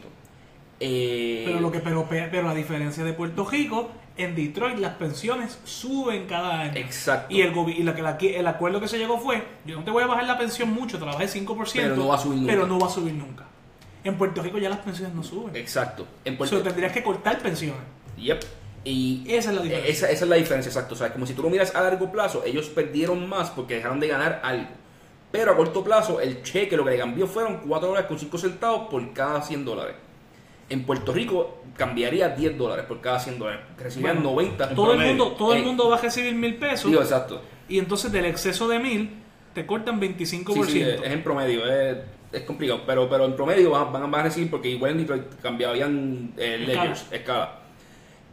Eh, 0.79 1.43
Pero, 1.45 1.59
lo 1.59 1.69
que, 1.69 1.79
pero, 1.79 2.07
pero 2.09 2.47
a 2.47 2.53
diferencia 2.55 3.03
de 3.03 3.11
Puerto 3.11 3.43
Rico, 3.43 3.91
en 4.15 4.33
Detroit 4.33 4.77
las 4.77 4.93
pensiones 4.93 5.59
suben 5.65 6.25
cada 6.25 6.61
año. 6.61 6.71
Exacto. 6.75 7.33
Y 7.35 7.41
el, 7.41 7.51
y 7.67 7.83
la 7.83 7.91
la- 7.91 8.17
el 8.17 8.47
acuerdo 8.47 8.79
que 8.79 8.87
se 8.87 8.97
llegó 8.97 9.19
fue, 9.19 9.43
yo 9.65 9.75
no 9.75 9.83
te 9.83 9.91
voy 9.91 10.03
a 10.03 10.07
bajar 10.07 10.23
la 10.25 10.37
pensión 10.37 10.69
mucho, 10.71 10.97
te 10.97 11.05
la 11.05 11.11
bajé 11.15 11.27
5%, 11.27 11.81
Pero 11.83 11.97
no 11.97 12.07
va 12.07 12.15
a 12.15 12.17
subir 12.17 12.37
nunca. 12.39 12.53
pero 12.53 12.65
no 12.65 12.79
va 12.79 12.87
a 12.87 12.89
subir 12.91 13.13
nunca. 13.13 13.43
En 14.05 14.15
Puerto 14.15 14.41
Rico 14.41 14.57
ya 14.57 14.69
las 14.69 14.79
pensiones 14.79 15.13
no 15.13 15.21
suben. 15.21 15.53
Exacto. 15.57 16.07
En 16.23 16.35
O 16.35 16.37
Puerto 16.37 16.55
sea, 16.55 16.63
tendrías 16.63 16.93
que 16.93 17.03
cortar 17.03 17.39
pensiones. 17.39 17.81
Yep. 18.17 18.39
Y 18.85 19.25
Esa 19.27 19.49
es 19.49 19.55
la 19.57 19.63
diferencia. 19.63 19.91
Esa, 19.91 20.09
esa 20.11 20.23
es 20.23 20.29
la 20.29 20.35
diferencia, 20.37 20.69
exacto. 20.69 20.95
O 20.95 20.97
sea, 20.97 21.11
como 21.11 21.25
si 21.25 21.33
tú 21.33 21.43
lo 21.43 21.49
miras 21.49 21.75
a 21.75 21.81
largo 21.81 22.09
plazo, 22.09 22.43
ellos 22.45 22.67
perdieron 22.69 23.27
más 23.27 23.49
porque 23.49 23.73
dejaron 23.75 23.99
de 23.99 24.07
ganar 24.07 24.39
algo. 24.45 24.69
Pero 25.31 25.51
a 25.51 25.55
corto 25.57 25.83
plazo, 25.83 26.21
el 26.21 26.41
cheque 26.41 26.77
lo 26.77 26.85
que 26.85 26.91
le 26.91 26.97
cambió 26.97 27.27
fueron 27.27 27.57
4 27.67 27.87
dólares 27.89 28.07
con 28.07 28.17
5 28.17 28.37
centavos 28.37 28.87
por 28.89 29.13
cada 29.13 29.41
100 29.41 29.65
dólares. 29.65 29.95
En 30.69 30.83
Puerto 30.85 31.13
Rico 31.13 31.61
cambiaría 31.75 32.29
10 32.29 32.57
dólares 32.57 32.85
por 32.85 32.99
cada 33.01 33.19
100 33.19 33.39
dólares. 33.39 33.61
Recibirían 33.77 34.17
Bueno, 34.17 34.31
90. 34.31 34.75
Todo 34.75 34.93
el, 34.93 34.99
mundo, 34.99 35.31
todo 35.33 35.53
el 35.53 35.61
Eh, 35.61 35.65
mundo 35.65 35.89
va 35.89 35.97
a 35.97 36.01
recibir 36.01 36.33
mil 36.35 36.55
pesos 36.55 36.89
Digo, 36.89 37.01
exacto. 37.01 37.41
y 37.69 37.77
entonces 37.79 38.11
del 38.11 38.25
exceso 38.25 38.67
de 38.67 38.79
mil 38.79 39.11
te 39.53 39.65
cortan 39.65 39.99
25%. 39.99 40.65
Sí, 40.65 40.71
sí, 40.71 40.81
es 40.81 41.01
en 41.03 41.23
promedio, 41.23 41.65
es, 41.65 41.97
es 42.31 42.41
complicado, 42.43 42.81
pero, 42.85 43.09
pero 43.09 43.25
en 43.25 43.35
promedio 43.35 43.71
van, 43.71 43.91
van 43.91 44.15
a 44.15 44.23
recibir 44.23 44.49
porque 44.51 44.69
igual 44.69 44.91
en 44.91 44.97
Detroit 44.99 45.23
cambiarían 45.41 46.33
eh, 46.37 46.93
escala. 47.11 47.59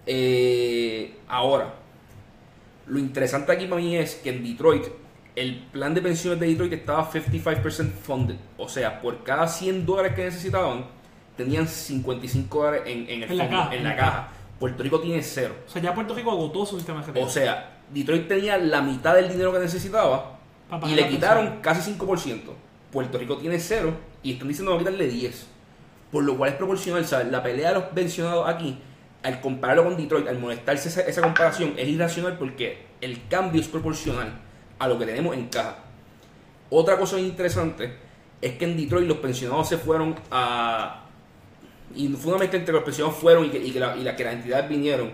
Eh, 0.07 1.17
ahora, 1.29 1.75
lo 2.87 2.99
interesante 2.99 3.53
aquí 3.53 3.67
para 3.67 3.81
mí 3.81 3.97
es 3.97 4.17
que 4.17 4.31
en 4.31 4.45
Detroit, 4.45 4.85
el 5.37 5.57
plan 5.73 5.95
de 5.95 6.01
pensiones 6.01 6.39
de 6.39 6.47
Detroit 6.47 6.73
estaba 6.73 7.11
55% 7.11 7.91
funded, 7.91 8.37
o 8.57 8.69
sea, 8.69 9.01
por 9.01 9.23
cada 9.25 9.49
100 9.49 9.85
dólares 9.85 10.15
que 10.15 10.25
necesitaban, 10.25 10.87
tenían 11.37 11.67
55 11.67 12.59
dólares 12.59 12.83
en, 12.87 13.09
en 13.09 13.23
el 13.25 13.31
En 13.31 13.39
la 13.39 13.45
fondo, 13.45 13.59
caja, 13.59 13.75
en 13.75 13.85
la 13.85 13.97
caja. 13.97 14.29
Puerto 14.59 14.83
Rico 14.83 15.01
tiene 15.01 15.23
cero. 15.23 15.57
O 15.67 15.71
sea, 15.71 15.83
ya 15.83 15.95
Puerto 15.95 16.15
Rico 16.15 16.31
agotó 16.31 16.65
su 16.65 16.77
sistema 16.77 17.03
de. 17.03 17.23
O 17.23 17.29
sea, 17.29 17.81
Detroit 17.93 18.29
tenía 18.29 18.57
la 18.57 18.81
mitad 18.81 19.15
del 19.15 19.29
dinero 19.29 19.53
que 19.53 19.59
necesitaba 19.59 20.39
y 20.87 20.95
le 20.95 21.09
quitaron 21.09 21.61
casi 21.61 21.93
5%. 21.93 22.41
Puerto 22.93 23.19
Rico 23.19 23.37
tiene 23.37 23.59
cero 23.59 23.93
y 24.23 24.35
están 24.35 24.49
diciendo 24.49 24.71
que 24.71 24.85
van 24.85 24.87
a 24.87 24.91
quitarle 24.91 25.13
10. 25.13 25.47
Por 26.13 26.23
lo 26.23 26.37
cual 26.39 26.51
es 26.51 26.57
proporcional, 26.57 27.05
¿sabes? 27.05 27.27
La 27.33 27.43
pelea 27.43 27.71
de 27.71 27.75
los 27.75 27.85
pensionados 27.87 28.49
aquí, 28.49 28.79
al 29.25 29.41
compararlo 29.41 29.83
con 29.83 29.97
Detroit, 29.97 30.29
al 30.29 30.39
molestarse 30.39 30.89
esa, 30.89 31.01
esa 31.01 31.23
comparación, 31.23 31.75
es 31.77 31.89
irracional 31.89 32.39
porque 32.39 32.87
el 33.01 33.27
cambio 33.27 33.61
es 33.61 33.67
proporcional 33.67 34.45
a 34.85 34.89
lo 34.89 34.99
que 34.99 35.07
tenemos 35.07 35.35
en 35.37 35.47
caja. 35.49 35.77
Otra 36.71 36.97
cosa 36.99 37.19
interesante 37.19 37.95
es 38.41 38.57
que 38.57 38.65
en 38.65 38.77
Detroit 38.77 39.07
los 39.09 39.19
pensionados 39.19 39.69
se 39.69 39.79
fueron 39.79 40.15
a... 40.31 41.01
Y 41.95 42.09
fue 42.09 42.33
una 42.33 42.41
mezcla 42.41 42.59
entre 42.59 42.75
los 42.75 42.83
pensionados 42.83 43.19
fueron 43.19 43.45
y 43.45 43.51
que, 43.51 43.59
y 43.59 43.71
que 43.71 43.79
la, 43.81 43.97
y 43.97 44.03
la- 44.03 44.17
que 44.17 44.25
las 44.25 44.35
entidades 44.35 44.69
vinieron. 44.69 45.11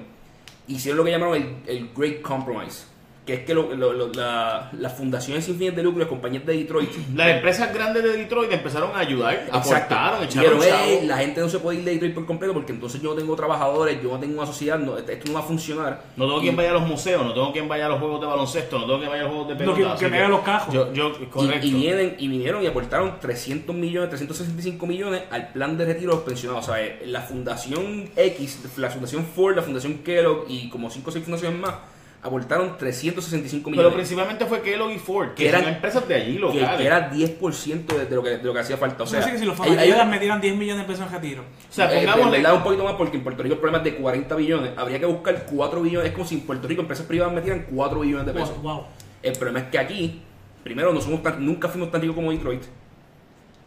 Hicieron 0.66 0.98
lo 0.98 1.04
que 1.04 1.10
llamaron 1.10 1.62
el 1.66 1.90
Great 1.96 2.22
Compromise. 2.22 2.84
Que 3.30 3.36
es 3.36 3.44
que 3.44 3.54
lo- 3.54 3.72
lo- 3.76 3.92
lo- 3.92 4.12
la- 4.12 4.70
las 4.72 4.92
fundaciones 4.96 5.44
sin 5.44 5.56
fines 5.56 5.76
de 5.76 5.84
lucro, 5.84 6.00
las 6.00 6.08
compañías 6.08 6.44
de 6.44 6.56
Detroit, 6.56 6.90
Las 7.14 7.28
empresas 7.28 7.72
grandes 7.72 8.02
de 8.02 8.16
Detroit 8.16 8.50
empezaron 8.50 8.90
a 8.92 8.98
ayudar, 8.98 9.46
aportaron, 9.52 10.24
echaron 10.24 10.60
"Ey, 10.60 10.68
chavo. 10.68 11.06
la 11.06 11.18
gente 11.18 11.40
no 11.40 11.48
se 11.48 11.60
puede 11.60 11.78
ir 11.78 11.84
de 11.84 11.92
Detroit 11.92 12.14
por 12.14 12.26
completo 12.26 12.52
porque 12.54 12.72
entonces 12.72 13.00
yo 13.00 13.10
no 13.10 13.14
tengo 13.16 13.36
trabajadores, 13.36 14.02
yo 14.02 14.10
no 14.10 14.18
tengo 14.18 14.34
una 14.38 14.46
sociedad, 14.46 14.80
no, 14.80 14.98
esto 14.98 15.14
no 15.28 15.34
va 15.34 15.40
a 15.40 15.42
funcionar. 15.44 16.02
No 16.16 16.24
tengo 16.24 16.38
Y- 16.38 16.42
quien 16.42 16.56
vaya 16.56 16.70
a 16.70 16.72
los 16.72 16.82
museos, 16.88 17.24
no 17.24 17.32
tengo 17.32 17.52
quien 17.52 17.68
vaya 17.68 17.86
a 17.86 17.88
los 17.90 18.00
juegos 18.00 18.20
de 18.20 18.26
baloncesto, 18.26 18.78
no 18.80 18.86
tengo 18.86 18.98
quien 18.98 19.10
vaya 19.10 19.22
a 19.22 19.24
los 19.26 19.32
juegos 19.32 19.48
de 19.50 19.54
pelota. 19.54 19.94
que- 19.94 20.04
que 20.06 20.10
me 20.10 20.18
haga 20.18 20.28
los 20.28 20.40
cajos. 20.40 20.74
Yo, 20.74 20.92
yo, 20.92 21.12
Y, 21.20 21.26
correcto. 21.26 21.66
y 21.68 21.72
vienen, 21.72 22.16
y 22.18 22.26
vinieron 22.26 22.64
y 22.64 22.66
aportaron 22.66 23.20
300 23.20 23.76
millones, 23.76 24.10
365 24.10 24.86
millones 24.88 25.22
al 25.30 25.52
plan 25.52 25.78
de 25.78 25.84
retiro 25.84 26.10
de 26.10 26.16
los 26.16 26.24
pensionados. 26.24 26.68
O 26.68 26.72
sea, 26.72 26.82
eh, 26.84 27.02
la 27.06 27.20
Fundación 27.20 28.10
X, 28.16 28.58
la 28.76 28.90
Fundación 28.90 29.24
Ford, 29.24 29.54
la 29.54 29.62
Fundación 29.62 29.98
Kellogg 29.98 30.46
y 30.48 30.68
como 30.68 30.90
5 30.90 31.10
o 31.10 31.12
6 31.12 31.24
fundaciones 31.24 31.60
más 31.60 31.74
aportaron 32.22 32.76
365 32.76 33.64
Pero 33.70 33.76
millones. 33.76 33.94
principalmente 33.94 34.44
fue 34.44 34.60
Kellogg 34.60 34.90
y 34.92 34.98
Ford, 34.98 35.28
que 35.30 35.44
Que 35.44 35.48
eran 35.48 35.64
empresas 35.66 36.06
de 36.06 36.14
allí 36.14 36.34
que, 36.34 36.38
locales. 36.40 36.70
que 36.78 36.84
era 36.86 37.10
10% 37.10 37.86
de, 37.96 38.04
de 38.06 38.14
lo 38.14 38.22
que, 38.22 38.30
de 38.30 38.42
lo 38.44 38.52
que 38.52 38.60
hacía 38.60 38.76
falta. 38.76 39.04
O 39.04 39.06
sea, 39.06 39.20
Así 39.20 39.30
que 39.30 39.38
si 39.38 39.46
los 39.46 39.58
un- 39.58 40.10
metieran 40.10 40.40
10 40.40 40.54
millones 40.56 40.86
de 40.86 40.92
pesos 40.92 41.06
en 41.06 41.12
retiro. 41.14 41.42
o 41.42 41.72
sea, 41.72 41.86
Eh, 41.92 42.00
pongámosle... 42.04 42.36
en 42.36 42.42
verdad 42.42 42.56
un 42.58 42.62
poquito 42.62 42.84
más 42.84 42.94
porque 42.94 43.16
en 43.16 43.22
Puerto 43.22 43.42
Rico 43.42 43.54
el 43.54 43.60
problema 43.60 43.78
es 43.78 43.84
de 43.92 43.96
40 44.00 44.36
billones. 44.36 44.72
Habría 44.76 44.98
que 44.98 45.06
buscar 45.06 45.46
4 45.50 45.80
billones. 45.80 46.08
Es 46.08 46.12
como 46.14 46.26
si 46.26 46.34
en 46.34 46.40
Puerto 46.42 46.68
Rico 46.68 46.82
empresas 46.82 47.06
privadas 47.06 47.32
metieran 47.32 47.64
4 47.74 48.00
billones 48.00 48.26
de 48.26 48.32
pesos. 48.34 48.62
Wow, 48.62 48.74
wow. 48.74 48.84
El 49.22 49.32
problema 49.32 49.60
es 49.60 49.64
que 49.66 49.78
aquí, 49.78 50.22
primero, 50.62 50.92
no 50.92 51.00
somos 51.00 51.22
tan- 51.22 51.44
nunca 51.44 51.68
fuimos 51.68 51.90
tan 51.90 52.02
ricos 52.02 52.16
como 52.16 52.30
Detroit. 52.32 52.62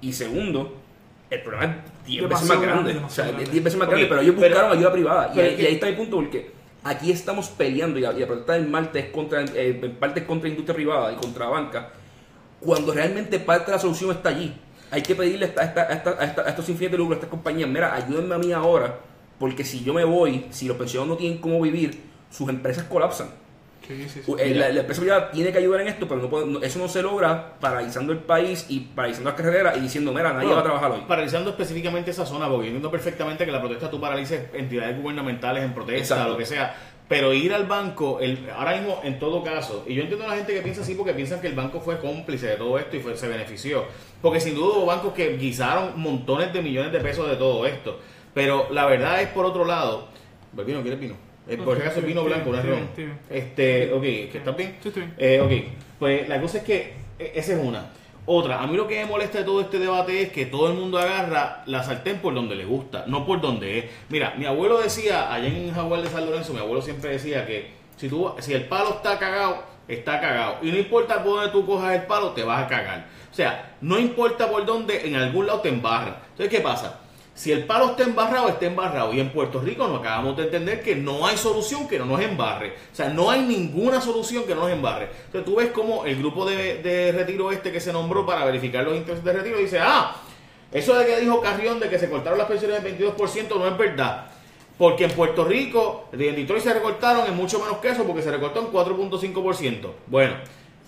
Y 0.01 0.13
segundo, 0.13 0.75
el 1.29 1.41
problema 1.41 1.65
es 1.65 2.05
10 2.07 2.29
veces 2.29 2.47
más 2.47 2.61
grande. 2.61 2.91
grande, 2.93 3.05
o 3.05 3.09
sea, 3.09 3.25
demasiado 3.25 3.51
10 3.51 3.63
veces 3.63 3.79
más 3.79 3.87
grande, 3.87 4.05
pero 4.07 4.21
ellos 4.21 4.35
pero- 4.37 4.49
buscaron 4.53 4.77
ayuda 4.77 4.91
privada. 4.93 5.27
Y 5.31 5.35
pero 5.35 5.47
ahí, 5.47 5.53
es 5.53 5.59
y 5.59 5.61
ahí 5.61 5.67
que- 5.69 5.73
está 5.73 5.87
el 5.89 5.95
punto 5.95 6.15
porque 6.17 6.51
aquí 6.83 7.11
estamos 7.11 7.49
peleando 7.49 7.97
y 7.99 8.01
la, 8.01 8.13
y 8.13 8.19
la 8.19 8.27
protesta 8.27 8.53
del 8.53 8.67
martes 8.67 9.05
es 9.05 9.11
contra, 9.11 9.41
eh, 9.43 9.79
en 9.81 9.95
parte 9.95 10.25
contra 10.25 10.49
industria 10.49 10.75
privada 10.75 11.11
y 11.11 11.15
contra 11.15 11.45
la 11.45 11.51
banca, 11.51 11.89
cuando 12.59 12.93
realmente 12.93 13.39
parte 13.39 13.67
de 13.67 13.71
la 13.77 13.79
solución 13.79 14.11
está 14.11 14.29
allí. 14.29 14.53
Hay 14.91 15.01
que 15.01 15.15
pedirle 15.15 15.45
a, 15.57 15.63
esta- 15.63 15.87
a 16.19 16.49
estos 16.49 16.67
de 16.67 16.97
lucro, 16.97 17.13
a 17.13 17.15
estas 17.15 17.29
compañías, 17.29 17.69
mira, 17.69 17.93
ayúdenme 17.95 18.35
a 18.35 18.37
mí 18.37 18.51
ahora, 18.53 18.99
porque 19.39 19.63
si 19.63 19.83
yo 19.83 19.93
me 19.93 20.03
voy, 20.03 20.45
si 20.51 20.67
los 20.67 20.77
pensionados 20.77 21.09
no 21.09 21.17
tienen 21.17 21.39
cómo 21.39 21.59
vivir, 21.61 22.03
sus 22.29 22.47
empresas 22.49 22.83
colapsan. 22.85 23.29
Sí, 23.87 24.05
sí, 24.07 24.21
sí. 24.23 24.31
U- 24.31 24.37
eh, 24.37 24.53
La, 24.55 24.69
la 24.69 24.79
empresa 24.79 25.01
privada 25.01 25.31
tiene 25.31 25.51
que 25.51 25.57
ayudar 25.57 25.81
en 25.81 25.89
esto, 25.89 26.07
pero 26.07 26.21
no 26.21 26.29
puede- 26.29 26.45
no- 26.45 26.61
eso 26.61 26.79
no 26.79 26.87
se 26.87 27.01
logra 27.01 27.59
paralizando 27.59 28.13
el 28.13 28.19
país 28.19 28.65
y 28.69 28.79
paralizando 28.79 29.29
las 29.31 29.37
carreteras 29.37 29.77
y 29.77 29.81
diciendo, 29.81 30.11
mira, 30.13 30.29
nadie 30.31 30.45
Bueno, 30.47 30.55
va 30.55 30.61
a 30.61 30.63
trabajar 30.63 30.91
hoy. 30.91 31.01
Paralizando 31.07 31.49
específicamente 31.49 32.11
esa 32.11 32.25
zona, 32.25 32.47
porque 32.47 32.63
yo 32.65 32.67
entiendo 32.69 32.89
perfectamente 32.91 33.45
que 33.45 33.51
la 33.51 33.59
protesta 33.59 33.89
tú 33.91 33.99
paralices 33.99 34.45
entidades 34.53 35.01
gubernamentales 35.01 35.63
en 35.63 35.73
protesta, 35.73 36.15
Exacto. 36.15 36.31
lo 36.31 36.37
que 36.37 36.45
sea. 36.45 36.75
Pero 37.09 37.33
ir 37.33 37.53
al 37.53 37.65
banco, 37.65 38.19
el, 38.21 38.49
ahora 38.55 38.77
mismo, 38.77 39.01
en 39.03 39.19
todo 39.19 39.43
caso, 39.43 39.83
y 39.85 39.93
yo 39.95 40.03
entiendo 40.03 40.25
a 40.25 40.29
la 40.29 40.35
gente 40.35 40.53
que 40.53 40.61
piensa 40.61 40.81
así 40.81 40.95
porque 40.95 41.13
piensan 41.13 41.41
que 41.41 41.47
el 41.47 41.53
banco 41.53 41.81
fue 41.81 41.99
cómplice 41.99 42.47
de 42.47 42.55
todo 42.55 42.79
esto 42.79 42.95
y 42.95 43.01
fue, 43.01 43.17
se 43.17 43.27
benefició. 43.27 43.83
Porque 44.21 44.39
sin 44.39 44.55
duda 44.55 44.77
hubo 44.77 44.85
bancos 44.85 45.13
que 45.13 45.35
guisaron 45.35 45.99
montones 45.99 46.53
de 46.53 46.61
millones 46.61 46.93
de 46.93 47.01
pesos 47.01 47.29
de 47.29 47.35
todo 47.35 47.65
esto. 47.67 47.99
Pero 48.33 48.67
la 48.71 48.85
verdad 48.85 49.21
es, 49.21 49.27
por 49.27 49.45
otro 49.45 49.65
lado, 49.65 50.07
¿el 50.57 50.63
vino? 50.63 50.81
¿Quieres 50.81 50.99
vino? 51.01 51.15
Eh, 51.47 51.57
por 51.57 51.75
si 51.75 51.81
acaso 51.81 51.99
el 51.99 52.05
vino 52.05 52.23
blanco, 52.23 52.51
no 52.51 52.57
es 52.57 52.65
ron. 52.65 52.89
Este, 53.29 53.91
ok, 53.91 54.01
¿que 54.01 54.37
estás 54.37 54.55
bien? 54.55 54.77
Sí, 54.81 54.87
estoy 54.87 55.03
bien. 55.03 55.15
Eh, 55.17 55.41
ok, 55.41 55.73
pues 55.99 56.29
la 56.29 56.39
cosa 56.39 56.59
es 56.59 56.63
que 56.63 56.93
eh, 57.19 57.31
esa 57.35 57.53
es 57.53 57.59
una. 57.61 57.91
Otra, 58.25 58.61
a 58.61 58.67
mí 58.67 58.77
lo 58.77 58.87
que 58.87 58.95
me 59.03 59.05
molesta 59.05 59.39
de 59.39 59.43
todo 59.43 59.59
este 59.59 59.79
debate 59.79 60.21
es 60.21 60.31
que 60.31 60.45
todo 60.45 60.69
el 60.71 60.77
mundo 60.77 60.97
agarra 60.97 61.63
la 61.65 61.83
sartén 61.83 62.19
por 62.19 62.33
donde 62.33 62.55
le 62.55 62.63
gusta, 62.63 63.03
no 63.07 63.25
por 63.25 63.41
donde 63.41 63.79
es. 63.79 63.85
Mira, 64.07 64.33
mi 64.37 64.45
abuelo 64.45 64.79
decía, 64.79 65.33
allá 65.33 65.47
en 65.47 65.73
Jaguar 65.73 66.01
de 66.01 66.09
San 66.09 66.25
Lorenzo, 66.25 66.53
mi 66.53 66.59
abuelo 66.59 66.81
siempre 66.81 67.11
decía 67.11 67.45
que 67.45 67.71
si, 67.97 68.07
tú, 68.07 68.33
si 68.39 68.53
el 68.53 68.65
palo 68.65 68.91
está 68.91 69.19
cagado, 69.19 69.63
está 69.89 70.21
cagado. 70.21 70.59
Y 70.61 70.71
no 70.71 70.77
importa 70.77 71.21
por 71.21 71.35
dónde 71.35 71.51
tú 71.51 71.65
cojas 71.65 71.95
el 71.95 72.03
palo, 72.03 72.31
te 72.31 72.43
vas 72.43 72.63
a 72.63 72.67
cagar. 72.69 73.07
O 73.29 73.35
sea, 73.35 73.75
no 73.81 73.99
importa 73.99 74.49
por 74.49 74.65
dónde, 74.65 75.05
en 75.05 75.15
algún 75.17 75.45
lado 75.47 75.59
te 75.59 75.67
embarra. 75.67 76.21
Entonces, 76.29 76.49
¿qué 76.49 76.61
pasa? 76.61 77.01
Si 77.35 77.51
el 77.51 77.65
palo 77.65 77.91
está 77.91 78.03
embarrado, 78.03 78.49
está 78.49 78.65
embarrado. 78.67 79.13
Y 79.13 79.19
en 79.19 79.31
Puerto 79.31 79.59
Rico 79.59 79.87
nos 79.87 80.01
acabamos 80.01 80.37
de 80.37 80.43
entender 80.43 80.83
que 80.83 80.95
no 80.95 81.25
hay 81.25 81.35
solución 81.35 81.87
que 81.87 81.97
no 81.97 82.05
nos 82.05 82.21
embarre. 82.21 82.73
O 82.91 82.95
sea, 82.95 83.09
no 83.09 83.29
hay 83.31 83.41
ninguna 83.41 83.99
solución 83.99 84.43
que 84.43 84.53
no 84.53 84.61
nos 84.61 84.71
embarre. 84.71 85.09
Entonces 85.25 85.45
tú 85.45 85.55
ves 85.55 85.71
como 85.71 86.05
el 86.05 86.17
grupo 86.17 86.45
de, 86.45 86.83
de 86.83 87.11
retiro 87.11 87.51
este 87.51 87.71
que 87.71 87.79
se 87.79 87.91
nombró 87.91 88.25
para 88.25 88.45
verificar 88.45 88.83
los 88.83 88.95
intereses 88.95 89.25
de 89.25 89.33
retiro 89.33 89.57
dice, 89.57 89.79
ah, 89.79 90.15
eso 90.71 90.95
de 90.95 91.05
que 91.05 91.19
dijo 91.19 91.41
Carrión 91.41 91.79
de 91.79 91.89
que 91.89 91.99
se 91.99 92.09
cortaron 92.09 92.37
las 92.37 92.47
pensiones 92.47 92.83
del 92.83 92.97
22% 92.97 93.57
no 93.57 93.67
es 93.67 93.77
verdad. 93.77 94.27
Porque 94.77 95.05
en 95.05 95.11
Puerto 95.11 95.45
Rico, 95.45 96.09
en 96.11 96.35
Detroit 96.35 96.63
se 96.63 96.73
recortaron 96.73 97.27
en 97.27 97.35
mucho 97.35 97.59
menos 97.59 97.77
que 97.77 97.89
eso 97.89 98.03
porque 98.05 98.23
se 98.23 98.31
recortó 98.31 98.59
en 98.59 98.67
4.5%. 98.67 99.91
Bueno, 100.07 100.35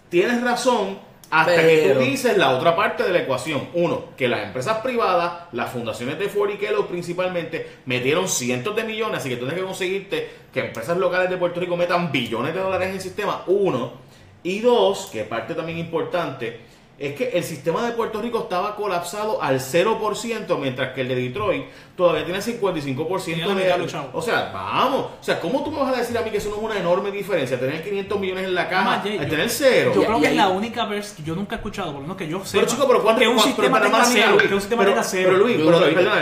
tienes 0.09 0.41
razón 0.41 0.97
hasta 1.29 1.61
que 1.61 1.93
tú 1.93 1.99
dices 1.99 2.37
la 2.37 2.51
otra 2.51 2.75
parte 2.75 3.03
de 3.03 3.11
la 3.11 3.19
ecuación. 3.19 3.69
Uno, 3.73 4.05
que 4.17 4.27
las 4.27 4.43
empresas 4.43 4.77
privadas, 4.79 5.43
las 5.51 5.71
fundaciones 5.71 6.19
de 6.19 6.29
Ford 6.29 6.51
y 6.51 6.57
Kellogg 6.57 6.87
principalmente, 6.87 7.67
metieron 7.85 8.27
cientos 8.27 8.75
de 8.75 8.83
millones, 8.83 9.19
así 9.19 9.29
que 9.29 9.37
tienes 9.37 9.55
que 9.55 9.61
conseguirte 9.61 10.29
que 10.53 10.59
empresas 10.61 10.97
locales 10.97 11.29
de 11.29 11.37
Puerto 11.37 11.59
Rico 11.59 11.75
metan 11.75 12.11
billones 12.11 12.53
de 12.53 12.59
dólares 12.59 12.89
en 12.89 12.95
el 12.95 13.01
sistema. 13.01 13.43
Uno. 13.47 14.05
Y 14.43 14.59
dos, 14.59 15.09
que 15.11 15.23
parte 15.23 15.55
también 15.55 15.79
importante, 15.79 16.59
es 16.97 17.13
que 17.15 17.29
el 17.29 17.43
sistema 17.43 17.85
de 17.85 17.91
Puerto 17.91 18.21
Rico 18.21 18.39
estaba 18.39 18.75
colapsado 18.77 19.41
al 19.43 19.59
0%, 19.59 20.57
mientras 20.57 20.93
que 20.93 21.01
el 21.01 21.09
de 21.09 21.15
Detroit 21.15 21.65
todavía 21.97 22.23
tiene 22.23 22.39
55% 22.39 23.25
Tenía 23.25 23.47
la 23.47 23.55
de... 23.55 23.97
O 24.13 24.21
sea, 24.21 24.51
vamos. 24.53 25.07
O 25.19 25.23
sea, 25.23 25.39
¿cómo 25.41 25.61
tú 25.63 25.71
me 25.71 25.79
vas 25.79 25.93
a 25.93 25.99
decir 25.99 26.17
a 26.17 26.21
mí 26.21 26.29
que 26.29 26.37
eso 26.37 26.49
no 26.49 26.55
es 26.55 26.61
una 26.61 26.77
enorme 26.79 27.11
diferencia? 27.11 27.59
Tener 27.59 27.83
500 27.83 28.19
millones 28.19 28.45
en 28.45 28.55
la 28.55 28.69
caja, 28.69 28.83
Más, 28.83 29.03
Jay, 29.03 29.17
al 29.17 29.25
yo- 29.25 29.29
tener 29.29 29.49
cero. 29.49 29.91
Yo 29.93 30.05
creo 30.05 30.21
que 30.21 30.27
es 30.27 30.35
la 30.35 30.47
única 30.47 30.85
vez 30.85 31.13
que 31.13 31.23
yo 31.23 31.35
nunca 31.35 31.55
he 31.55 31.57
escuchado, 31.57 31.87
por 31.91 31.95
lo 31.95 32.01
menos 32.03 32.15
que 32.17 32.27
yo 32.29 32.45
sé. 32.45 32.57
Pero 32.59 32.71
chico, 32.71 32.87
pero 32.87 33.03
¿cuánto 33.03 33.19
que 33.19 33.27
un 33.27 33.39
sistema 33.39 33.77
pero, 33.79 33.91
tenga 33.91 34.05
cero, 34.05 34.31
Luis, 34.31 34.47
que 34.47 34.53
un 34.55 34.61
sistema 34.61 34.81
pero- 34.83 34.91
tenga 34.93 35.03
cero. 35.03 35.29
Pero 35.33 35.43
Luis, 35.43 35.57
pero, 35.57 35.71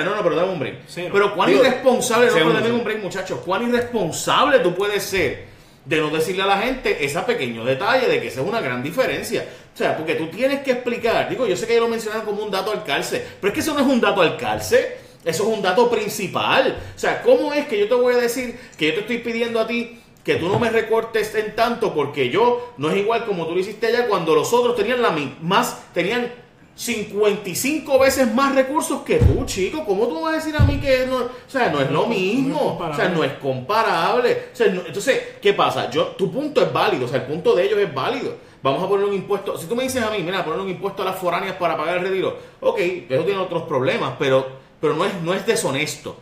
no, 0.06 0.16
no, 0.16 0.24
pero 0.24 0.36
dame 0.36 0.52
un 0.54 0.60
break. 0.60 0.76
Cero. 0.88 1.10
Pero 1.14 1.36
cuán 1.36 1.50
Digo, 1.50 1.62
irresponsable, 1.64 2.26
no, 2.28 2.34
pero 2.34 2.46
segundo. 2.46 2.62
dame 2.68 2.74
un 2.80 2.84
break, 2.84 3.04
muchachos, 3.04 3.40
cuán 3.46 3.68
irresponsable 3.70 4.60
tú 4.60 4.74
puedes 4.74 5.04
ser 5.04 5.53
de 5.86 5.98
no 5.98 6.10
decirle 6.10 6.44
a 6.44 6.48
la 6.48 6.58
gente 6.60 7.04
ese 7.04 7.20
pequeño 7.22 7.66
detalle 7.66 8.08
de 8.08 8.22
que 8.22 8.28
esa 8.28 8.42
es 8.42 8.48
una 8.48 8.62
gran 8.62 8.82
diferencia. 8.82 9.46
O 9.74 9.78
sea, 9.78 9.98
porque 9.98 10.16
tú 10.16 10.28
tienes 10.28 10.62
que 10.62 10.72
explicar, 10.72 11.30
digo, 11.30 11.48
yo 11.48 11.58
sé 11.58 11.66
que 11.66 11.74
ellos 11.74 11.86
lo 11.86 11.90
mencionaron 11.90 12.26
como 12.26 12.44
un 12.44 12.52
dato 12.52 12.72
al 12.72 12.84
calce, 12.84 13.26
pero 13.40 13.50
es 13.50 13.54
que 13.54 13.60
eso 13.60 13.74
no 13.74 13.80
es 13.80 13.88
un 13.88 14.00
dato 14.00 14.22
al 14.22 14.38
calce, 14.38 14.98
eso 15.26 15.44
es 15.44 15.58
un 15.58 15.62
dato 15.62 15.90
principal. 15.90 16.78
O 16.96 17.00
sea, 17.00 17.22
¿cómo 17.22 17.54
es 17.54 17.68
que 17.68 17.80
yo 17.80 17.88
te 17.88 17.96
voy 17.96 18.14
a 18.14 18.18
decir 18.18 18.58
que 18.78 18.88
yo 18.88 18.94
te 18.94 19.00
estoy 19.02 19.18
pidiendo 19.20 19.60
a 19.60 19.68
ti 19.68 20.00
que 20.24 20.36
tú 20.36 20.48
no 20.48 20.58
me 20.58 20.70
recortes 20.70 21.36
en 21.36 21.56
tanto 21.56 21.94
porque 21.94 22.30
yo 22.30 22.74
no 22.78 22.90
es 22.90 22.98
igual 22.98 23.26
como 23.26 23.46
tú 23.46 23.56
lo 23.56 23.60
hiciste 23.60 23.88
allá 23.88 24.08
cuando 24.08 24.34
los 24.36 24.54
otros 24.54 24.76
tenían 24.76 25.02
la 25.02 25.14
más 25.42 25.84
tenían 25.94 26.32
55 26.76 28.00
veces 28.00 28.34
más 28.34 28.56
recursos 28.56 29.02
que 29.04 29.18
tú, 29.18 29.46
chico. 29.46 29.86
¿Cómo 29.86 30.08
tú 30.08 30.16
me 30.16 30.22
vas 30.22 30.34
a 30.34 30.36
decir 30.38 30.56
a 30.58 30.64
mí 30.64 30.80
que 30.80 31.06
no, 31.08 31.18
o 31.18 31.30
sea, 31.48 31.70
no 31.70 31.80
es 31.82 31.90
lo 31.92 32.08
mismo? 32.08 32.78
No 32.80 32.86
es 32.88 32.94
o 32.94 32.96
sea, 32.96 33.10
no 33.10 33.24
es 33.24 33.34
comparable. 33.34 34.48
O 34.52 34.56
sea, 34.56 34.68
no- 34.68 34.82
entonces, 34.86 35.22
¿qué 35.42 35.54
pasa? 35.54 35.90
Yo, 35.90 36.08
tu 36.18 36.32
punto 36.32 36.62
es 36.62 36.72
válido, 36.74 37.06
o 37.06 37.08
sea, 37.08 37.20
el 37.20 37.26
punto 37.26 37.56
de 37.56 37.66
ellos 37.66 37.80
es 37.80 37.94
válido. 37.94 38.36
Vamos 38.62 38.82
a 38.84 38.88
poner 38.88 39.06
un 39.06 39.14
impuesto. 39.14 39.58
Si 39.58 39.68
tú 39.68 39.76
me 39.76 39.84
dices 39.84 40.02
a 40.02 40.10
mí, 40.10 40.20
mira, 40.24 40.44
poner 40.44 40.60
un 40.62 40.70
impuesto 40.70 41.02
a 41.02 41.06
las 41.06 41.18
foráneas 41.18 41.56
para 41.58 41.76
pagar 41.78 41.98
el 41.98 42.04
retiro, 42.06 42.38
ok, 42.62 42.80
eso 43.10 43.24
tiene 43.24 43.40
otros 43.40 43.64
problemas, 43.64 44.14
pero, 44.18 44.48
pero 44.80 44.96
no, 44.96 45.06
es, 45.06 45.14
no 45.22 45.34
es 45.34 45.46
deshonesto. 45.46 46.16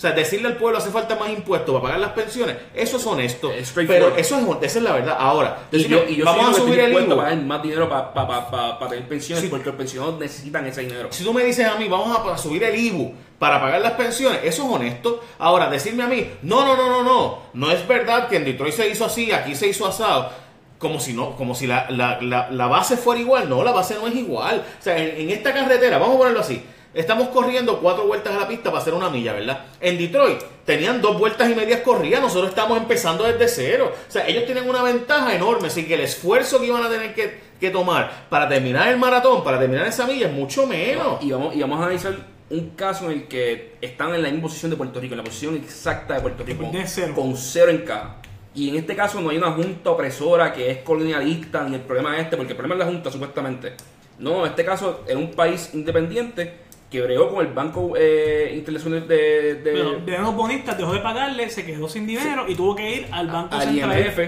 O 0.00 0.02
sea, 0.02 0.12
decirle 0.12 0.48
al 0.48 0.56
pueblo 0.56 0.78
hace 0.78 0.88
falta 0.88 1.14
más 1.16 1.28
impuestos 1.28 1.74
para 1.74 1.82
pagar 1.82 2.00
las 2.00 2.12
pensiones, 2.12 2.56
eso 2.74 2.96
es 2.96 3.04
honesto. 3.04 3.52
Es 3.52 3.70
pero 3.74 4.16
eso 4.16 4.38
es, 4.38 4.44
esa 4.62 4.78
es 4.78 4.82
la 4.82 4.92
verdad. 4.94 5.14
Ahora, 5.20 5.58
Y 5.70 5.76
decirle, 5.76 6.04
yo, 6.06 6.10
y 6.10 6.16
yo 6.16 6.24
vamos 6.24 6.48
a 6.48 6.54
subir 6.54 6.80
el 6.80 6.92
IVU. 6.94 7.16
pagar 7.16 7.36
más 7.42 7.62
dinero 7.62 7.86
para 7.86 8.78
tener 8.88 9.06
pensiones 9.06 9.44
Sí. 9.44 9.50
porque 9.50 9.66
los 9.66 9.74
pensionados 9.74 10.18
necesitan 10.18 10.66
ese 10.66 10.80
dinero. 10.80 11.08
Si 11.10 11.22
tú 11.22 11.34
me 11.34 11.44
dices 11.44 11.66
a 11.66 11.74
mí, 11.74 11.86
vamos 11.86 12.18
a, 12.32 12.38
subir 12.38 12.64
el 12.64 12.74
IBU 12.76 13.12
para 13.38 13.60
pagar 13.60 13.82
las 13.82 13.92
pensiones, 13.92 14.40
eso 14.42 14.64
es 14.66 14.74
honesto. 14.74 15.22
Ahora, 15.38 15.68
decirme 15.68 16.02
a 16.04 16.06
mí, 16.06 16.30
no, 16.40 16.64
no, 16.64 16.76
no, 16.78 16.88
no, 16.88 17.02
no, 17.02 17.38
no 17.52 17.70
es 17.70 17.86
verdad 17.86 18.26
que 18.28 18.36
en 18.36 18.46
Detroit 18.46 18.72
se 18.72 18.88
hizo 18.88 19.04
así, 19.04 19.32
aquí 19.32 19.54
se 19.54 19.68
hizo 19.68 19.86
asado. 19.86 20.30
Como 20.78 20.98
si 20.98 21.12
no, 21.12 21.36
como 21.36 21.54
si 21.54 21.66
la, 21.66 21.90
la- 21.90 22.18
la- 22.22 22.50
la 22.50 22.66
base 22.68 22.96
fuera 22.96 23.20
igual. 23.20 23.50
No, 23.50 23.62
la 23.62 23.72
base 23.72 23.96
no 23.96 24.06
es 24.08 24.14
igual. 24.16 24.64
O 24.80 24.82
sea, 24.82 24.96
en, 24.96 25.20
en 25.20 25.28
esta 25.28 25.52
carretera, 25.52 25.98
vamos 25.98 26.14
a 26.14 26.18
ponerlo 26.20 26.40
así. 26.40 26.64
Estamos 26.92 27.28
corriendo 27.28 27.78
cuatro 27.80 28.06
vueltas 28.06 28.34
a 28.34 28.40
la 28.40 28.48
pista 28.48 28.70
para 28.70 28.82
hacer 28.82 28.94
una 28.94 29.08
milla, 29.10 29.32
¿verdad? 29.32 29.66
En 29.80 29.96
Detroit 29.96 30.40
tenían 30.64 31.00
dos 31.00 31.18
vueltas 31.18 31.48
y 31.48 31.54
medias 31.54 31.80
corridas, 31.82 32.20
nosotros 32.20 32.50
estamos 32.50 32.78
empezando 32.78 33.22
desde 33.24 33.46
cero. 33.46 33.92
O 34.08 34.10
sea, 34.10 34.26
ellos 34.26 34.44
tienen 34.44 34.68
una 34.68 34.82
ventaja 34.82 35.32
enorme, 35.34 35.68
así 35.68 35.86
que 35.86 35.94
el 35.94 36.00
esfuerzo 36.00 36.58
que 36.58 36.66
iban 36.66 36.82
a 36.82 36.88
tener 36.88 37.14
que, 37.14 37.38
que 37.60 37.70
tomar 37.70 38.26
para 38.28 38.48
terminar 38.48 38.88
el 38.88 38.98
maratón, 38.98 39.44
para 39.44 39.60
terminar 39.60 39.86
esa 39.86 40.04
milla, 40.04 40.26
es 40.26 40.32
mucho 40.32 40.66
menos. 40.66 41.22
Y 41.22 41.30
vamos, 41.30 41.54
y 41.54 41.60
vamos 41.60 41.78
a 41.78 41.84
analizar 41.84 42.14
un 42.50 42.70
caso 42.70 43.04
en 43.04 43.12
el 43.12 43.28
que 43.28 43.76
están 43.80 44.12
en 44.12 44.22
la 44.22 44.28
misma 44.28 44.42
posición 44.48 44.72
de 44.72 44.76
Puerto 44.76 44.98
Rico, 44.98 45.14
en 45.14 45.18
la 45.18 45.24
posición 45.24 45.54
exacta 45.54 46.14
de 46.14 46.20
Puerto 46.22 46.42
Rico, 46.42 46.68
De 46.72 46.86
cero. 46.88 47.12
con 47.14 47.36
cero 47.36 47.70
en 47.70 47.78
caja. 47.78 48.16
Y 48.52 48.68
en 48.70 48.74
este 48.74 48.96
caso 48.96 49.20
no 49.20 49.30
hay 49.30 49.36
una 49.36 49.52
junta 49.52 49.90
opresora 49.90 50.52
que 50.52 50.72
es 50.72 50.78
colonialista, 50.78 51.62
ni 51.68 51.76
el 51.76 51.82
problema 51.82 52.16
es 52.16 52.24
este, 52.24 52.36
porque 52.36 52.54
el 52.54 52.56
problema 52.56 52.82
es 52.82 52.86
la 52.88 52.92
junta 52.92 53.12
supuestamente. 53.12 53.74
No, 54.18 54.44
en 54.44 54.50
este 54.50 54.64
caso 54.64 55.04
era 55.06 55.18
un 55.18 55.30
país 55.30 55.70
independiente 55.72 56.68
que 56.90 57.00
bregó 57.02 57.28
con 57.32 57.46
el 57.46 57.52
Banco 57.52 57.92
eh, 57.96 58.52
Internacional 58.56 59.06
de... 59.06 59.54
de- 59.54 59.60
Pero 59.72 60.00
de 60.00 60.18
los 60.18 60.34
bonistas 60.34 60.76
dejó 60.76 60.92
de 60.92 61.00
pagarle, 61.00 61.48
se 61.48 61.64
quedó 61.64 61.88
sin 61.88 62.06
dinero 62.06 62.46
y 62.48 62.54
tuvo 62.56 62.74
que 62.74 62.96
ir 62.96 63.06
al 63.12 63.28
Banco 63.28 63.54
al 63.54 63.62
Central. 63.68 64.06
IMF. 64.06 64.18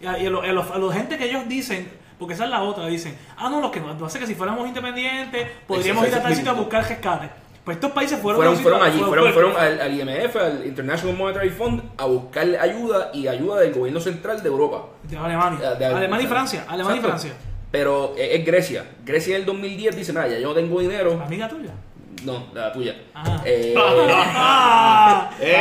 Y 0.00 0.06
a, 0.06 0.18
y 0.18 0.26
a 0.26 0.30
lo- 0.30 0.42
a 0.42 0.46
los, 0.52 0.70
a 0.70 0.78
los 0.78 0.94
gente 0.94 1.18
que 1.18 1.24
ellos 1.28 1.48
dicen, 1.48 1.88
porque 2.18 2.34
esa 2.34 2.44
es 2.44 2.50
la 2.50 2.62
otra, 2.62 2.86
dicen, 2.86 3.16
ah, 3.36 3.50
no, 3.50 3.60
los 3.60 3.70
que 3.72 3.80
nos 3.80 4.00
hace 4.02 4.18
que 4.20 4.26
si 4.26 4.34
fuéramos 4.36 4.66
independientes 4.68 5.48
podríamos 5.66 6.06
ir 6.06 6.14
a 6.14 6.22
tal 6.22 6.34
sitio 6.34 6.52
a 6.52 6.54
buscar 6.54 6.86
rescate. 6.88 7.28
Pues 7.64 7.76
estos 7.76 7.92
países 7.92 8.18
fueron, 8.20 8.56
fueron, 8.56 8.82
allí, 8.82 8.98
fue- 8.98 9.06
fueron, 9.08 9.24
fue- 9.32 9.32
fueron 9.34 9.56
al, 9.56 9.80
al 9.80 9.94
IMF, 10.00 10.36
al 10.36 10.66
International 10.66 11.16
Monetary 11.16 11.50
Fund, 11.50 11.82
a 11.96 12.06
buscar 12.06 12.46
ayuda 12.60 13.10
y 13.14 13.28
ayuda 13.28 13.60
del 13.60 13.72
gobierno 13.72 14.00
central 14.00 14.42
de 14.42 14.48
Europa. 14.48 14.86
de 15.04 15.16
Alemania. 15.16 15.70
De- 15.70 15.76
de- 15.78 15.86
Alemania 15.86 16.24
y 16.24 16.28
Francia. 16.28 16.64
Alemania 16.68 16.98
y. 17.00 17.04
Francia. 17.04 17.32
Pero 17.70 18.14
es, 18.18 18.40
es 18.40 18.44
Grecia. 18.44 18.84
Grecia 19.04 19.34
en 19.36 19.40
el 19.42 19.46
2010 19.46 19.96
dice, 19.96 20.12
mira, 20.12 20.28
ya 20.28 20.38
yo 20.38 20.48
no 20.48 20.54
tengo 20.54 20.80
dinero. 20.80 21.20
Amiga 21.24 21.48
tuya. 21.48 21.70
No, 22.24 22.46
la 22.54 22.72
tuya. 22.72 22.94
Ah. 23.14 23.42
Eh, 23.44 23.74
Ah, 23.78 25.30
Eh, 25.40 25.52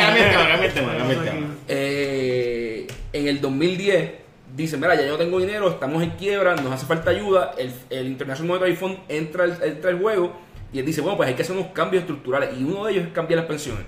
cambia 0.00 0.24
el 0.26 0.30
tema, 0.32 0.48
cambia 0.48 0.66
el 0.66 0.72
tema, 0.74 0.96
cambia 0.96 1.16
el 1.18 1.24
tema. 1.24 1.46
eh, 1.68 2.86
en 3.12 3.28
el 3.28 3.40
2010 3.40 4.10
dice, 4.56 4.76
mira, 4.76 4.94
ya 4.94 5.02
yo 5.02 5.12
no 5.12 5.18
tengo 5.18 5.38
dinero, 5.40 5.68
estamos 5.68 6.02
en 6.02 6.10
quiebra, 6.10 6.54
nos 6.56 6.72
hace 6.72 6.86
falta 6.86 7.10
ayuda. 7.10 7.52
El, 7.58 7.72
el 7.90 8.06
International 8.06 8.48
Monetary 8.48 8.76
Fund 8.76 8.98
entra 9.08 9.44
al, 9.44 9.62
entra 9.62 9.90
al 9.90 9.98
juego 10.00 10.32
y 10.72 10.78
él 10.80 10.86
dice, 10.86 11.00
bueno, 11.00 11.16
pues 11.16 11.28
hay 11.28 11.34
que 11.34 11.42
hacer 11.42 11.56
unos 11.56 11.68
cambios 11.72 12.02
estructurales. 12.02 12.50
Y 12.58 12.64
uno 12.64 12.84
de 12.84 12.92
ellos 12.92 13.06
es 13.06 13.12
cambiar 13.12 13.38
las 13.40 13.46
pensiones. 13.48 13.84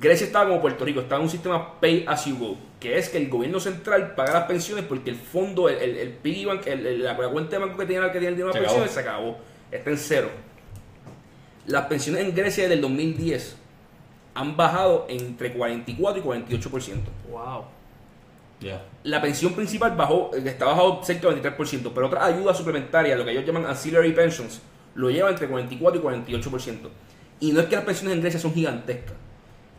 Grecia 0.00 0.26
estaba 0.26 0.48
como 0.48 0.60
Puerto 0.60 0.84
Rico, 0.84 1.00
estaba 1.00 1.20
en 1.20 1.24
un 1.26 1.30
sistema 1.30 1.78
pay 1.80 2.04
as 2.08 2.24
you 2.26 2.36
go, 2.36 2.56
que 2.80 2.98
es 2.98 3.08
que 3.08 3.18
el 3.18 3.28
gobierno 3.28 3.60
central 3.60 4.14
paga 4.16 4.32
las 4.32 4.44
pensiones 4.44 4.84
porque 4.88 5.10
el 5.10 5.16
fondo, 5.16 5.68
el, 5.68 5.76
el, 5.76 5.96
el 5.98 6.08
piggy 6.10 6.44
bank, 6.46 6.66
el- 6.66 6.84
el- 6.86 7.04
la, 7.04 7.16
cuenta 7.16 7.52
de 7.52 7.58
banco 7.64 7.78
que 7.78 7.86
tenía, 7.86 8.02
que 8.08 8.14
tenía 8.14 8.30
el 8.30 8.34
dinero 8.36 8.52
de 8.52 8.60
las 8.60 8.68
pensiones 8.72 8.90
se 8.92 9.00
acabó, 9.00 9.38
está 9.70 9.90
en 9.90 9.98
cero. 9.98 10.30
Las 11.66 11.86
pensiones 11.86 12.22
en 12.22 12.34
Grecia 12.34 12.64
desde 12.64 12.74
el 12.74 12.80
2010 12.82 13.56
han 14.34 14.56
bajado 14.56 15.06
entre 15.08 15.52
44 15.52 16.22
y 16.22 16.24
48%. 16.24 16.96
Wow. 17.30 17.64
Ya. 18.60 18.84
La 19.02 19.20
pensión 19.20 19.52
principal 19.54 19.96
bajó, 19.96 20.30
eh, 20.34 20.42
está 20.44 20.66
bajado 20.66 21.02
cerca 21.02 21.28
del 21.28 21.42
23%, 21.42 21.92
pero 21.94 22.06
otras 22.06 22.24
ayudas 22.24 22.56
suplementarias, 22.56 23.18
lo 23.18 23.24
que 23.24 23.32
ellos 23.32 23.44
llaman 23.44 23.66
ancillary 23.66 24.12
pensions, 24.12 24.60
lo 24.94 25.10
lleva 25.10 25.30
entre 25.30 25.48
44 25.48 26.00
y 26.00 26.04
48%. 26.04 26.88
Y 27.40 27.52
no 27.52 27.60
es 27.60 27.66
que 27.66 27.76
las 27.76 27.84
pensiones 27.84 28.14
en 28.16 28.22
Grecia 28.22 28.40
son 28.40 28.54
gigantescas. 28.54 29.14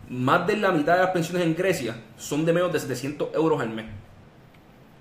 Más 0.10 0.46
de 0.46 0.58
la 0.58 0.72
mitad 0.72 0.94
de 0.96 1.02
las 1.02 1.12
pensiones 1.12 1.44
en 1.44 1.56
Grecia 1.56 1.96
son 2.18 2.46
de 2.46 2.54
menos 2.54 2.72
de 2.72 2.80
700 2.80 3.34
euros 3.34 3.60
al 3.60 3.70
mes. 3.70 3.86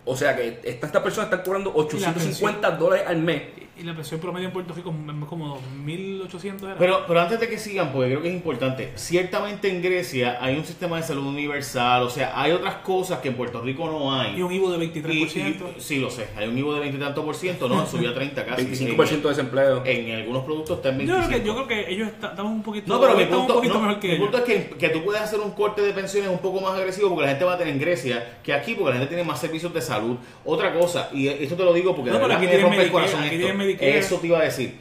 O 0.07 0.17
sea 0.17 0.37
que 0.37 0.61
esta, 0.63 0.87
esta 0.87 1.03
persona 1.03 1.25
está 1.25 1.43
cobrando 1.43 1.73
850 1.75 2.71
dólares 2.73 3.07
al 3.07 3.19
mes. 3.19 3.43
Y 3.77 3.83
la 3.83 3.93
pensión 3.93 4.21
promedio 4.21 4.47
en 4.47 4.53
Puerto 4.53 4.73
Rico 4.73 4.91
es 4.95 5.25
como 5.29 5.59
2.800 5.85 6.63
era. 6.63 6.77
Pero, 6.79 7.05
pero 7.09 7.21
antes 7.21 7.41
de 7.41 7.49
que 7.49 7.59
sigan, 7.59 7.91
porque 7.93 8.09
creo 8.11 8.23
que 8.23 8.29
es 8.29 8.35
importante, 8.35 8.93
ciertamente 8.95 9.69
en 9.69 9.83
Grecia 9.83 10.39
hay 10.41 10.57
un 10.57 10.65
sistema 10.65 10.97
de 10.99 11.03
salud 11.03 11.27
universal, 11.27 12.05
o 12.05 12.09
sea, 12.11 12.41
hay 12.41 12.53
otras 12.53 12.77
cosas 12.77 13.19
que 13.19 13.29
en 13.29 13.35
Puerto 13.35 13.61
Rico 13.61 13.87
no 13.87 14.15
hay. 14.15 14.37
y 14.39 14.43
un 14.43 14.53
IVO 14.53 14.71
de 14.71 14.77
Y- 14.85 14.91
23%. 14.91 15.65
y- 15.77 15.81
sí, 15.81 15.99
lo 15.99 16.09
sé, 16.09 16.29
hay 16.37 16.47
un 16.47 16.57
IVO 16.57 16.73
de 16.75 16.81
20 16.81 16.99
y 16.99 17.01
tanto 17.01 17.25
por 17.25 17.35
ciento, 17.35 17.69
no, 17.69 17.85
subió 17.85 18.11
a 18.11 18.15
30 18.15 18.45
casi. 18.45 18.63
25% 18.63 19.29
de 19.29 19.35
desempleo. 19.35 19.83
En, 19.85 20.09
en 20.09 20.15
algunos 20.21 20.45
productos 20.45 20.77
está 20.77 20.91
en 20.91 21.01
yo, 21.07 21.15
25. 21.19 21.27
creo 21.29 21.41
que, 21.41 21.47
yo 21.47 21.55
creo 21.55 21.67
que 21.87 21.93
ellos 21.93 22.09
está- 22.09 22.29
estamos 22.29 22.53
un 22.53 22.63
poquito, 22.63 22.93
No, 22.95 23.01
pero 23.01 23.17
mi 23.17 23.25
punto, 23.25 23.43
un 23.43 23.55
poquito 23.55 23.75
no, 23.75 23.81
mejor 23.81 23.99
que 24.01 24.07
mi 24.09 24.15
ellos. 24.15 24.25
punto 24.31 24.39
es 24.39 24.45
que, 24.45 24.69
que 24.77 24.89
tú 24.91 25.03
puedes 25.05 25.21
hacer 25.21 25.41
un 25.41 25.51
corte 25.51 25.83
de 25.83 25.93
pensiones 25.93 26.31
un 26.31 26.39
poco 26.39 26.61
más 26.61 26.75
agresivo 26.79 27.09
porque 27.09 27.23
la 27.25 27.31
gente 27.31 27.45
va 27.45 27.55
a 27.55 27.59
tener 27.59 27.75
en 27.75 27.81
Grecia 27.81 28.39
que 28.45 28.53
aquí 28.53 28.75
porque 28.75 28.91
la 28.93 28.99
gente 29.01 29.09
tiene 29.15 29.25
más 29.29 29.41
servicios 29.41 29.75
de 29.75 29.81
salud. 29.81 30.17
Otra 30.45 30.73
cosa, 30.73 31.11
y 31.13 31.27
esto 31.27 31.57
te 31.57 31.65
lo 31.65 31.73
digo 31.73 31.95
porque 31.97 32.11
No, 32.13 32.19
de 32.19 32.23
pero 32.23 32.29
verdad 32.29 32.37
aquí 32.37 32.47
me 32.47 32.51
tienen 32.53 32.67
rompe 32.71 32.83
el 32.85 32.93
corazón 32.93 33.21
aquí 33.25 33.35
esto. 33.35 33.47
Medicare. 33.65 33.99
Eso 33.99 34.19
te 34.19 34.27
iba 34.29 34.39
a 34.39 34.43
decir. 34.43 34.77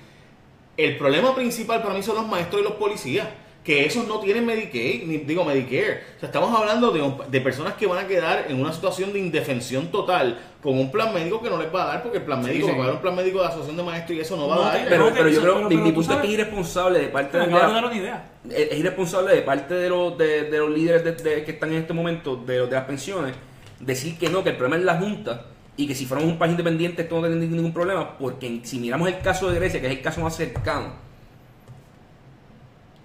El 0.78 0.98
problema 0.98 1.36
principal 1.36 1.82
para 1.82 1.94
mí 1.94 2.02
son 2.04 2.16
los 2.16 2.28
maestros 2.28 2.62
y 2.62 2.64
los 2.64 2.74
policías. 2.74 3.28
Que 3.64 3.86
esos 3.86 4.06
no 4.10 4.20
tienen 4.20 4.46
Medicaid, 4.46 5.04
ni 5.08 5.20
digo 5.20 5.46
Medicare. 5.46 6.02
O 6.18 6.20
sea, 6.20 6.28
estamos 6.28 6.54
hablando 6.54 6.92
de, 7.30 7.40
personas 7.40 7.76
que 7.76 7.88
van 7.88 8.04
a 8.04 8.08
quedar 8.10 8.48
en 8.50 8.60
una 8.60 8.74
situación 8.74 9.14
de 9.14 9.20
indefensión 9.20 9.88
total 9.90 10.38
con 10.62 10.78
un 10.78 10.92
plan 10.92 11.14
médico 11.14 11.42
que 11.42 11.50
no 11.50 11.58
les 11.58 11.74
va 11.74 11.84
a 11.84 11.88
dar 11.88 12.04
porque 12.04 12.18
el 12.18 12.26
plan 12.26 12.42
médico 12.44 12.68
sí. 12.68 12.72
va 12.72 12.76
a 12.76 12.78
pagar 12.80 12.94
un 12.96 13.02
plan 13.02 13.16
médico 13.16 13.40
de 13.40 13.46
asociación 13.48 13.78
de 13.78 13.84
maestros 13.84 14.18
y 14.18 14.20
eso 14.20 14.36
no 14.36 14.50
va 14.50 14.56
No, 14.58 14.64
a 14.64 14.66
dar. 14.74 14.86
Pero, 14.90 15.12
pero 15.14 15.30
yo 15.30 15.40
creo, 15.40 15.54
pero- 15.56 15.70
mi, 15.70 15.76
pero 15.76 15.82
mi 15.86 15.90
tú 15.92 15.96
punto 15.96 16.14
es 16.14 16.20
que 16.20 16.28
es 16.28 16.34
irresponsable 16.34 17.00
de 17.00 17.08
parte 17.08 17.38
Me 17.38 17.48
de 17.48 17.54
acabas 17.54 17.68
de 17.68 17.74
la- 17.74 17.82
dar 17.82 17.86
una 17.90 17.96
idea. 18.02 18.32
es 18.50 18.72
es 18.74 18.78
irresponsable 18.80 19.34
de 19.36 19.42
parte 19.44 19.74
de 19.76 19.90
los, 19.90 20.18
de, 20.18 20.44
de 20.50 20.58
los 20.58 20.70
líderes 20.70 21.04
de- 21.06 21.12
de- 21.30 21.44
que 21.46 21.52
están 21.52 21.72
en 21.72 21.78
este 21.78 21.94
momento 21.94 22.36
de 22.36 22.68
las 22.70 22.84
pensiones 22.84 23.34
decir 23.80 24.18
que 24.18 24.28
no, 24.28 24.44
que 24.44 24.50
el 24.50 24.58
problema 24.58 24.76
es 24.76 24.84
la 24.84 24.98
Junta 24.98 25.46
y 25.76 25.88
que 25.88 25.96
si 25.96 26.06
fuéramos 26.06 26.32
un 26.32 26.38
país 26.38 26.52
independiente 26.52 27.02
esto 27.04 27.16
no 27.20 27.28
tendría 27.28 27.50
ningún 27.50 27.74
problema, 27.74 28.18
porque 28.18 28.62
si 28.64 28.80
miramos 28.80 29.08
el 29.08 29.20
caso 29.20 29.50
de 29.50 29.56
Grecia, 29.60 29.80
que 29.82 29.88
es 29.88 29.94
el 29.94 30.02
caso 30.02 30.22
más 30.22 30.36
cercano, 30.36 30.94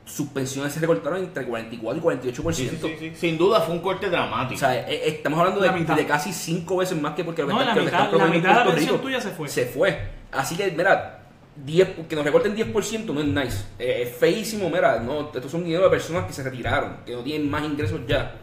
sus 0.04 0.28
pensiones 0.28 0.72
se 0.72 0.80
recortaron 0.80 1.18
entre 1.18 1.44
44 1.44 1.98
y 1.98 2.02
48%. 2.32 2.52
Sí, 2.54 2.68
sí, 2.70 2.78
sí, 2.80 2.96
sí. 2.98 3.12
Sin 3.14 3.36
duda 3.36 3.60
fue 3.60 3.74
un 3.74 3.80
corte 3.82 4.08
dramático. 4.08 4.54
O 4.56 4.58
sea, 4.58 4.74
eh, 4.74 4.84
eh, 4.94 5.02
estamos 5.06 5.38
hablando 5.38 5.60
La 5.60 5.72
de, 5.96 6.06
casi 6.06 6.32
cinco 6.32 6.78
veces 6.78 6.98
más 7.00 7.14
que 7.14 7.24
porque 7.24 7.42
lo 7.42 7.48
que 7.48 7.54
No, 7.54 7.60
está- 7.60 7.74
la 7.74 7.82
mitad- 7.82 8.04
están 8.04 8.18
la 8.18 8.26
mitad 8.26 8.32
de 8.32 8.42
la 8.42 8.48
en 8.50 8.54
Puerto 8.64 8.70
pensión 8.74 8.94
Rico 8.96 9.02
tuya 9.06 9.20
se 9.20 9.30
fue. 9.30 9.48
Se 9.48 9.66
fue. 9.66 9.98
Así 10.32 10.56
que, 10.56 10.70
mira, 10.70 11.26
10, 11.56 11.88
que 12.08 12.16
nos 12.16 12.24
recorten 12.24 12.54
10% 12.54 13.12
no 13.12 13.20
es 13.20 13.26
nice. 13.26 13.64
Eh, 13.78 14.04
es 14.06 14.16
feísimo, 14.16 14.70
mira, 14.70 14.98
no, 14.98 15.30
estos 15.34 15.50
son 15.50 15.62
dinero 15.64 15.84
de 15.84 15.90
personas 15.90 16.24
que 16.24 16.32
se 16.32 16.42
retiraron, 16.42 16.98
que 17.04 17.12
no 17.12 17.20
tienen 17.22 17.50
más 17.50 17.62
ingresos 17.64 18.00
ya. 18.06 18.34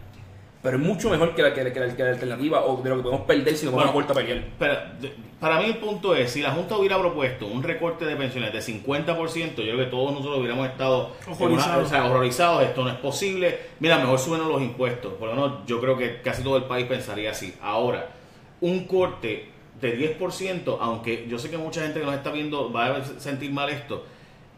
Pero 0.65 0.77
es 0.77 0.83
mucho 0.83 1.09
mejor 1.09 1.33
que 1.35 1.41
la, 1.43 1.53
que 1.53 1.63
la, 1.63 1.71
que 1.71 1.79
la- 1.79 1.95
que 1.95 2.03
la 2.03 2.09
alternativa 2.09 2.65
o 2.65 2.81
de 2.81 2.89
lo 2.89 2.97
que 2.97 3.03
podemos 3.03 3.25
perder 3.25 3.55
si 3.55 3.65
nos 3.65 3.75
vamos 3.75 3.89
a 3.89 3.93
Bueno, 3.93 4.09
a 4.09 4.13
pelear. 4.15 4.43
Pero 4.59 4.73
de- 4.99 5.13
para 5.39 5.59
mí 5.59 5.65
el 5.65 5.77
punto 5.77 6.15
es, 6.15 6.31
si 6.31 6.41
la 6.41 6.51
Junta 6.51 6.75
hubiera 6.77 6.97
propuesto 6.99 7.45
un 7.45 7.61
recorte 7.61 8.03
de 8.05 8.15
pensiones 8.15 8.51
de 8.51 8.59
50%, 8.61 9.55
yo 9.57 9.73
creo 9.73 9.77
que 9.77 9.85
todos 9.85 10.11
nosotros 10.11 10.39
hubiéramos 10.39 10.67
estado 10.67 11.11
una- 11.27 11.35
Horrorizados. 11.37 11.85
o 11.85 11.89
sea, 11.89 12.05
horrorizados, 12.05 12.63
esto 12.63 12.83
no 12.83 12.89
es 12.89 12.95
posible. 12.97 13.59
Mira, 13.79 13.97
mejor 13.99 14.17
suben 14.19 14.47
los 14.49 14.61
impuestos. 14.61 15.13
Por 15.13 15.29
lo 15.29 15.35
menos 15.35 15.51
yo 15.67 15.79
creo 15.79 15.95
que 15.97 16.19
casi 16.21 16.41
todo 16.43 16.57
el 16.57 16.63
país 16.63 16.87
pensaría 16.87 17.31
así. 17.31 17.53
Ahora, 17.61 18.09
un 18.61 18.85
corte 18.85 19.49
de 19.79 20.17
10%, 20.19 20.77
aunque 20.81 21.27
yo 21.29 21.37
sé 21.37 21.49
que 21.51 21.57
mucha 21.57 21.81
gente 21.81 21.99
que 21.99 22.05
nos 22.07 22.15
está 22.15 22.31
viendo 22.31 22.71
va 22.71 22.87
a 22.97 23.05
sentir 23.19 23.51
mal 23.51 23.69
esto, 23.69 24.03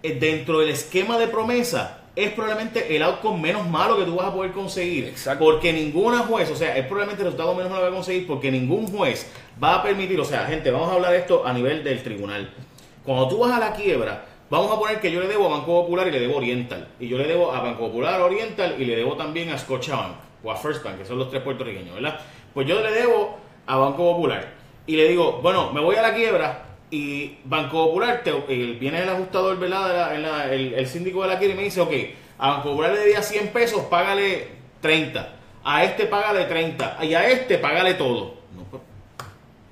eh, 0.03 0.15
dentro 0.19 0.59
del 0.59 0.69
esquema 0.69 1.17
de 1.17 1.27
promesa 1.27 2.01
es 2.17 2.31
probablemente 2.31 2.95
el 2.95 3.03
outcome 3.03 3.39
menos 3.39 3.69
malo 3.69 3.95
que 3.95 4.03
tú 4.03 4.15
vas 4.15 4.29
a 4.29 4.33
poder 4.33 4.51
conseguir. 4.51 5.05
Exacto. 5.05 5.45
Porque 5.45 5.71
ninguna 5.71 6.21
juez, 6.21 6.49
o 6.49 6.55
sea, 6.55 6.75
es 6.75 6.83
probablemente 6.87 7.21
el 7.21 7.27
resultado 7.27 7.53
menos 7.53 7.69
malo 7.69 7.83
que 7.83 7.89
va 7.89 7.93
a 7.93 7.95
conseguir 7.95 8.25
porque 8.25 8.49
ningún 8.49 8.87
juez 8.87 9.31
va 9.63 9.75
a 9.75 9.83
permitir, 9.83 10.19
o 10.19 10.25
sea, 10.25 10.47
gente, 10.47 10.71
vamos 10.71 10.89
a 10.89 10.95
hablar 10.95 11.11
de 11.11 11.19
esto 11.19 11.45
a 11.45 11.53
nivel 11.53 11.83
del 11.83 12.01
tribunal. 12.01 12.51
Cuando 13.05 13.27
tú 13.27 13.37
vas 13.37 13.51
a 13.51 13.59
la 13.59 13.71
quiebra, 13.73 14.25
vamos 14.49 14.71
a 14.71 14.79
poner 14.79 14.99
que 14.99 15.11
yo 15.11 15.19
le 15.19 15.27
debo 15.27 15.45
a 15.45 15.59
Banco 15.59 15.83
Popular 15.83 16.07
y 16.07 16.11
le 16.11 16.19
debo 16.19 16.33
a 16.33 16.37
Oriental. 16.37 16.87
Y 16.99 17.07
yo 17.07 17.19
le 17.19 17.27
debo 17.27 17.53
a 17.53 17.61
Banco 17.61 17.85
Popular, 17.85 18.19
a 18.19 18.25
Oriental 18.25 18.75
y 18.79 18.85
le 18.85 18.95
debo 18.95 19.15
también 19.15 19.51
a 19.51 19.57
Scotiabank 19.59 20.15
o 20.43 20.51
a 20.51 20.55
First 20.55 20.83
Bank, 20.83 20.97
que 20.97 21.05
son 21.05 21.19
los 21.19 21.29
tres 21.29 21.43
puertorriqueños, 21.43 21.93
¿verdad? 21.93 22.19
Pues 22.51 22.65
yo 22.65 22.81
le 22.81 22.91
debo 22.93 23.37
a 23.67 23.77
Banco 23.77 23.97
Popular 23.97 24.53
y 24.87 24.95
le 24.95 25.07
digo, 25.07 25.39
bueno, 25.43 25.71
me 25.71 25.81
voy 25.81 25.95
a 25.97 26.01
la 26.01 26.15
quiebra 26.15 26.65
y 26.91 27.37
Banco 27.45 27.85
Popular, 27.87 28.21
te, 28.23 28.29
el- 28.31 28.77
viene 28.79 29.01
el 29.03 29.09
ajustador, 29.09 29.59
¿verdad? 29.59 29.87
De 29.89 29.93
la- 29.93 30.15
en 30.15 30.21
la- 30.23 30.53
el, 30.53 30.73
el 30.73 30.87
síndico 30.87 31.21
de 31.23 31.29
la 31.29 31.37
quiebra 31.39 31.55
y 31.55 31.57
me 31.57 31.63
dice, 31.63 31.81
ok, 31.81 31.91
a 32.39 32.49
Banco 32.51 32.69
Popular 32.71 32.93
le 32.93 32.99
debía 32.99 33.21
100 33.21 33.49
pesos, 33.49 33.81
págale 33.89 34.47
30. 34.81 35.33
A 35.63 35.83
este 35.83 36.05
págale 36.05 36.45
30. 36.45 37.03
Y 37.03 37.13
a 37.13 37.27
este 37.29 37.57
págale 37.57 37.95
todo. 37.95 38.35
No, 38.55 38.63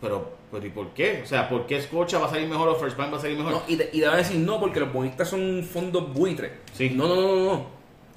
pero, 0.01 0.33
pero 0.51 0.65
¿y 0.65 0.69
por 0.69 0.89
qué? 0.93 1.21
O 1.23 1.25
sea, 1.27 1.47
¿por 1.47 1.65
qué 1.65 1.81
Scotia 1.81 2.19
va 2.19 2.27
a 2.27 2.29
salir 2.29 2.47
mejor 2.49 2.67
o 2.69 2.75
First 2.75 2.97
Bank 2.97 3.13
va 3.13 3.17
a 3.17 3.21
salir 3.21 3.37
mejor? 3.37 3.53
No, 3.53 3.61
y, 3.67 3.77
te, 3.77 3.89
y 3.93 3.99
te 4.01 4.05
van 4.05 4.15
a 4.15 4.17
decir 4.17 4.37
no, 4.37 4.59
porque 4.59 4.79
los 4.81 4.91
bonistas 4.91 5.29
son 5.29 5.63
fondos 5.63 6.13
buitres. 6.13 6.51
Sí. 6.73 6.89
No, 6.89 7.07
no, 7.07 7.15
no, 7.15 7.27
no. 7.35 7.45
no. 7.45 7.65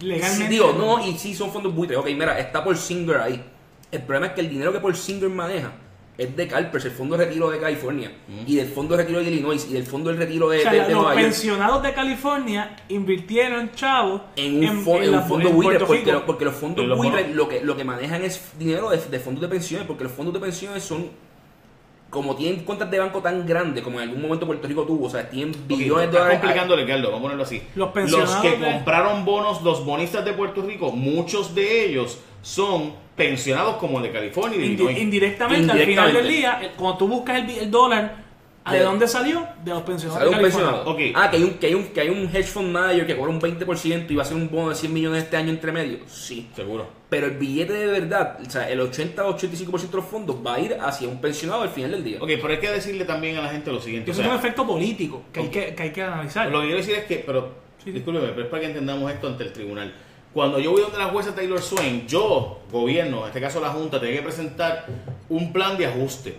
Legalmente. 0.00 0.44
Sí, 0.44 0.48
digo, 0.50 0.72
no, 0.76 1.04
y 1.06 1.16
sí 1.18 1.34
son 1.34 1.50
fondos 1.52 1.74
buitres. 1.74 1.98
Ok, 1.98 2.06
mira, 2.06 2.38
está 2.38 2.62
por 2.64 2.76
Singer 2.76 3.16
ahí. 3.18 3.44
El 3.90 4.02
problema 4.02 4.26
es 4.28 4.32
que 4.32 4.40
el 4.42 4.48
dinero 4.50 4.72
que 4.72 4.80
por 4.80 4.94
Singer 4.96 5.28
maneja 5.30 5.72
es 6.18 6.36
de 6.36 6.48
CalPERS, 6.48 6.84
el 6.86 6.90
fondo 6.90 7.16
de 7.16 7.24
retiro 7.26 7.48
de 7.48 7.60
California, 7.60 8.10
y 8.44 8.56
del 8.56 8.66
fondo 8.66 8.96
de 8.96 9.02
retiro 9.04 9.20
de 9.20 9.30
Illinois, 9.30 9.64
y 9.70 9.72
del 9.72 9.84
fondo 9.86 10.10
de 10.10 10.16
retiro 10.16 10.48
de, 10.50 10.58
O 10.58 10.62
sea, 10.62 10.72
de- 10.72 10.78
los 10.80 10.88
Nueva 10.88 11.12
York. 11.14 11.22
pensionados 11.22 11.82
de 11.84 11.94
California 11.94 12.76
invirtieron 12.88 13.70
chavos 13.72 14.22
En 14.36 14.68
un, 14.68 14.84
fo- 14.84 15.00
en 15.00 15.12
la- 15.12 15.18
un 15.20 15.28
fondo 15.28 15.48
en 15.48 15.54
buitre, 15.54 15.78
porque, 15.86 16.12
lo- 16.12 16.26
porque 16.26 16.44
los 16.44 16.54
fondos 16.54 16.82
En 16.82 16.88
los 16.90 16.98
lo 17.36 17.48
que, 17.48 17.60
lo 17.62 17.76
que 17.76 17.84
manejan 17.84 18.24
es 18.24 18.58
dinero 18.58 18.90
de, 18.90 18.98
de 18.98 19.18
fondos 19.20 19.40
de 19.42 19.48
pensiones, 19.48 19.86
porque 19.86 20.02
los 20.04 20.12
fondos 20.12 20.34
de 20.34 20.40
pensiones 20.40 20.82
son, 20.82 21.08
como 22.10 22.34
tienen 22.34 22.64
cuentas 22.64 22.90
de 22.90 22.98
banco 22.98 23.20
tan 23.20 23.46
grandes 23.46 23.84
como 23.84 24.00
en 24.00 24.08
algún 24.08 24.22
momento 24.22 24.44
Puerto 24.44 24.66
Rico 24.66 24.82
tuvo, 24.84 25.06
o 25.06 25.10
sea, 25.10 25.28
tienen 25.30 25.54
billones 25.68 26.10
de 26.10 26.16
está 26.18 26.18
dólares. 26.18 26.40
Ricardo, 26.76 26.76
vamos 27.12 27.18
a 27.18 27.22
ponerlo 27.22 27.42
así. 27.44 27.62
Los 27.76 27.90
pensionados 27.90 28.36
que 28.36 28.56
de- 28.56 28.72
compraron 28.72 29.24
bonos, 29.24 29.62
los 29.62 29.84
bonistas 29.84 30.24
de 30.24 30.32
Puerto 30.32 30.62
Rico, 30.62 30.90
muchos 30.90 31.54
de 31.54 31.84
ellos 31.86 32.18
son 32.42 33.06
pensionados 33.18 33.76
como 33.76 33.98
el 33.98 34.04
de 34.04 34.12
California 34.12 34.56
y 34.56 34.60
de 34.60 34.66
Indi- 34.68 34.72
Illinois. 34.76 34.98
indirectamente, 34.98 35.70
al 35.72 35.78
final 35.78 36.08
Indirectamente. 36.08 36.22
del 36.22 36.28
día, 36.28 36.72
cuando 36.78 36.96
tú 36.98 37.08
buscas 37.08 37.42
el, 37.46 37.70
dólar, 37.70 38.24
¿a 38.64 38.72
¿de 38.72 38.78
De- 38.78 38.84
dónde 38.84 39.06
salió? 39.08 39.46
De 39.62 39.70
los 39.72 39.82
pensionados 39.82 40.34
un 40.34 40.40
pensionado. 40.40 40.90
Ok. 40.90 41.00
Ah, 41.14 41.28
que 41.30 41.36
hay, 41.36 41.42
un, 41.42 41.50
que, 41.54 41.66
hay 41.66 41.74
un, 41.74 41.84
que 41.88 42.00
hay 42.00 42.08
un 42.08 42.24
hedge 42.34 42.44
fund 42.44 42.70
manager 42.70 43.06
que 43.06 43.16
cobra 43.16 43.30
un 43.30 43.40
20% 43.40 44.06
y 44.10 44.14
va 44.14 44.22
a 44.22 44.24
hacer 44.26 44.36
un 44.36 44.48
bono 44.50 44.70
de 44.70 44.74
100 44.76 44.92
millones 44.94 45.24
este 45.24 45.36
año 45.36 45.50
entre 45.50 45.72
medio. 45.72 45.98
Sí. 46.06 46.48
Seguro. 46.56 46.86
Pero 47.10 47.26
el 47.26 47.32
billete 47.38 47.72
de 47.72 47.86
verdad, 47.86 48.38
o 48.46 48.50
sea, 48.50 48.70
el 48.70 48.80
80-85% 48.80 49.90
de 49.90 49.96
los 49.96 50.04
fondos 50.06 50.36
va 50.46 50.54
a 50.54 50.60
ir 50.60 50.76
hacia 50.80 51.08
un 51.08 51.20
pensionado 51.20 51.62
al 51.62 51.70
final 51.70 51.90
del 51.92 52.04
día. 52.04 52.18
Ok, 52.20 52.28
pero 52.40 52.48
hay 52.48 52.58
que 52.58 52.70
decirle 52.70 53.04
también 53.04 53.36
a 53.38 53.42
la 53.42 53.48
gente 53.48 53.72
lo 53.72 53.80
siguiente. 53.80 54.10
O 54.10 54.12
eso 54.12 54.22
sea, 54.22 54.30
es 54.30 54.34
un 54.34 54.38
efecto 54.38 54.66
político 54.66 55.22
que, 55.32 55.40
hay 55.40 55.48
que, 55.48 55.74
que 55.74 55.82
hay 55.84 55.90
que 55.90 56.02
analizar. 56.02 56.48
Lo 56.50 56.60
que 56.60 56.66
quiero 56.66 56.78
decir 56.80 56.94
es 56.96 57.04
que, 57.04 57.22
pero, 57.26 57.66
Sí, 57.78 57.84
sí. 57.84 57.90
discúlpeme, 57.92 58.28
pero 58.28 58.42
es 58.42 58.48
para 58.48 58.60
que 58.60 58.66
entendamos 58.68 59.10
esto 59.10 59.28
ante 59.28 59.44
el 59.44 59.52
tribunal. 59.52 59.92
Cuando 60.38 60.60
yo 60.60 60.70
voy 60.70 60.82
donde 60.82 60.98
la 60.98 61.06
jueza 61.06 61.34
Taylor 61.34 61.60
Swain, 61.60 62.06
yo, 62.06 62.60
gobierno, 62.70 63.22
en 63.22 63.26
este 63.26 63.40
caso 63.40 63.60
la 63.60 63.70
Junta, 63.70 63.98
tengo 63.98 64.14
que 64.18 64.22
presentar 64.22 64.86
un 65.28 65.52
plan 65.52 65.76
de 65.76 65.86
ajuste. 65.86 66.36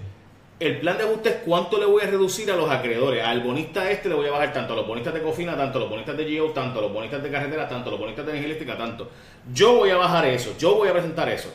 El 0.57 0.79
plan 0.79 0.97
de 0.97 1.03
ajuste 1.03 1.27
es 1.27 1.35
cuánto 1.45 1.77
le 1.77 1.85
voy 1.85 2.03
a 2.03 2.05
reducir 2.05 2.49
a 2.49 2.55
los 2.55 2.71
acreedores. 2.71 3.21
Al 3.21 3.41
bonista 3.41 3.91
este 3.91 4.07
le 4.07 4.15
voy 4.15 4.27
a 4.27 4.31
bajar 4.31 4.53
tanto 4.53 4.71
a 4.71 4.77
los 4.77 4.87
bonistas 4.87 5.13
de 5.13 5.21
cofina, 5.21 5.57
tanto 5.57 5.79
a 5.79 5.81
los 5.81 5.89
bonistas 5.89 6.15
de 6.15 6.23
GEO, 6.23 6.51
tanto 6.51 6.79
a 6.79 6.83
los 6.83 6.93
bonistas 6.93 7.21
de 7.21 7.29
carretera, 7.29 7.67
tanto 7.67 7.89
a 7.89 7.91
los 7.91 7.99
bonistas 7.99 8.25
de 8.25 8.31
energía 8.31 8.51
eléctrica, 8.51 8.77
tanto. 8.77 9.09
Yo 9.53 9.75
voy 9.75 9.89
a 9.89 9.97
bajar 9.97 10.25
eso, 10.27 10.55
yo 10.57 10.75
voy 10.75 10.87
a 10.87 10.93
presentar 10.93 11.27
eso. 11.27 11.53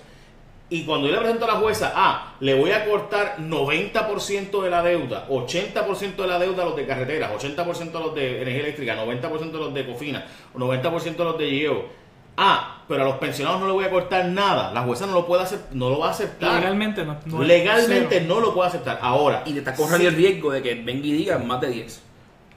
Y 0.68 0.84
cuando 0.84 1.06
yo 1.06 1.14
le 1.14 1.20
presento 1.20 1.46
a 1.46 1.48
la 1.48 1.60
jueza, 1.60 1.92
ah, 1.96 2.34
le 2.40 2.52
voy 2.52 2.72
a 2.72 2.84
cortar 2.84 3.38
90% 3.38 4.62
de 4.62 4.68
la 4.68 4.82
deuda, 4.82 5.28
80% 5.30 6.16
de 6.16 6.26
la 6.26 6.38
deuda 6.38 6.62
a 6.62 6.66
los 6.66 6.76
de 6.76 6.86
carreteras, 6.86 7.32
80% 7.32 7.94
a 7.94 8.00
los 8.00 8.14
de 8.14 8.42
energía 8.42 8.60
eléctrica, 8.60 8.96
90% 8.96 9.54
a 9.54 9.58
los 9.58 9.72
de 9.72 9.86
cofina, 9.86 10.26
90% 10.54 11.20
a 11.20 11.24
los 11.24 11.38
de 11.38 11.50
GEO. 11.50 12.03
Ah, 12.36 12.82
pero 12.88 13.02
a 13.02 13.04
los 13.04 13.16
pensionados 13.16 13.60
no 13.60 13.66
le 13.66 13.72
voy 13.72 13.84
a 13.84 13.90
cortar 13.90 14.24
nada. 14.26 14.72
La 14.72 14.82
jueza 14.82 15.06
no 15.06 15.12
lo 15.12 15.26
puede 15.26 15.42
hacer, 15.44 15.60
no 15.72 15.88
lo 15.90 16.00
va 16.00 16.08
a 16.08 16.10
aceptar. 16.10 16.54
Legalmente 16.60 17.04
no. 17.04 17.42
Legalmente 17.42 18.16
cero. 18.20 18.24
no 18.28 18.40
lo 18.40 18.54
puede 18.54 18.68
aceptar. 18.68 18.98
Ahora, 19.00 19.42
Y 19.46 19.52
te 19.52 19.60
estás 19.60 19.76
corriendo 19.76 20.08
el 20.08 20.16
riesgo 20.16 20.50
de 20.50 20.62
que 20.62 20.74
venga 20.74 21.06
y 21.06 21.12
diga 21.12 21.38
más 21.38 21.60
de 21.60 21.68
10. 21.68 22.02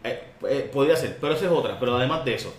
eh, 0.04 0.24
eh, 0.50 0.70
podría 0.74 0.96
ser, 0.96 1.18
pero 1.22 1.34
esa 1.34 1.46
es 1.46 1.52
otra. 1.52 1.80
Pero 1.80 1.96
además 1.98 2.26
de 2.26 2.34
eso, 2.36 2.54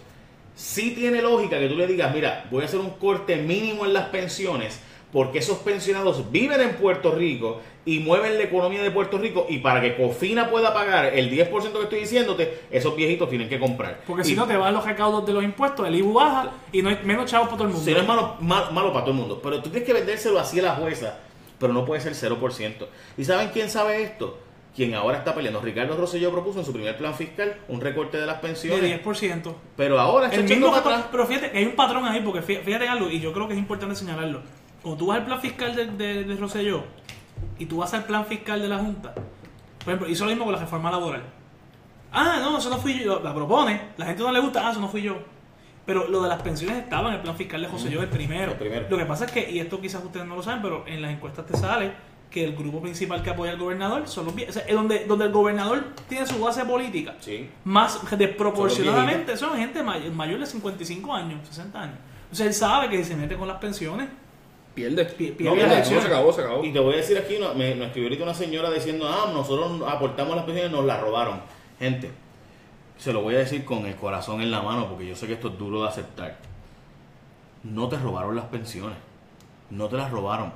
sí 0.54 0.92
tiene 0.94 1.20
lógica 1.22 1.58
que 1.58 1.68
tú 1.68 1.76
le 1.76 1.86
digas, 1.86 2.14
mira, 2.14 2.46
voy 2.50 2.62
a 2.62 2.66
hacer 2.66 2.78
un 2.80 2.90
corte 2.90 3.36
mínimo 3.36 3.84
en 3.84 3.92
las 3.94 4.06
pensiones 4.08 4.80
porque 5.12 5.38
esos 5.38 5.58
pensionados 5.58 6.30
viven 6.30 6.60
en 6.60 6.74
Puerto 6.76 7.12
Rico 7.12 7.60
y 7.86 8.00
mueven 8.00 8.36
la 8.36 8.44
economía 8.44 8.82
de 8.82 8.90
Puerto 8.90 9.16
Rico 9.16 9.46
y 9.48 9.58
para 9.58 9.80
que 9.80 9.96
Cofina 9.96 10.50
pueda 10.50 10.74
pagar 10.74 11.06
el 11.06 11.30
10% 11.30 11.72
que 11.72 11.82
estoy 11.84 12.00
diciéndote, 12.00 12.60
esos 12.70 12.94
viejitos 12.94 13.30
tienen 13.30 13.48
que 13.48 13.58
comprar. 13.58 14.00
Porque 14.06 14.22
Y 14.22 14.26
si 14.26 14.34
no 14.34 14.46
te 14.46 14.56
van 14.56 14.74
los 14.74 14.84
recaudos 14.84 15.24
de 15.26 15.32
los 15.32 15.42
impuestos, 15.42 15.86
el 15.88 15.94
IBU 15.94 16.12
baja 16.12 16.50
y 16.72 16.82
no 16.82 16.90
hay 16.90 16.98
menos 17.04 17.24
chavos 17.30 17.48
para 17.48 17.56
todo 17.58 17.68
el 17.68 17.74
mundo. 17.74 17.84
Si 17.86 17.94
no 17.94 18.00
es 18.00 18.06
malo, 18.06 18.36
mal- 18.40 18.70
malo 18.72 18.92
para 18.92 19.04
todo 19.06 19.12
el 19.14 19.20
mundo, 19.20 19.40
pero 19.42 19.62
tú 19.62 19.70
tienes 19.70 19.86
que 19.86 19.94
vendérselo 19.94 20.38
así 20.38 20.60
a 20.60 20.64
la 20.64 20.74
jueza, 20.74 21.18
pero 21.58 21.72
no 21.72 21.86
puede 21.86 22.02
ser 22.02 22.14
0%. 22.14 22.86
¿Y 23.16 23.24
saben 23.24 23.48
quién 23.52 23.70
sabe 23.70 24.02
esto? 24.02 24.38
Quien 24.76 24.94
ahora 24.94 25.18
está 25.18 25.34
peleando. 25.34 25.60
Ricardo 25.60 25.96
Rosselló 25.96 26.30
propuso 26.30 26.60
en 26.60 26.64
su 26.66 26.72
primer 26.72 26.96
plan 26.98 27.14
fiscal 27.14 27.56
un 27.68 27.80
recorte 27.80 28.18
de 28.18 28.26
las 28.26 28.36
de 28.42 28.48
pensiones. 28.48 28.82
10%. 29.02 29.54
Pero 29.76 29.98
ahora 29.98 30.26
está 30.26 30.38
El 30.38 30.44
mismo, 30.44 30.72
pero 31.10 31.26
fíjate 31.26 31.56
hay 31.56 31.64
un 31.64 31.74
patrón 31.74 32.04
ahí, 32.04 32.20
porque 32.20 32.40
fí- 32.42 32.62
fíjate 32.62 32.84
en 32.84 32.90
algo, 32.90 33.08
y 33.10 33.18
yo 33.18 33.32
creo 33.32 33.48
que 33.48 33.54
es 33.54 33.58
importante 33.58 33.96
señalarlo. 33.96 34.42
Cuando 34.88 35.04
tú 35.04 35.06
vas 35.10 35.18
al 35.18 35.26
plan 35.26 35.40
fiscal 35.40 35.76
de, 35.76 35.86
de, 35.86 36.24
de 36.24 36.36
Rosselló, 36.36 36.82
y 37.58 37.66
tú 37.66 37.76
vas 37.78 37.92
al 37.92 38.04
plan 38.04 38.24
fiscal 38.24 38.62
de 38.62 38.68
la 38.68 38.78
Junta, 38.78 39.12
por 39.12 39.24
ejemplo, 39.94 40.08
hizo 40.08 40.24
lo 40.24 40.30
mismo 40.30 40.44
con 40.46 40.54
la 40.54 40.60
reforma 40.60 40.90
laboral. 40.90 41.22
Ah, 42.10 42.38
no, 42.40 42.56
eso 42.56 42.70
no 42.70 42.78
fui 42.78 42.98
yo, 43.04 43.20
la 43.22 43.34
propone, 43.34 43.80
la 43.98 44.06
gente 44.06 44.22
no 44.22 44.32
le 44.32 44.40
gusta, 44.40 44.66
ah, 44.66 44.70
eso 44.70 44.80
no 44.80 44.88
fui 44.88 45.02
yo. 45.02 45.18
Pero 45.84 46.08
lo 46.08 46.22
de 46.22 46.28
las 46.30 46.40
pensiones 46.40 46.78
estaba 46.78 47.08
en 47.10 47.16
el 47.16 47.20
plan 47.20 47.36
fiscal 47.36 47.60
de 47.60 47.68
José 47.68 47.90
Yo, 47.90 48.00
el 48.02 48.08
primero. 48.08 48.52
El 48.52 48.58
primero. 48.58 48.86
Lo 48.90 48.96
que 48.98 49.04
pasa 49.06 49.24
es 49.26 49.30
que, 49.32 49.50
y 49.50 49.58
esto 49.58 49.78
quizás 49.80 50.02
ustedes 50.04 50.26
no 50.26 50.36
lo 50.36 50.42
saben, 50.42 50.60
pero 50.62 50.84
en 50.86 51.00
las 51.02 51.10
encuestas 51.12 51.44
te 51.46 51.56
sale 51.56 51.92
que 52.30 52.44
el 52.44 52.54
grupo 52.56 52.80
principal 52.80 53.22
que 53.22 53.30
apoya 53.30 53.52
al 53.52 53.58
gobernador 53.58 54.06
son 54.08 54.24
los 54.26 54.34
viejos. 54.34 54.56
O 54.56 54.58
sea, 54.58 54.68
es 54.68 54.74
donde, 54.74 55.04
donde 55.06 55.24
el 55.26 55.32
gobernador 55.32 55.84
tiene 56.08 56.26
su 56.26 56.38
base 56.42 56.64
política, 56.66 57.14
Sí. 57.20 57.48
más 57.64 58.00
desproporcionadamente 58.18 59.36
son, 59.36 59.56
gente 59.58 59.82
may- 59.82 60.10
mayor 60.10 60.40
de 60.40 60.46
55 60.46 61.14
años, 61.14 61.46
60 61.48 61.80
años. 61.82 61.96
O 62.30 62.34
sea, 62.34 62.46
él 62.46 62.52
sabe 62.54 62.88
que 62.90 62.98
si 62.98 63.04
se 63.04 63.16
mete 63.16 63.36
con 63.36 63.48
las 63.48 63.56
pensiones, 63.58 64.08
Pierde. 64.78 65.04
No, 65.04 65.54
pierde 65.54 65.78
No, 65.78 65.84
se 65.84 66.06
acabó, 66.06 66.32
se 66.32 66.40
acabó. 66.42 66.64
Y 66.64 66.72
te 66.72 66.78
voy 66.78 66.94
a 66.94 66.96
decir 66.98 67.18
aquí, 67.18 67.36
no, 67.40 67.54
me, 67.54 67.74
nos 67.74 67.88
escribió 67.88 68.08
ahorita 68.08 68.24
una 68.24 68.34
señora 68.34 68.70
diciendo, 68.70 69.08
ah, 69.08 69.30
nosotros 69.32 69.82
aportamos 69.86 70.36
las 70.36 70.44
pensiones 70.44 70.72
y 70.72 70.74
nos 70.74 70.84
las 70.84 71.00
robaron. 71.00 71.40
Gente, 71.78 72.10
se 72.98 73.12
lo 73.12 73.22
voy 73.22 73.36
a 73.36 73.38
decir 73.38 73.64
con 73.64 73.86
el 73.86 73.94
corazón 73.94 74.40
en 74.40 74.50
la 74.50 74.62
mano 74.62 74.88
porque 74.88 75.06
yo 75.06 75.16
sé 75.16 75.26
que 75.26 75.34
esto 75.34 75.48
es 75.48 75.58
duro 75.58 75.82
de 75.82 75.88
aceptar. 75.88 76.38
No 77.62 77.88
te 77.88 77.96
robaron 77.96 78.36
las 78.36 78.46
pensiones. 78.46 78.98
No 79.70 79.88
te 79.88 79.96
las 79.96 80.10
robaron. 80.10 80.52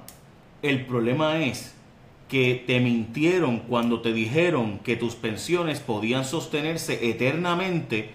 El 0.63 0.87
problema 0.87 1.45
es 1.45 1.75
que 2.29 2.63
te 2.67 2.81
mintieron 2.81 3.59
cuando 3.61 4.01
te 4.01 4.13
dijeron 4.13 4.79
que 4.79 4.97
tus 4.97 5.15
pensiones 5.15 5.81
podían 5.81 6.25
sostenerse 6.25 7.11
eternamente 7.11 8.11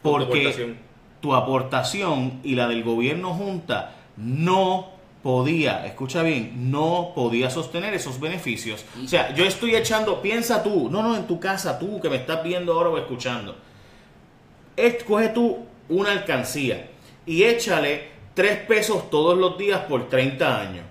porque 0.00 0.40
aportación. 0.40 0.76
tu 1.20 1.34
aportación 1.34 2.40
y 2.42 2.54
la 2.54 2.66
del 2.66 2.82
gobierno 2.82 3.34
junta 3.34 3.94
no 4.16 4.95
podía, 5.26 5.84
escucha 5.84 6.22
bien, 6.22 6.70
no 6.70 7.10
podía 7.12 7.50
sostener 7.50 7.92
esos 7.94 8.20
beneficios. 8.20 8.84
O 9.04 9.08
sea, 9.08 9.34
yo 9.34 9.44
estoy 9.44 9.74
echando, 9.74 10.22
piensa 10.22 10.62
tú, 10.62 10.88
no, 10.88 11.02
no, 11.02 11.16
en 11.16 11.26
tu 11.26 11.40
casa, 11.40 11.80
tú 11.80 12.00
que 12.00 12.08
me 12.08 12.14
estás 12.14 12.44
viendo 12.44 12.72
ahora 12.74 12.90
o 12.90 12.96
escuchando. 12.98 13.56
Es- 14.76 15.02
Coge 15.02 15.30
tú 15.30 15.66
una 15.88 16.12
alcancía 16.12 16.90
y 17.26 17.42
échale 17.42 18.08
3 18.34 18.58
pesos 18.68 19.10
todos 19.10 19.36
los 19.36 19.58
días 19.58 19.80
por 19.88 20.08
30 20.08 20.60
años. 20.60 20.84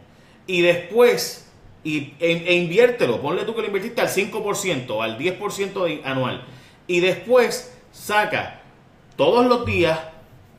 Y 0.48 0.62
después, 0.64 1.50
y, 1.86 2.12
e, 2.20 2.44
e 2.46 2.56
inviértelo, 2.56 3.22
ponle 3.22 3.46
tú 3.46 3.56
que 3.56 3.62
lo 3.62 3.68
invertiste 3.68 4.02
al 4.02 4.10
5%, 4.10 5.02
al 5.02 5.18
10% 5.18 5.86
de- 5.86 6.02
anual. 6.04 6.44
Y 6.88 7.00
después 7.00 7.74
saca 7.94 8.60
todos 9.16 9.46
los 9.46 9.66
días 9.66 9.98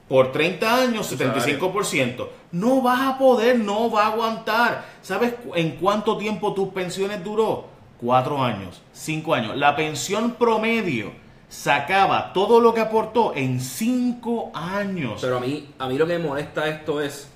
por 0.09 0.33
30 0.33 0.83
años, 0.83 1.09
Tu 1.09 1.17
salario. 1.17 1.61
75%. 1.61 2.29
No 2.53 2.83
vas 2.83 3.01
a 3.03 3.19
poder, 3.19 3.59
no 3.59 3.91
va 3.91 4.05
a 4.05 4.13
aguantar. 4.13 4.85
¿Sabes 5.03 5.35
en 5.55 5.73
cuánto 5.73 6.17
tiempo 6.17 6.55
tus 6.55 6.69
pensiones 6.69 7.23
duró? 7.25 7.67
Cuatro 8.01 8.43
años, 8.43 8.83
cinco 8.93 9.35
años. 9.35 9.57
La 9.57 9.75
pensión 9.75 10.33
promedio 10.33 11.13
sacaba 11.49 12.33
todo 12.33 12.61
lo 12.61 12.75
que 12.75 12.81
aportó 12.81 13.35
en 13.35 13.61
cinco 13.61 14.51
años. 14.55 15.21
Pero 15.21 15.39
a 15.39 15.41
mí, 15.41 15.71
a 15.79 15.89
mí 15.89 15.97
lo 15.99 16.07
que 16.07 16.19
me 16.19 16.25
molesta 16.27 16.69
esto 16.69 17.01
es 17.01 17.29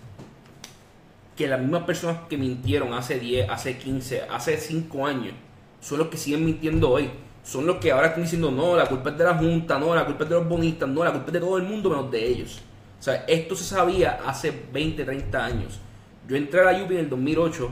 que 1.41 1.47
las 1.47 1.59
mismas 1.59 1.85
personas 1.85 2.19
que 2.29 2.37
mintieron 2.37 2.93
hace 2.93 3.19
10, 3.19 3.49
hace 3.49 3.79
15, 3.79 4.25
hace 4.31 4.59
5 4.59 5.07
años, 5.07 5.33
son 5.81 5.99
los 5.99 6.09
que 6.09 6.19
siguen 6.19 6.45
mintiendo 6.45 6.91
hoy. 6.91 7.11
Son 7.43 7.67
los 7.67 7.77
que 7.77 7.91
ahora 7.91 8.09
están 8.09 8.23
diciendo, 8.23 8.51
no, 8.51 8.77
la 8.77 8.87
culpa 8.87 9.11
es 9.11 9.19
de 9.19 9.25
la 9.25 9.35
Junta, 9.35 9.79
no, 9.79 9.95
la 9.95 10.05
culpa 10.05 10.25
es 10.25 10.31
de 10.31 10.37
los 10.37 10.49
bonistas, 10.49 10.89
no, 10.89 11.03
la 11.05 11.13
culpa 11.13 11.27
es 11.29 11.33
de 11.33 11.41
todo 11.41 11.57
el 11.57 11.65
mundo 11.65 11.91
menos 11.91 12.11
de 12.11 12.27
ellos. 12.27 12.61
O 12.99 13.03
sea, 13.03 13.25
esto 13.27 13.55
se 13.57 13.65
sabía 13.65 14.21
hace 14.27 14.53
20, 14.73 15.05
30 15.05 15.45
años. 15.45 15.81
Yo 16.29 16.37
entré 16.37 16.61
a 16.61 16.71
la 16.71 16.83
UPI 16.85 16.95
en 16.95 17.01
el 17.01 17.09
2008 17.11 17.71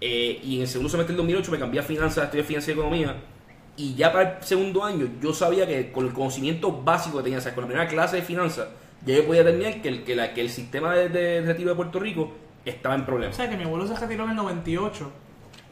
eh, 0.00 0.40
y 0.42 0.56
en 0.56 0.62
el 0.62 0.68
segundo 0.68 0.88
semestre 0.88 1.14
del 1.14 1.18
2008 1.18 1.50
me 1.52 1.58
cambié 1.58 1.80
a 1.80 1.82
finanzas, 1.82 2.24
estudié 2.24 2.44
finanzas 2.44 2.68
y 2.70 2.72
economía. 2.72 3.16
Y 3.76 3.94
ya 3.94 4.12
para 4.12 4.38
el 4.38 4.44
segundo 4.44 4.84
año 4.84 5.06
yo 5.20 5.34
sabía 5.34 5.66
que 5.66 5.92
con 5.92 6.06
el 6.06 6.12
conocimiento 6.12 6.72
básico 6.82 7.18
que 7.18 7.24
tenía, 7.24 7.38
o 7.38 7.42
sea, 7.42 7.54
con 7.54 7.64
la 7.64 7.68
primera 7.68 7.88
clase 7.88 8.16
de 8.16 8.22
finanzas, 8.22 8.68
ya 9.04 9.16
yo 9.16 9.26
podía 9.26 9.44
determinar 9.44 9.82
que 9.82 9.88
el, 9.88 10.04
que 10.04 10.16
la- 10.16 10.32
que 10.32 10.40
el 10.40 10.48
sistema 10.50 10.94
de, 10.94 11.08
de 11.10 11.42
retiro 11.42 11.70
de 11.70 11.76
Puerto 11.76 11.98
Rico 12.00 12.32
estaba 12.64 12.94
en 12.94 13.02
O 13.02 13.06
problemas. 13.06 13.36
sea, 13.36 13.50
que 13.50 13.56
mi 13.56 13.64
abuelo 13.64 13.86
se 13.86 13.94
retiró 13.96 14.24
en 14.24 14.30
el 14.30 14.36
98 14.36 15.10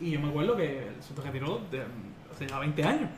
y 0.03 0.11
yo 0.11 0.21
me 0.21 0.29
acuerdo 0.29 0.55
que 0.57 0.89
se 1.01 1.21
retiró 1.23 1.61
hace 2.31 2.47
ya 2.47 2.59
20 2.59 2.85
años. 2.85 3.09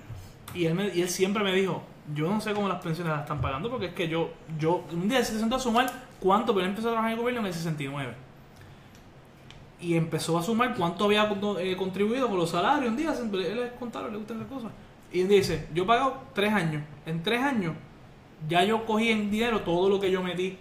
Y 0.54 0.66
él, 0.66 0.74
me- 0.74 0.94
y 0.94 1.02
él 1.02 1.08
siempre 1.08 1.42
me 1.42 1.52
dijo, 1.52 1.82
yo 2.14 2.28
no 2.30 2.40
sé 2.40 2.52
cómo 2.52 2.68
las 2.68 2.80
pensiones 2.82 3.12
las 3.12 3.22
están 3.22 3.40
pagando 3.40 3.70
porque 3.70 3.86
es 3.86 3.92
que 3.94 4.08
yo, 4.08 4.30
yo 4.58 4.84
un 4.92 5.08
día 5.08 5.24
se 5.24 5.38
sentó 5.38 5.56
a 5.56 5.58
sumar 5.60 5.90
cuánto, 6.20 6.52
pero 6.54 6.64
él 6.64 6.70
empezó 6.70 6.88
a 6.88 6.92
trabajar 6.92 7.10
en 7.12 7.16
el 7.16 7.20
gobierno 7.20 7.40
en 7.40 7.46
el 7.48 7.54
69. 7.54 8.12
Y 9.80 9.96
empezó 9.96 10.38
a 10.38 10.42
sumar 10.42 10.74
cuánto 10.74 11.04
había 11.04 11.30
eh, 11.60 11.76
contribuido 11.76 12.28
con 12.28 12.38
los 12.38 12.50
salarios. 12.50 12.90
Un 12.90 12.96
día, 12.96 13.12
siempre- 13.14 13.50
él 13.50 13.58
es 13.58 13.72
contador, 13.72 14.10
le 14.10 14.18
gustan 14.18 14.38
esas 14.38 14.48
cosas. 14.50 14.70
Y 15.12 15.20
él 15.22 15.28
dice, 15.28 15.66
yo 15.74 15.84
he 15.84 15.86
pagado 15.86 16.16
tres 16.34 16.52
años. 16.52 16.82
En 17.06 17.22
tres 17.22 17.40
años 17.42 17.74
ya 18.48 18.64
yo 18.64 18.84
cogí 18.86 19.10
en 19.10 19.30
dinero 19.30 19.60
todo 19.60 19.88
lo 19.88 20.00
que 20.00 20.10
yo 20.10 20.22
metí 20.22 20.56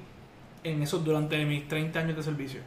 en 0.64 0.82
eso 0.84 1.00
durante 1.00 1.44
mis 1.46 1.68
30 1.68 2.00
años 2.00 2.16
de 2.18 2.24
servicio. 2.24 2.60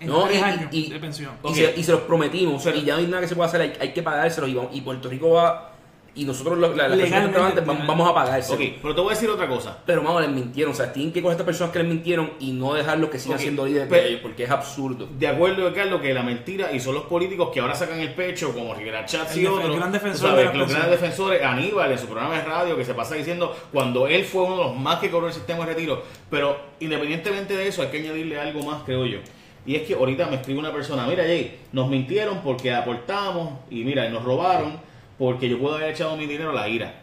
En 0.00 0.08
No, 0.08 0.24
tres 0.24 0.38
y- 0.40 0.42
años 0.42 0.68
y- 0.72 0.90
de 0.90 0.98
pensión. 0.98 1.32
Y, 1.48 1.54
se, 1.54 1.74
y 1.78 1.82
se 1.84 1.92
los 1.92 2.00
prometimos, 2.02 2.62
Pero- 2.64 2.76
y 2.78 2.82
ya 2.84 2.94
no 2.94 3.00
hay 3.00 3.06
nada 3.06 3.20
que 3.20 3.28
se 3.28 3.36
pueda 3.36 3.48
hacer, 3.48 3.60
hay, 3.60 3.72
hay 3.80 3.92
que 3.92 4.02
pagárselo. 4.02 4.48
Y, 4.48 4.58
y 4.72 4.80
Puerto 4.80 5.08
Rico 5.08 5.30
va, 5.30 5.69
y 6.14 6.24
nosotros, 6.24 6.58
los- 6.58 6.76
la, 6.76 6.88
las 6.88 6.98
personas 6.98 7.08
Legalmente, 7.10 7.32
trabajantes, 7.32 7.66
vamos, 7.66 7.82
legalmente. 7.82 8.02
vamos 8.04 8.08
a 8.10 8.14
pagárselo. 8.24 8.54
ok, 8.64 8.78
pero 8.82 8.94
te 8.94 9.00
voy 9.00 9.10
a 9.10 9.14
decir 9.14 9.30
otra 9.30 9.48
cosa. 9.48 9.78
Pero 9.86 10.02
vamos, 10.02 10.22
les 10.22 10.30
mintieron. 10.30 10.72
O 10.72 10.74
sea, 10.76 10.92
tienen 10.92 11.12
que 11.12 11.22
coger 11.22 11.32
a 11.32 11.34
estas 11.36 11.46
personas 11.46 11.72
que 11.72 11.78
les 11.78 11.88
mintieron 11.88 12.32
y 12.40 12.52
no 12.52 12.74
dejarlos 12.74 13.10
que 13.10 13.18
sigan 13.18 13.36
Ok, 13.36 13.42
siendo 13.42 13.64
líderes 13.66 13.88
pero- 13.88 14.02
de 14.02 14.08
ellos, 14.08 14.20
porque 14.22 14.44
es 14.44 14.50
absurdo. 14.50 15.08
De 15.18 15.26
acuerdo, 15.28 15.72
Carlos, 15.72 16.00
que 16.00 16.12
la 16.12 16.22
mentira 16.22 16.72
y 16.72 16.80
son 16.80 16.94
los 16.94 17.04
políticos 17.04 17.50
que 17.54 17.60
ahora 17.60 17.74
sacan 17.74 18.00
el 18.00 18.12
pecho, 18.14 18.52
como 18.52 18.74
Rivera 18.74 19.04
Chats 19.06 19.36
y 19.36 19.46
otros. 19.46 19.76
gran 19.76 19.92
defensor 19.92 20.30
sabes, 20.30 20.46
de 20.46 20.52
la 20.52 20.58
los 20.58 20.68
grandes 20.70 20.90
defensores, 21.00 21.42
Aníbal 21.44 21.92
en 21.92 21.98
su 21.98 22.06
programa 22.06 22.34
de 22.36 22.42
radio, 22.44 22.76
que 22.76 22.84
se 22.84 22.94
pasa 22.94 23.14
diciendo 23.14 23.56
cuando 23.72 24.06
él 24.08 24.24
fue 24.24 24.42
uno 24.42 24.56
de 24.56 24.64
los 24.64 24.76
más 24.76 24.98
que 24.98 25.10
cobró 25.10 25.28
el 25.28 25.32
sistema 25.32 25.64
de 25.64 25.74
retiro. 25.74 26.02
Pero 26.28 26.56
independientemente 26.80 27.56
de 27.56 27.68
eso, 27.68 27.82
hay 27.82 27.88
que 27.88 27.98
añadirle 27.98 28.38
algo 28.38 28.62
más, 28.62 28.82
creo 28.84 29.06
yo. 29.06 29.18
Y 29.66 29.76
es 29.76 29.82
que 29.82 29.94
ahorita 29.94 30.26
me 30.26 30.36
escribe 30.36 30.58
una 30.58 30.72
persona, 30.72 31.06
mira 31.06 31.22
Jay, 31.22 31.58
nos 31.72 31.88
mintieron 31.88 32.40
porque 32.42 32.72
aportamos 32.72 33.52
y 33.70 33.84
mira, 33.84 34.06
y 34.06 34.10
nos 34.12 34.24
robaron 34.24 34.80
porque 35.20 35.50
yo 35.50 35.58
puedo 35.58 35.74
haber 35.74 35.90
echado 35.90 36.16
mi 36.16 36.26
dinero 36.26 36.48
a 36.48 36.54
la 36.54 36.66
ira, 36.66 36.94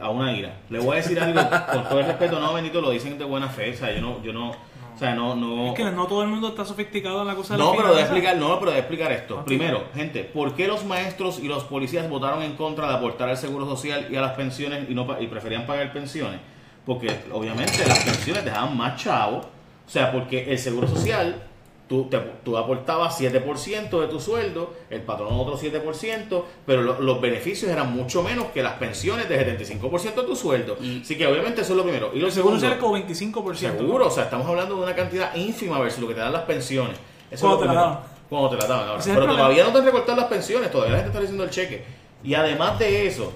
a 0.00 0.08
una 0.08 0.32
ira. 0.32 0.60
Le 0.70 0.78
voy 0.78 0.94
a 0.94 0.96
decir 0.96 1.20
algo 1.20 1.38
con 1.70 1.84
todo 1.84 2.00
el 2.00 2.06
respeto, 2.06 2.40
no, 2.40 2.54
bendito, 2.54 2.80
lo 2.80 2.88
dicen 2.88 3.18
de 3.18 3.24
buena 3.26 3.48
fe, 3.50 3.74
o 3.74 3.76
sea, 3.76 3.94
yo 3.94 4.00
no, 4.00 4.22
yo 4.22 4.32
no, 4.32 4.48
o 4.48 4.98
sea, 4.98 5.14
no, 5.14 5.36
no. 5.36 5.66
Es 5.66 5.74
que 5.74 5.84
no 5.84 6.06
todo 6.06 6.22
el 6.22 6.28
mundo 6.28 6.48
está 6.48 6.64
sofisticado 6.64 7.20
en 7.20 7.26
la 7.26 7.34
cosa 7.34 7.52
de 7.52 7.58
la 7.58 7.66
No, 7.66 7.76
pero 7.76 7.94
de 7.94 8.00
explicar, 8.00 8.34
no, 8.38 8.58
pero 8.58 8.72
de 8.72 8.78
explicar 8.78 9.12
esto. 9.12 9.44
Primero, 9.44 9.84
gente, 9.94 10.24
¿por 10.24 10.54
qué 10.54 10.66
los 10.66 10.86
maestros 10.86 11.38
y 11.38 11.48
los 11.48 11.64
policías 11.64 12.08
votaron 12.08 12.42
en 12.42 12.56
contra 12.56 12.88
de 12.88 12.94
aportar 12.94 13.28
al 13.28 13.36
seguro 13.36 13.66
social 13.66 14.08
y 14.10 14.16
a 14.16 14.22
las 14.22 14.32
pensiones 14.32 14.88
y 14.88 14.94
no 14.94 15.06
y 15.20 15.26
preferían 15.26 15.66
pagar 15.66 15.92
pensiones? 15.92 16.40
Porque 16.86 17.14
obviamente 17.30 17.86
las 17.86 18.02
pensiones 18.02 18.42
dejaban 18.42 18.74
más 18.74 18.96
chavo, 19.02 19.40
o 19.40 19.90
sea, 19.90 20.10
porque 20.12 20.50
el 20.50 20.58
seguro 20.58 20.88
social 20.88 21.42
tú, 21.88 22.08
te, 22.08 22.18
tú 22.44 22.56
aportabas 22.58 23.20
7% 23.20 24.00
de 24.00 24.06
tu 24.08 24.18
sueldo, 24.20 24.74
el 24.90 25.02
patrón 25.02 25.28
otro 25.32 25.56
7%, 25.56 26.42
pero 26.66 26.82
lo- 26.82 27.00
los 27.00 27.20
beneficios 27.20 27.70
eran 27.70 27.92
mucho 27.94 28.22
menos 28.22 28.46
que 28.46 28.62
las 28.62 28.74
pensiones 28.74 29.28
de 29.28 29.38
75% 29.38 30.22
de 30.22 30.26
tu 30.26 30.34
sueldo. 30.36 30.76
Y- 30.80 31.00
Así 31.02 31.16
que 31.16 31.26
obviamente 31.26 31.60
eso 31.62 31.72
es 31.72 31.76
lo 31.76 31.82
primero. 31.84 32.10
Y 32.12 32.18
lo 32.18 32.30
segundo, 32.30 32.56
es 32.66 32.74
como 32.78 32.94
25%. 32.94 33.78
Seguro, 33.78 34.06
o 34.06 34.10
sea, 34.10 34.24
estamos 34.24 34.46
hablando 34.48 34.74
de 34.76 34.82
una 34.82 34.94
cantidad 34.94 35.34
ínfima 35.34 35.78
versus 35.78 36.00
lo 36.00 36.08
que 36.08 36.14
te 36.14 36.20
dan 36.20 36.32
las 36.32 36.42
pensiones. 36.42 36.96
Eso 37.30 37.46
Cuando 37.46 37.62
es 37.62 37.66
lo 37.66 37.70
te 37.70 37.74
la 37.74 37.80
daban. 37.80 37.98
Cuando 38.28 38.48
te 38.50 38.56
la 38.56 38.66
daban 38.66 38.88
ahora. 38.88 39.02
Pero 39.04 39.26
todavía 39.36 39.64
no 39.64 39.72
te 39.72 39.78
han 39.78 39.84
recortado 39.84 40.16
las 40.18 40.26
pensiones, 40.26 40.70
todavía 40.70 40.92
la 40.92 40.98
gente 41.02 41.10
está 41.12 41.22
haciendo 41.22 41.44
el 41.44 41.50
cheque. 41.50 41.84
Y 42.24 42.34
además 42.34 42.78
de 42.80 43.06
eso, 43.06 43.32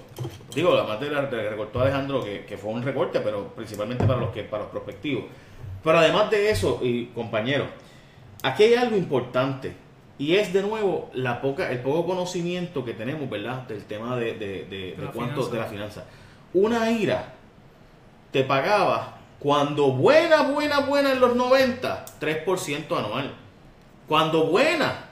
digo, 0.52 0.72
además 0.74 0.98
de 1.00 1.10
la 1.10 1.22
de 1.22 1.48
recortó 1.50 1.80
Alejandro, 1.80 2.24
que, 2.24 2.44
que 2.44 2.58
fue 2.58 2.72
un 2.72 2.82
recorte, 2.82 3.20
pero 3.20 3.48
principalmente 3.54 4.04
para 4.04 4.18
los 4.18 4.30
que 4.30 4.42
para 4.42 4.64
los 4.64 4.72
prospectivos. 4.72 5.24
Pero 5.84 5.98
además 5.98 6.28
de 6.30 6.50
eso, 6.50 6.80
y 6.82 7.06
compañeros, 7.06 7.68
aquí 8.42 8.64
hay 8.64 8.74
algo 8.74 8.96
importante. 8.96 9.74
Y 10.18 10.36
es 10.36 10.52
de 10.52 10.62
nuevo 10.62 11.10
la 11.14 11.40
poca, 11.40 11.70
el 11.70 11.78
poco 11.80 12.04
conocimiento 12.06 12.84
que 12.84 12.92
tenemos, 12.92 13.28
¿verdad? 13.30 13.62
Del 13.66 13.84
tema 13.84 14.16
de, 14.16 14.34
de, 14.34 14.64
de- 14.66 14.94
de 14.96 15.02
la 15.02 15.12
cuánto, 15.12 15.42
finanza. 15.44 15.50
de 15.52 15.58
la 15.58 15.66
finanza. 15.66 16.04
Una 16.52 16.90
ira 16.90 17.32
te 18.30 18.44
pagaba 18.44 19.16
cuando 19.38 19.92
buena, 19.92 20.42
buena, 20.42 20.80
buena 20.80 21.12
en 21.12 21.20
los 21.20 21.34
90, 21.34 22.04
3% 22.20 22.98
anual. 22.98 23.32
Cuando 24.06 24.44
buena, 24.46 25.06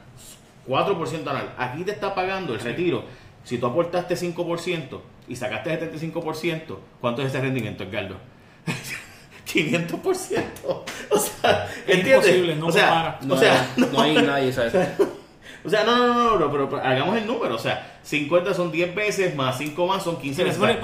4% 0.68 1.20
anual. 1.26 1.54
Aquí 1.56 1.84
te 1.84 1.92
está 1.92 2.14
pagando 2.14 2.52
el 2.52 2.60
retiro. 2.60 3.04
Si 3.44 3.56
tú 3.56 3.66
aportaste 3.66 4.14
5% 4.14 5.00
y 5.28 5.36
sacaste 5.36 5.90
75%, 5.90 6.76
¿cuánto 7.00 7.22
es 7.22 7.28
ese 7.28 7.40
rendimiento, 7.40 7.84
Edgardo? 7.84 8.16
500%. 9.52 10.42
O 11.10 11.18
sea, 11.18 11.66
Es 11.86 12.06
imposible, 12.06 12.54
no 12.56 12.66
o 12.66 12.72
sea. 12.72 13.18
No, 13.22 13.34
o 13.34 13.38
sea, 13.38 13.70
no, 13.76 14.00
hay 14.00 14.14
nadie, 14.14 14.52
¿sabes? 14.52 14.74
o 15.64 15.70
sea, 15.70 15.84
no, 15.84 15.96
no, 15.96 16.06
no, 16.14 16.38
no, 16.38 16.52
pero, 16.52 16.68
pero 16.68 16.82
hagamos 16.82 17.16
el 17.16 17.26
número. 17.26 17.54
O 17.54 17.58
sea, 17.58 17.98
50 18.02 18.52
son 18.54 18.70
10 18.70 18.94
veces, 18.94 19.34
más 19.34 19.56
5 19.58 19.86
más 19.86 20.02
son 20.02 20.18
15 20.20 20.44
Mira, 20.44 20.56
veces. 20.68 20.80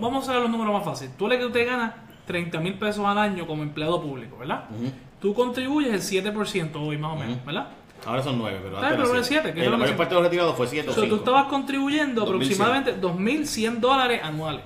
vamos 0.00 0.28
a 0.28 0.32
ver 0.32 0.42
los 0.42 0.50
números 0.50 0.74
más 0.74 0.84
fáciles. 0.84 1.16
Tú 1.16 1.26
le 1.26 1.38
que 1.38 1.46
usted 1.46 1.66
gana 1.66 2.04
30 2.26 2.60
mil 2.60 2.74
pesos 2.74 3.04
al 3.06 3.16
año 3.18 3.46
como 3.46 3.62
empleado 3.62 4.00
público, 4.02 4.36
¿verdad? 4.38 4.64
Ujú. 4.70 4.92
Tú 5.20 5.34
contribuyes 5.34 5.92
el 6.12 6.24
7% 6.24 6.70
hoy 6.76 6.98
más 6.98 7.12
o 7.12 7.16
menos, 7.16 7.36
Ujú. 7.36 7.46
¿verdad? 7.46 7.68
Ahora 8.04 8.22
son 8.22 8.36
9, 8.38 8.58
pero 8.62 8.74
Está 8.74 8.86
antes 8.88 9.00
pero 9.00 9.12
era 9.12 9.20
es 9.20 9.26
siete, 9.26 9.54
que 9.54 9.64
es 9.64 9.70
la 9.70 9.76
mayor 9.76 9.96
parte 9.96 10.14
de 10.14 10.20
los 10.20 10.24
retirados 10.24 10.56
fue 10.56 10.66
7 10.66 10.88
o 10.88 10.90
O 10.90 10.94
sea, 10.94 11.04
5. 11.04 11.14
tú 11.16 11.20
estabas 11.20 11.46
contribuyendo 11.46 12.24
2100. 12.24 12.60
aproximadamente 12.62 13.00
2.100 13.00 13.78
dólares 13.80 14.20
anuales. 14.22 14.62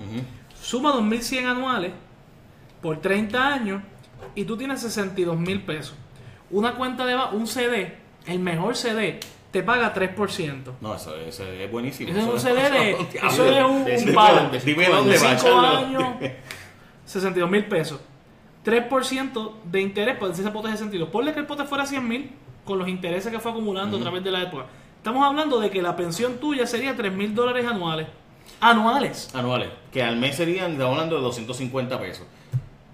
Suma 0.61 0.93
2.100 0.95 1.45
anuales 1.47 1.93
por 2.87 3.01
30 3.01 3.49
años 3.53 3.83
y 4.37 4.45
tú 4.45 4.57
tienes 4.57 4.81
62 4.81 5.37
mil 5.37 5.61
pesos. 5.63 5.95
Una 6.53 6.75
cuenta 6.77 7.05
de 7.05 7.17
un 7.33 7.49
CD, 7.49 7.97
el 8.27 8.39
mejor 8.39 8.77
CD, 8.77 9.19
te 9.51 9.65
paga 9.65 9.93
3%. 9.93 10.73
No, 10.81 10.95
eso, 10.95 11.17
eso 11.17 11.43
es 11.45 11.69
buenísimo. 11.71 12.11
Ese 12.11 12.21
es 12.21 12.25
un 12.27 12.37
Eso- 12.37 12.47
CD 12.47 12.71
de. 12.71 12.91
eso- 12.93 13.27
Eso 13.27 13.45
es 13.91 14.03
un, 14.05 14.15
palo. 14.15 14.43
dónde- 14.43 14.61
dime 14.61 14.85
De 14.87 14.93
dónde 14.93 15.19
va, 15.19 15.37
5 15.37 15.43
Charlo. 15.43 15.79
años, 15.79 16.05
62 17.07 17.51
mil 17.51 17.65
pesos. 17.65 18.01
3% 18.65 19.53
de 19.65 19.81
interés, 19.81 20.17
pues 20.19 20.39
ese 20.39 20.51
pote 20.51 20.69
es 20.69 20.75
62. 20.75 21.09
Ponle 21.09 21.33
que 21.33 21.41
el 21.41 21.47
pote 21.47 21.65
fuera 21.65 21.87
100 21.87 22.07
mil 22.07 22.31
con 22.65 22.79
los 22.79 22.87
intereses 22.89 23.33
que 23.33 23.41
fue 23.41 23.51
acumulando 23.51 23.97
a 23.97 24.01
través 24.01 24.23
de 24.23 24.31
la 24.31 24.43
época. 24.43 24.67
Estamos 24.99 25.25
hablando 25.25 25.59
de 25.61 25.71
que 25.71 25.83
la 25.83 25.95
pensión 25.97 26.39
tuya 26.39 26.67
sería 26.67 26.97
3 26.97 27.13
mil 27.13 27.35
dólares 27.35 27.67
anuales. 27.67 28.07
Anuales. 28.61 29.35
Anuales. 29.35 29.71
Que 29.93 30.03
al 30.03 30.17
mes 30.17 30.37
serían, 30.37 30.73
estamos 30.73 30.93
hablando 30.95 31.17
de 31.17 31.23
250 31.23 32.01
pesos. 32.01 32.27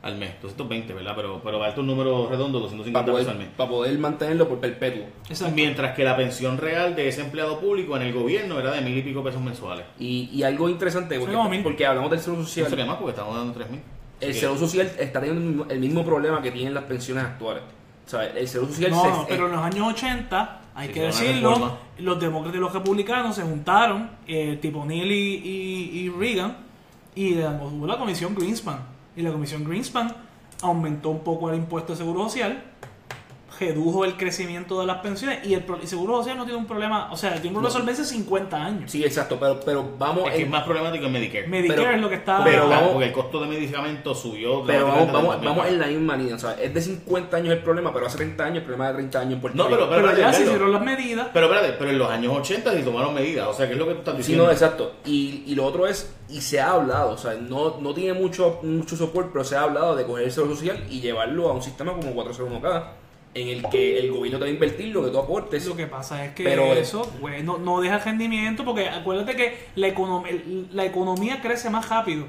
Al 0.03 0.17
mes. 0.17 0.31
220, 0.43 0.93
¿verdad? 0.95 1.13
Pero, 1.15 1.41
pero 1.45 1.59
darte 1.61 1.79
un 1.81 1.87
número 1.87 2.29
redondo, 2.29 2.59
250 2.59 3.01
Para 3.07 3.17
pesos 3.19 3.33
al 3.33 3.39
mes. 3.39 3.49
para 3.57 3.71
poder 3.71 3.97
mantenerlo 3.99 4.49
por 4.49 4.59
perpetuo. 4.59 5.05
Exacto. 5.29 5.55
Mientras 5.55 5.95
que 5.95 6.03
la 6.03 6.17
pensión 6.17 6.59
real 6.59 6.97
de 6.97 7.07
ese 7.07 7.21
empleado 7.21 7.61
público 7.61 7.95
en 7.97 8.03
el 8.03 8.13
gobierno 8.13 8.59
era 8.59 8.73
de 8.73 8.81
mil 8.81 8.99
y 8.99 9.03
pico 9.03 9.23
pesos 9.23 9.41
mensuales. 9.41 9.87
Y, 10.01 10.29
y 10.33 10.43
algo 10.43 10.69
interesante, 10.69 11.21
porque, 11.63 11.87
hablamos 11.87 12.11
del 12.11 12.19
seguro 12.21 12.43
No 12.43 12.49
sería 12.49 12.69
social. 12.69 12.89
más 12.89 12.97
porque 12.97 13.11
estamos 13.11 13.37
dando 13.37 13.53
3 13.53 13.71
mil. 13.71 13.81
El 14.21 14.35
seguro 14.35 14.59
social 14.61 14.91
está 14.99 15.21
teniendo 15.21 15.67
el 15.69 15.79
mismo, 15.81 16.05
problema 16.05 16.43
que 16.43 16.51
tienen 16.51 16.75
las 16.75 16.85
pensiones 16.85 17.25
actuales. 17.25 17.63
O 18.05 18.11
sea, 18.11 18.25
el 18.27 18.49
seguro 18.49 18.73
social 18.73 18.91
No, 18.91 19.03
se- 19.03 19.09
no, 19.09 19.27
pero 19.29 19.47
en 19.47 19.53
los 19.53 19.61
años 19.63 19.87
80, 19.95 20.61
hay 20.75 20.89
que 20.89 21.03
decirlo, 21.03 21.79
los 21.99 22.21
demócratas 22.21 22.57
y 22.57 22.61
los 22.61 22.73
republicanos 22.73 23.37
se 23.37 23.43
juntaron, 23.43 24.11
eh, 24.27 24.59
tipo 24.61 24.85
Neil 24.85 25.13
y, 25.13 25.15
y- 25.45 25.99
y 26.01 26.09
Reagan, 26.09 26.57
y 27.15 27.35
le 27.37 27.43
damos- 27.43 27.73
hubo 27.73 27.87
la 27.87 27.97
comisión 27.99 28.35
Greenspan. 28.35 28.91
Y 29.17 29.23
la 29.23 29.33
comisión 29.33 29.65
Greenspan 29.65 30.15
aumentó 30.63 31.11
un 31.11 31.21
poco 31.21 31.51
el 31.51 31.57
impuesto 31.57 31.93
de 31.93 31.99
seguro 31.99 32.25
social, 32.25 32.63
redujo 33.59 34.05
el 34.05 34.17
crecimiento 34.17 34.81
de 34.81 34.87
las 34.87 34.99
pensiones, 34.99 35.47
y 35.47 35.55
el, 35.55 35.65
seguro 35.85 36.19
social 36.19 36.37
no 36.39 36.45
tiene 36.45 36.59
un 36.59 36.67
problema, 36.67 37.13
o 37.13 37.17
sea, 37.17 37.33
tiene 37.33 37.49
un 37.49 37.55
problema 37.63 37.69
de 37.69 37.79
solvencia 37.79 38.05
50 38.05 38.57
años. 38.65 38.91
Sí, 38.91 39.05
exacto, 39.05 39.37
pero, 39.39 39.61
pero 39.65 39.91
vamos... 39.99 40.25
Es 40.29 40.31
que 40.33 40.37
en- 40.39 40.45
es 40.45 40.51
más 40.51 40.65
problemático 40.65 41.07
en 41.07 41.13
Medicare. 41.13 41.47
Medicare 41.49 41.81
pero- 41.83 41.95
es 41.97 42.01
lo 42.01 42.09
que 42.09 42.15
está... 42.17 42.37
Porque, 42.39 42.51
pero 42.53 42.69
vamos- 42.69 42.91
porque 42.93 43.07
el 43.07 43.13
costo 43.13 43.41
de 43.41 43.47
medicamentos 43.49 44.21
subió. 44.21 44.65
Pero 44.65 44.87
vamos, 44.87 45.13
vamos, 45.13 45.29
vamos 45.43 45.57
2000. 45.65 45.73
en 45.75 45.79
la 45.81 45.87
misma 45.87 46.17
línea, 46.17 46.35
o 46.35 46.39
sea, 46.39 46.53
es 46.55 46.73
de 46.75 46.81
50 46.81 47.37
años 47.37 47.53
el 47.53 47.63
problema, 47.63 47.93
pero 47.93 48.07
hace 48.07 48.17
30 48.19 48.45
años 48.45 48.57
el 48.59 48.65
problema 48.65 48.89
de 48.89 48.95
30 48.95 49.21
años 49.21 49.33
en 49.35 49.41
Puerto 49.41 49.59
No, 49.59 49.69
pero- 49.69 49.89
pero 49.89 50.17
ya 50.17 50.33
se 50.33 50.43
hicieron 50.45 50.73
las 50.73 50.83
medidas. 50.83 51.29
Pero 51.33 51.47
espérate, 51.47 51.73
pero 51.79 51.91
en 51.91 51.99
los 51.99 52.11
años 52.11 52.33
80 52.39 52.73
sí 52.75 52.83
tomaron 52.83 53.15
medidas. 53.15 53.49
O 53.49 53.53
sea, 53.55 53.67
¿qué 53.67 53.73
es 53.75 53.79
lo 53.79 53.87
que 53.87 53.93
tú 53.95 53.99
estás 53.99 54.15
Sí, 54.15 54.19
diciendo? 54.19 54.47
no, 54.47 54.51
exacto. 54.51 54.93
Y, 55.05 55.45
y 55.47 55.55
lo 55.55 55.65
otro 55.65 55.87
es, 55.87 56.15
y 56.29 56.41
se 56.41 56.61
ha 56.61 56.71
hablado, 56.73 57.11
o 57.13 57.19
sea, 57.19 57.35
no, 57.35 57.79
no 57.81 57.93
tiene 57.95 58.13
mucho, 58.19 58.61
mucho 58.63 58.97
soporte, 58.97 59.31
pero 59.33 59.45
se 59.45 59.57
ha 59.57 59.63
hablado 59.63 59.95
de 59.97 60.05
coger 60.05 60.25
el 60.25 60.33
seguro 60.33 60.55
social 60.55 60.83
y 60.91 61.01
llevarlo 61.01 61.49
a 61.49 61.53
un 61.53 61.63
sistema 61.63 61.93
como 61.93 62.13
401k, 62.15 62.85
en 63.35 63.49
el 63.49 63.69
que 63.71 63.99
el 63.99 64.13
gobierno 64.13 64.39
te 64.39 64.45
va 64.45 64.51
a 64.51 64.53
invertir 64.53 64.89
lo 64.89 65.05
que 65.05 65.11
tú 65.11 65.19
aportes. 65.19 65.67
Lo 65.67 65.75
que 65.77 65.87
pasa 65.87 66.25
es 66.25 66.35
que 66.35 66.45
Pero- 66.45 66.73
eso 66.75 67.11
güey, 67.21 67.43
no, 67.43 67.59
no 67.59 67.81
deja 67.81 67.99
rendimiento 67.99 68.65
porque 68.65 68.89
acuérdate 68.89 69.35
que 69.37 69.57
la, 69.77 69.89
econom- 69.89 70.67
la 70.73 70.85
economía 70.85 71.41
crece 71.41 71.71
más 71.71 71.89
rápido 71.89 72.27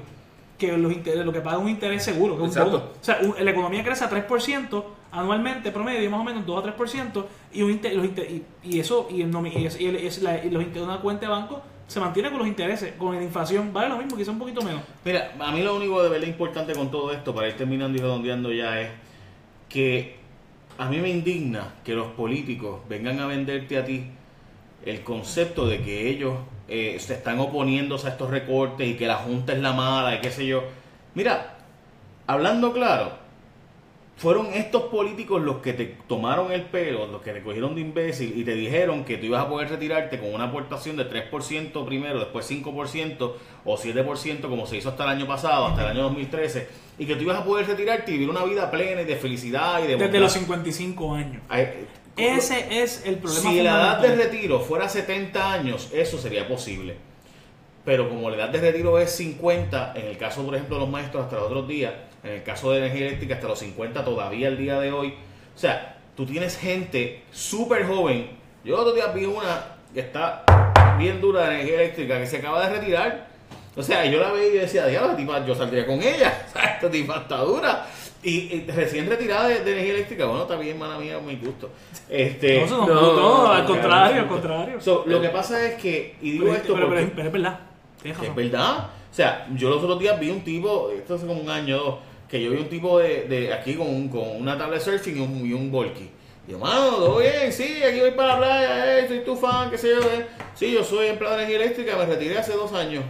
que 0.58 0.72
los 0.78 0.92
intereses, 0.92 1.26
lo 1.26 1.32
que 1.32 1.40
paga 1.40 1.58
un 1.58 1.68
interés 1.68 2.04
seguro. 2.04 2.36
Que 2.36 2.42
un 2.42 2.48
Exacto. 2.48 2.70
bono. 2.70 2.84
O 3.00 3.04
sea, 3.04 3.18
un- 3.22 3.34
la 3.44 3.50
economía 3.50 3.82
crece 3.84 4.04
a 4.04 4.08
3% 4.08 4.84
anualmente, 5.12 5.70
promedio, 5.70 6.10
más 6.10 6.20
o 6.20 6.24
menos 6.24 6.46
2 6.46 6.58
a 6.58 6.62
3%, 6.62 7.26
y, 7.52 7.62
un 7.62 7.70
inter- 7.72 7.94
los 7.94 8.04
inter- 8.04 8.28
y, 8.30 8.42
y 8.62 8.80
eso, 8.80 9.06
y, 9.10 9.22
el 9.22 9.30
nomi- 9.30 9.52
y, 9.56 9.66
es- 9.66 9.78
y 9.80 9.86
el- 9.86 9.96
es 9.96 10.22
la- 10.22 10.42
y 10.44 10.50
los 10.50 10.62
inter- 10.62 10.82
una 10.82 11.00
cuenta 11.00 11.26
de 11.26 11.32
banco 11.32 11.60
se 11.86 12.00
mantiene 12.00 12.30
con 12.30 12.38
los 12.38 12.48
intereses, 12.48 12.92
con 12.96 13.14
la 13.14 13.22
inflación, 13.22 13.72
vale 13.72 13.90
lo 13.90 13.98
mismo, 13.98 14.16
quizá 14.16 14.30
un 14.30 14.38
poquito 14.38 14.62
menos. 14.62 14.80
Mira, 15.04 15.34
a 15.38 15.52
mí 15.52 15.62
lo 15.62 15.76
único 15.76 16.02
de 16.02 16.08
verdad 16.08 16.26
importante 16.26 16.72
con 16.72 16.90
todo 16.90 17.12
esto, 17.12 17.34
para 17.34 17.46
ir 17.48 17.54
terminando 17.56 17.98
y 17.98 18.00
redondeando 18.00 18.50
ya, 18.52 18.80
es 18.80 18.88
que 19.68 20.16
a 20.78 20.88
mí 20.88 20.98
me 20.98 21.08
indigna 21.08 21.74
que 21.84 21.94
los 21.94 22.08
políticos 22.08 22.80
vengan 22.88 23.20
a 23.20 23.26
venderte 23.26 23.78
a 23.78 23.84
ti 23.84 24.04
el 24.84 25.02
concepto 25.02 25.66
de 25.66 25.80
que 25.82 26.08
ellos 26.08 26.34
eh, 26.68 26.96
se 26.98 27.14
están 27.14 27.38
oponiéndose 27.40 28.06
a 28.06 28.10
estos 28.10 28.30
recortes 28.30 28.88
y 28.88 28.94
que 28.94 29.06
la 29.06 29.16
Junta 29.16 29.52
es 29.52 29.60
la 29.60 29.72
mala 29.72 30.14
y 30.14 30.20
qué 30.20 30.30
sé 30.30 30.46
yo. 30.46 30.62
Mira, 31.14 31.56
hablando 32.26 32.72
claro, 32.72 33.12
fueron 34.16 34.54
estos 34.54 34.84
políticos 34.84 35.42
los 35.42 35.56
que 35.56 35.72
te 35.72 35.96
tomaron 36.06 36.52
el 36.52 36.62
pelo, 36.62 37.06
los 37.06 37.20
que 37.22 37.32
te 37.32 37.42
cogieron 37.42 37.74
de 37.74 37.80
imbécil 37.80 38.38
y 38.38 38.44
te 38.44 38.54
dijeron 38.54 39.04
que 39.04 39.16
tú 39.16 39.26
ibas 39.26 39.44
a 39.44 39.48
poder 39.48 39.68
retirarte 39.68 40.20
con 40.20 40.32
una 40.32 40.44
aportación 40.44 40.96
de 40.96 41.08
3% 41.10 41.84
primero, 41.84 42.20
después 42.20 42.48
5% 42.48 43.32
o 43.64 43.76
7% 43.76 44.40
como 44.48 44.66
se 44.66 44.76
hizo 44.76 44.90
hasta 44.90 45.04
el 45.04 45.10
año 45.10 45.26
pasado, 45.26 45.66
hasta 45.66 45.82
el 45.82 45.88
año 45.88 46.02
2013, 46.04 46.68
y 46.98 47.06
que 47.06 47.16
tú 47.16 47.22
ibas 47.22 47.40
a 47.40 47.44
poder 47.44 47.66
retirarte 47.66 48.12
y 48.12 48.14
vivir 48.14 48.30
una 48.30 48.44
vida 48.44 48.70
plena 48.70 49.02
y 49.02 49.04
de 49.04 49.16
felicidad 49.16 49.82
y 49.82 49.88
de 49.88 49.96
Desde 49.96 50.20
los 50.20 50.32
55 50.32 51.14
años. 51.14 51.42
Ay, 51.48 51.86
Ese 52.16 52.82
es 52.82 53.04
el 53.04 53.16
problema 53.16 53.50
si 53.50 53.62
la 53.62 53.70
edad 53.70 53.98
de 53.98 54.14
retiro 54.14 54.60
fuera 54.60 54.88
70 54.88 55.52
años, 55.52 55.90
eso 55.92 56.18
sería 56.18 56.46
posible. 56.46 56.96
Pero 57.84 58.08
como 58.08 58.30
la 58.30 58.36
edad 58.36 58.48
de 58.48 58.60
retiro 58.60 58.98
es 58.98 59.10
50, 59.10 59.92
en 59.96 60.06
el 60.06 60.16
caso, 60.16 60.44
por 60.44 60.54
ejemplo, 60.54 60.76
de 60.76 60.82
los 60.82 60.90
maestros 60.90 61.24
hasta 61.24 61.36
los 61.36 61.46
otros 61.46 61.68
días, 61.68 61.92
en 62.24 62.32
el 62.32 62.42
caso 62.42 62.70
de 62.72 62.78
energía 62.78 63.06
eléctrica 63.06 63.34
hasta 63.34 63.48
los 63.48 63.58
50 63.58 64.04
todavía 64.04 64.48
el 64.48 64.56
día 64.58 64.80
de 64.80 64.90
hoy, 64.92 65.14
o 65.54 65.58
sea, 65.58 65.98
tú 66.16 66.24
tienes 66.26 66.56
gente 66.58 67.22
súper 67.30 67.86
joven. 67.86 68.30
Yo 68.64 68.78
otro 68.78 68.92
día 68.94 69.08
vi 69.08 69.24
una 69.26 69.66
que 69.92 70.00
está 70.00 70.42
bien 70.98 71.20
dura 71.20 71.42
de 71.48 71.54
energía 71.56 71.74
eléctrica 71.82 72.18
que 72.18 72.26
se 72.26 72.38
acaba 72.38 72.66
de 72.68 72.76
retirar. 72.78 73.26
O 73.76 73.82
sea, 73.82 74.04
yo 74.06 74.20
la 74.20 74.30
veía 74.32 74.48
y 74.54 74.58
decía, 74.58 74.86
diablo, 74.86 75.16
yo 75.46 75.54
saldría 75.54 75.86
con 75.86 76.00
ella. 76.02 76.44
O 76.48 76.52
sea, 76.52 76.64
esta 76.74 76.90
tipa 76.90 77.18
está 77.18 77.38
dura. 77.38 77.86
Y, 78.22 78.54
y 78.54 78.66
recién 78.74 79.06
retirada 79.10 79.48
de, 79.48 79.60
de 79.62 79.72
energía 79.72 79.92
eléctrica, 79.94 80.24
bueno, 80.24 80.42
está 80.42 80.56
bien, 80.56 80.78
mala 80.78 80.96
mía, 80.98 81.18
muy 81.18 81.36
gusto. 81.36 81.68
Este, 82.08 82.60
No, 82.60 82.64
eso 82.64 82.78
no, 82.78 82.86
No, 82.86 82.94
no, 83.12 83.44
no, 83.44 83.52
al 83.52 83.64
contrario, 83.66 84.22
al 84.22 84.28
contrario. 84.28 84.80
So, 84.80 85.02
lo 85.06 85.20
que 85.20 85.28
pasa 85.28 85.62
es 85.66 85.74
que, 85.74 86.14
y 86.22 86.30
digo 86.32 86.44
pero, 86.46 86.56
esto 86.56 86.74
pero- 86.74 86.86
porque 86.86 87.02
pero- 87.02 87.14
pero 87.16 87.26
es 87.26 87.32
verdad. 87.32 87.60
Es 88.04 88.34
verdad. 88.34 88.78
O 89.10 89.14
sea, 89.14 89.46
yo 89.54 89.68
los 89.70 89.82
otros 89.82 89.98
días 89.98 90.18
vi 90.18 90.30
un 90.30 90.42
tipo, 90.42 90.90
esto 90.96 91.16
hace 91.16 91.26
como 91.26 91.40
un 91.40 91.50
año 91.50 91.76
o 91.76 91.80
dos, 91.84 91.98
que 92.38 92.42
yo 92.42 92.50
vi 92.50 92.56
un 92.58 92.68
tipo 92.68 92.98
de, 92.98 93.26
de 93.28 93.52
aquí 93.52 93.74
con, 93.74 93.86
un- 93.88 94.08
con 94.08 94.28
una 94.40 94.58
tabla 94.58 94.74
de 94.78 94.80
surfing 94.80 95.16
y 95.16 95.20
un, 95.20 95.46
y 95.46 95.52
un 95.52 95.70
volky. 95.70 96.10
Y 96.48 96.50
yo, 96.50 96.58
mano, 96.58 96.96
todo 96.96 97.18
bien, 97.18 97.52
sí, 97.52 97.82
aquí 97.88 98.00
voy 98.00 98.10
para 98.10 98.30
la 98.34 98.38
playa, 98.38 98.98
eh, 98.98 99.06
soy 99.06 99.20
tu 99.20 99.36
fan, 99.36 99.70
qué 99.70 99.78
sé 99.78 99.90
yo. 99.90 100.00
eh. 100.02 100.26
Sí, 100.54 100.72
yo 100.72 100.82
soy 100.82 101.06
empleado 101.06 101.36
de 101.36 101.44
energía 101.44 101.64
eléctrica, 101.64 101.96
me 101.96 102.06
retiré 102.06 102.36
hace 102.36 102.52
dos 102.54 102.72
años. 102.72 103.04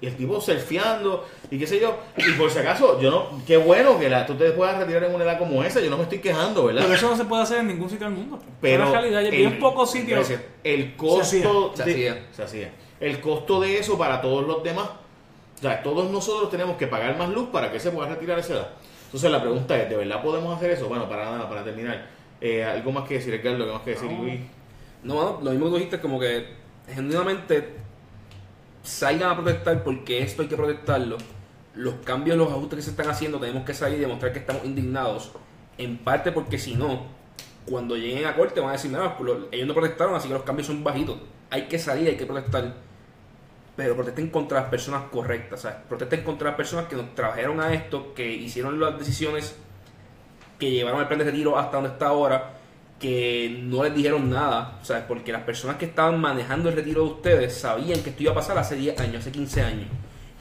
Y 0.00 0.06
el 0.06 0.16
tipo 0.16 0.40
surfeando 0.40 1.26
y 1.50 1.58
qué 1.58 1.66
sé 1.66 1.80
yo. 1.80 1.96
Y 2.16 2.32
por 2.32 2.50
si 2.50 2.58
acaso, 2.60 3.00
yo 3.00 3.10
no, 3.10 3.42
qué 3.46 3.56
bueno 3.56 3.98
que 3.98 4.08
la, 4.08 4.24
tú 4.26 4.34
te 4.34 4.50
puedas 4.52 4.78
retirar 4.78 5.04
en 5.04 5.14
una 5.14 5.24
edad 5.24 5.38
como 5.38 5.62
esa, 5.64 5.80
yo 5.80 5.90
no 5.90 5.96
me 5.96 6.04
estoy 6.04 6.18
quejando, 6.18 6.64
¿verdad? 6.64 6.82
Pero 6.82 6.94
eso 6.94 7.08
no 7.10 7.16
se 7.16 7.24
puede 7.24 7.42
hacer 7.42 7.58
en 7.58 7.66
ningún 7.66 7.90
sitio 7.90 8.06
del 8.06 8.16
mundo. 8.16 8.38
Pero 8.60 8.94
en 9.04 9.14
el- 9.14 9.30
bien 9.30 9.58
pocos 9.58 9.90
sitios. 9.90 10.28
El 10.64 10.94
costo 10.96 11.72
Se 11.74 11.84
de- 11.84 11.92
hacía. 11.92 12.26
se 12.32 12.42
hacía. 12.44 12.72
El 13.00 13.20
costo 13.20 13.60
de 13.60 13.78
eso 13.78 13.98
para 13.98 14.20
todos 14.20 14.46
los 14.46 14.62
demás. 14.62 14.88
O 15.62 15.64
sea, 15.64 15.80
todos 15.80 16.10
nosotros 16.10 16.50
tenemos 16.50 16.76
que 16.76 16.88
pagar 16.88 17.16
más 17.16 17.28
luz 17.28 17.48
para 17.50 17.70
que 17.70 17.78
se 17.78 17.92
pueda 17.92 18.08
retirar 18.08 18.36
esa 18.36 18.54
edad. 18.54 18.68
Entonces 19.04 19.30
la 19.30 19.40
pregunta 19.40 19.80
es, 19.80 19.88
¿de 19.88 19.96
verdad 19.96 20.20
podemos 20.20 20.56
hacer 20.56 20.72
eso? 20.72 20.88
Bueno, 20.88 21.08
para 21.08 21.24
nada, 21.24 21.48
para 21.48 21.62
terminar. 21.62 22.04
Eh, 22.40 22.64
algo 22.64 22.90
más 22.90 23.06
que 23.06 23.14
decir, 23.14 23.32
Edgardo, 23.32 23.62
algo 23.62 23.74
más 23.74 23.82
que 23.84 23.90
decir, 23.90 24.10
No. 24.10 24.22
Luis. 24.24 24.40
No, 25.04 25.14
no, 25.14 25.40
lo 25.40 25.50
mismo 25.52 25.66
que 25.66 25.70
tú 25.70 25.76
dijiste, 25.76 26.00
como 26.00 26.18
que 26.18 26.48
genuinamente 26.92 27.76
salgan 28.82 29.30
a 29.30 29.36
protestar 29.36 29.84
porque 29.84 30.20
esto 30.22 30.42
hay 30.42 30.48
que 30.48 30.56
protestarlo. 30.56 31.18
Los 31.76 31.94
cambios, 32.04 32.36
los 32.36 32.50
ajustes 32.50 32.78
que 32.78 32.82
se 32.82 32.90
están 32.90 33.08
haciendo, 33.08 33.38
tenemos 33.38 33.64
que 33.64 33.72
salir 33.72 33.98
y 33.98 34.00
demostrar 34.00 34.32
que 34.32 34.40
estamos 34.40 34.64
indignados. 34.64 35.30
En 35.78 35.96
parte 35.96 36.32
porque 36.32 36.58
si 36.58 36.74
no, 36.74 37.06
cuando 37.66 37.96
lleguen 37.96 38.26
a 38.26 38.34
corte 38.34 38.58
van 38.58 38.70
a 38.70 38.72
decir, 38.72 38.90
nada, 38.90 39.16
ellos 39.52 39.68
no 39.68 39.74
protestaron, 39.74 40.16
así 40.16 40.26
que 40.26 40.34
los 40.34 40.42
cambios 40.42 40.66
son 40.66 40.82
bajitos. 40.82 41.18
Hay 41.50 41.68
que 41.68 41.78
salir, 41.78 42.08
hay 42.08 42.16
que 42.16 42.26
protestar. 42.26 42.74
Pero 43.76 43.94
protesten 43.96 44.28
contra 44.28 44.60
las 44.60 44.68
personas 44.70 45.04
correctas, 45.10 45.62
¿sabes? 45.62 45.78
Protesten 45.88 46.22
contra 46.22 46.48
las 46.48 46.56
personas 46.56 46.86
que 46.86 46.96
nos 46.96 47.14
trajeron 47.14 47.60
a 47.60 47.72
esto, 47.72 48.12
que 48.14 48.30
hicieron 48.30 48.78
las 48.78 48.98
decisiones 48.98 49.56
que 50.58 50.70
llevaron 50.70 51.00
el 51.00 51.06
plan 51.06 51.18
de 51.18 51.24
retiro 51.24 51.58
hasta 51.58 51.76
donde 51.78 51.90
está 51.90 52.08
ahora, 52.08 52.52
que 53.00 53.58
no 53.62 53.82
les 53.82 53.94
dijeron 53.94 54.30
nada, 54.30 54.78
¿sabes? 54.82 55.04
Porque 55.08 55.32
las 55.32 55.42
personas 55.42 55.76
que 55.76 55.86
estaban 55.86 56.20
manejando 56.20 56.68
el 56.68 56.76
retiro 56.76 57.02
de 57.04 57.10
ustedes 57.12 57.54
sabían 57.54 58.00
que 58.02 58.10
esto 58.10 58.22
iba 58.22 58.32
a 58.32 58.34
pasar 58.36 58.58
hace 58.58 58.76
10 58.76 59.00
años, 59.00 59.16
hace 59.22 59.32
15 59.32 59.62
años. 59.62 59.88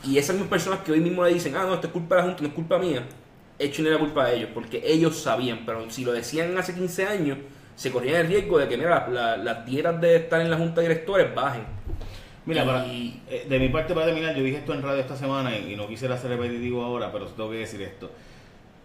Y 0.03 0.17
esas 0.17 0.35
mismas 0.35 0.49
personas 0.49 0.79
que 0.81 0.91
hoy 0.91 0.99
mismo 0.99 1.23
le 1.23 1.33
dicen, 1.33 1.55
ah, 1.55 1.63
no, 1.65 1.73
esto 1.75 1.87
es 1.87 1.93
culpa 1.93 2.15
de 2.15 2.21
la 2.21 2.27
Junta, 2.27 2.41
no 2.43 2.47
es 2.49 2.53
culpa 2.53 2.77
mía, 2.77 3.03
hecho 3.57 3.81
la 3.83 3.97
culpa 3.97 4.25
de 4.27 4.35
ellos, 4.37 4.49
porque 4.53 4.81
ellos 4.85 5.17
sabían, 5.17 5.61
pero 5.65 5.89
si 5.89 6.03
lo 6.03 6.11
decían 6.11 6.55
hace 6.57 6.73
15 6.75 7.05
años, 7.05 7.37
se 7.75 7.91
corrían 7.91 8.17
el 8.21 8.27
riesgo 8.27 8.59
de 8.59 8.67
que, 8.67 8.77
mira, 8.77 9.07
la- 9.07 9.37
las 9.37 9.65
dietas 9.65 9.99
de 10.01 10.17
estar 10.17 10.41
en 10.41 10.51
la 10.51 10.57
Junta 10.57 10.81
de 10.81 10.89
Directores 10.89 11.33
bajen. 11.33 11.63
Mira, 12.45 12.65
para, 12.65 12.85
eh, 12.87 13.45
de 13.47 13.59
mi 13.59 13.69
parte 13.69 13.93
para 13.93 14.07
terminar, 14.07 14.35
yo 14.35 14.43
dije 14.43 14.57
esto 14.57 14.73
en 14.73 14.81
radio 14.81 14.99
esta 15.01 15.15
semana 15.15 15.55
y, 15.57 15.73
y 15.73 15.75
no 15.75 15.87
quisiera 15.87 16.17
ser 16.17 16.31
repetitivo 16.31 16.83
ahora, 16.83 17.11
pero 17.11 17.25
tengo 17.27 17.49
que 17.51 17.57
decir 17.57 17.81
esto. 17.83 18.09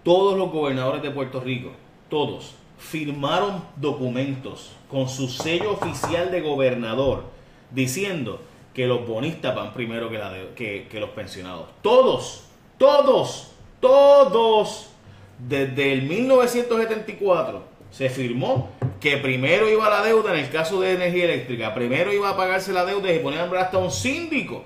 Todos 0.02 0.36
los 0.36 0.50
gobernadores 0.52 1.02
de 1.02 1.10
Puerto 1.10 1.40
Rico, 1.40 1.70
todos, 2.10 2.54
firmaron 2.78 3.64
documentos 3.76 4.72
con 4.90 5.08
su 5.08 5.28
sello 5.28 5.72
oficial 5.72 6.30
de 6.30 6.42
gobernador 6.42 7.24
diciendo 7.70 8.40
que 8.74 8.86
los 8.86 9.06
bonistas 9.06 9.56
van 9.56 9.72
primero 9.72 10.10
que, 10.10 10.18
la 10.18 10.30
de- 10.30 10.50
que, 10.54 10.86
que 10.90 11.00
los 11.00 11.10
pensionados. 11.10 11.68
Todos, 11.80 12.44
todos, 12.76 13.52
todos, 13.80 14.90
desde 15.38 15.94
el 15.94 16.02
1974 16.02 17.62
se 17.90 18.10
firmó 18.10 18.68
que 19.06 19.18
primero 19.18 19.70
iba 19.70 19.88
la 19.88 20.02
deuda 20.02 20.32
en 20.32 20.40
el 20.40 20.50
caso 20.50 20.80
de 20.80 20.94
energía 20.94 21.26
eléctrica, 21.26 21.72
primero 21.72 22.12
iba 22.12 22.28
a 22.28 22.36
pagarse 22.36 22.72
la 22.72 22.84
deuda 22.84 23.12
y 23.12 23.20
ponían 23.20 23.48
hasta 23.54 23.78
un 23.78 23.92
síndico 23.92 24.64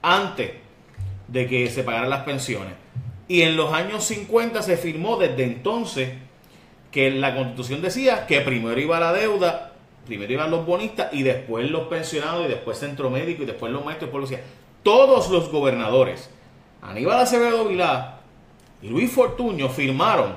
antes 0.00 0.52
de 1.28 1.46
que 1.46 1.68
se 1.68 1.82
pagaran 1.82 2.08
las 2.08 2.22
pensiones. 2.22 2.72
Y 3.28 3.42
en 3.42 3.54
los 3.54 3.74
años 3.74 4.02
50 4.04 4.62
se 4.62 4.78
firmó 4.78 5.18
desde 5.18 5.44
entonces 5.44 6.08
que 6.90 7.10
la 7.10 7.34
constitución 7.34 7.82
decía 7.82 8.26
que 8.26 8.40
primero 8.40 8.80
iba 8.80 8.98
la 8.98 9.12
deuda, 9.12 9.74
primero 10.06 10.32
iban 10.32 10.50
los 10.50 10.64
bonistas 10.64 11.12
y 11.12 11.22
después 11.22 11.70
los 11.70 11.88
pensionados 11.88 12.46
y 12.46 12.48
después 12.48 12.78
centro 12.78 13.10
médico 13.10 13.42
y 13.42 13.46
después 13.46 13.70
los 13.70 13.84
maestros 13.84 14.08
y 14.08 14.12
policías. 14.12 14.40
Todos 14.82 15.28
los 15.28 15.50
gobernadores, 15.52 16.30
Aníbal 16.80 17.20
Acevedo 17.20 17.66
Vilá 17.66 18.20
y 18.80 18.88
Luis 18.88 19.12
Fortuño 19.12 19.68
firmaron 19.68 20.34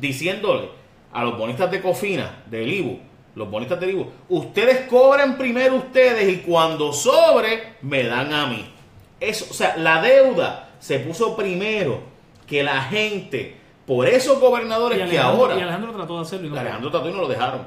diciéndole 0.00 0.70
a 1.16 1.24
los 1.24 1.38
bonistas 1.38 1.70
de 1.70 1.80
Cofina, 1.80 2.42
del 2.44 2.70
IBU, 2.70 3.00
los 3.36 3.50
bonistas 3.50 3.80
del 3.80 3.90
IBU, 3.90 4.06
ustedes 4.28 4.86
cobren 4.86 5.38
primero 5.38 5.76
ustedes 5.76 6.28
y 6.28 6.42
cuando 6.42 6.92
sobre 6.92 7.76
me 7.80 8.04
dan 8.04 8.34
a 8.34 8.46
mí. 8.46 8.70
Eso, 9.18 9.46
o 9.50 9.54
sea, 9.54 9.78
la 9.78 10.02
deuda 10.02 10.68
se 10.78 10.98
puso 10.98 11.34
primero 11.34 12.00
que 12.46 12.62
la 12.62 12.82
gente. 12.82 13.56
Por 13.86 14.06
esos 14.08 14.40
gobernadores 14.40 15.00
Y 15.06 15.10
que 15.10 15.18
ahora... 15.18 15.56
y 15.56 15.60
Alejandro 15.60 15.92
trató 15.92 16.16
de 16.16 16.22
hacerlo. 16.22 16.48
y 16.48 16.50
no 16.50 16.58
Alejandro 16.58 16.90
Tatuí 16.90 17.12
no 17.12 17.20
lo 17.22 17.28
dejaron. 17.28 17.66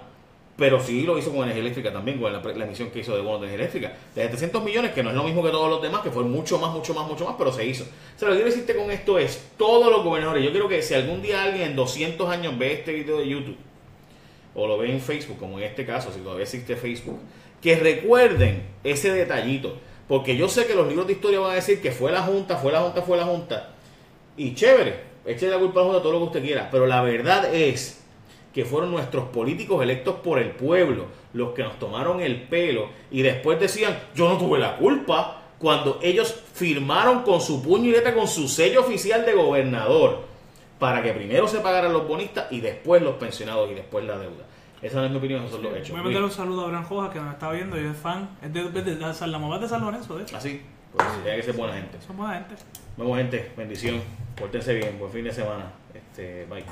Pero 0.60 0.80
sí 0.82 1.04
lo 1.04 1.18
hizo 1.18 1.32
con 1.32 1.44
energía 1.44 1.62
eléctrica 1.62 1.94
también, 1.94 2.20
con 2.20 2.34
la, 2.34 2.66
emisión 2.66 2.92
que 2.92 3.00
hizo 3.00 3.16
de 3.16 3.22
bonos 3.22 3.42
de 3.42 3.48
energía 3.48 3.66
eléctrica. 3.66 3.94
De 4.14 4.24
700 4.24 4.62
millones, 4.62 4.92
que 4.92 5.02
no 5.02 5.10
es 5.10 5.16
lo 5.16 5.24
mismo 5.24 5.42
que 5.42 5.50
todos 5.50 5.70
los 5.70 5.82
demás, 5.82 6.02
que 6.02 6.12
fue 6.12 6.24
mucho 6.24 6.60
más, 6.60 6.74
mucho 6.74 6.94
más, 6.94 7.08
mucho 7.08 7.26
más, 7.26 7.36
pero 7.38 7.54
se 7.54 7.66
hizo. 7.66 7.86
O 7.86 8.20
sea, 8.20 8.28
lo 8.28 8.36
que 8.36 8.42
quiero 8.42 8.52
decirte 8.52 8.76
con 8.76 8.92
esto 8.92 9.18
es, 9.18 9.52
todos 9.58 9.90
los 9.90 10.04
gobernadores, 10.04 10.44
yo 10.44 10.52
quiero 10.52 10.68
que 10.68 10.82
si 10.82 10.94
algún 10.94 11.22
día 11.22 11.44
alguien 11.44 11.70
en 11.70 11.76
200 11.78 12.30
años 12.30 12.60
ve 12.60 12.74
este 12.74 12.92
video 12.92 13.18
de 13.20 13.30
YouTube, 13.30 13.56
o 14.54 14.68
lo 14.68 14.78
ve 14.78 14.92
en 14.92 15.00
Facebook, 15.00 15.40
como 15.40 15.58
en 15.60 15.64
este 15.64 15.86
caso, 15.86 16.12
si 16.12 16.20
todavía 16.20 16.44
existe 16.44 16.76
Facebook, 16.76 17.20
que 17.62 17.78
recuerden 17.78 18.64
ese 18.84 19.14
detallito. 19.14 19.78
Porque 20.10 20.36
yo 20.36 20.50
sé 20.50 20.66
que 20.66 20.76
los 20.76 20.88
libros 20.88 21.08
de 21.08 21.14
historia 21.14 21.40
van 21.40 21.52
a 21.52 21.56
decir 21.56 21.82
que 21.82 21.92
fue 21.92 22.12
la 22.12 22.24
Junta, 22.24 22.58
fue 22.58 22.72
la 22.72 22.82
Junta, 22.82 23.02
fue 23.02 23.16
la 23.16 23.26
Junta. 23.26 23.70
Y 24.36 24.56
chévere, 24.56 24.96
eche 25.26 25.48
la 25.48 25.60
culpa 25.60 25.80
a 25.80 25.84
la 25.84 25.90
Junta 25.90 26.02
todo 26.02 26.14
lo 26.14 26.20
que 26.20 26.26
usted 26.26 26.44
quiera. 26.44 26.70
Pero 26.72 26.88
la 26.88 27.02
verdad 27.02 27.54
es 27.54 27.99
que 28.54 28.66
fueron 28.66 28.92
nuestros 28.92 29.26
políticos 29.30 29.82
electos 29.84 30.16
por 30.24 30.40
el 30.40 30.52
pueblo 30.52 31.06
los 31.34 31.54
que 31.54 31.64
nos 31.64 31.78
tomaron 31.78 32.20
el 32.22 32.44
pelo 32.44 32.88
y 33.12 33.22
después 33.22 33.60
decían, 33.60 33.98
yo 34.16 34.28
no 34.28 34.38
tuve 34.38 34.58
la 34.60 34.78
culpa, 34.78 35.36
cuando 35.60 36.00
ellos 36.02 36.34
firmaron 36.54 37.22
con 37.24 37.42
su 37.42 37.62
puño 37.62 37.90
y 37.90 37.92
letra, 37.92 38.14
con 38.14 38.28
su 38.28 38.48
sello 38.48 38.80
oficial 38.82 39.26
de 39.26 39.34
gobernador, 39.34 40.22
para 40.80 41.04
que 41.04 41.12
primero 41.12 41.48
se 41.48 41.60
pagaran 41.60 41.92
los 41.94 42.08
bonistas 42.08 42.52
y 42.52 42.62
después 42.62 43.02
los 43.02 43.16
pensionados 43.16 43.70
y 43.70 43.74
después 43.76 44.06
la 44.06 44.18
deuda. 44.18 44.46
Esa 44.82 45.00
no 45.00 45.06
es 45.06 45.12
mi 45.12 45.18
opinión, 45.18 45.42
esos 45.44 45.56
son 45.60 45.64
los 45.64 45.74
hechos. 45.76 45.92
Voy 45.92 46.00
a 46.00 46.04
mandar 46.04 46.24
un 46.24 46.32
saludo 46.32 46.62
a 46.62 46.66
Abraham 46.66 46.86
Rojas 46.90 47.10
que 47.12 47.20
nos 47.20 47.34
está 47.34 47.52
viendo 47.52 47.80
y 47.80 47.86
es 47.86 47.98
fan. 47.98 48.30
Es 48.42 48.54
de, 48.54 48.70
de, 48.72 48.82
de- 48.82 48.96
de 48.96 49.14
San- 49.14 49.32
la 49.32 49.38
mamá 49.38 49.60
de 49.60 49.68
San 49.68 49.82
Lorenzo, 49.82 50.16
de 50.18 50.24
hecho. 50.24 50.38
Así, 50.38 50.62
pues 50.96 51.06
tiene 51.22 51.38
que 51.38 51.44
ser 51.44 51.56
buena 51.56 51.74
gente. 51.74 51.98
Son 52.08 52.16
buena 52.16 52.36
gente. 52.36 52.56
Bueno, 52.96 53.16
gente, 53.16 53.52
bendición. 53.58 54.02
Pórtense 54.38 54.74
bien, 54.74 54.98
buen 54.98 55.12
fin 55.12 55.26
de 55.26 55.34
semana. 55.34 55.66
Este, 55.94 56.46
bye. 56.46 56.64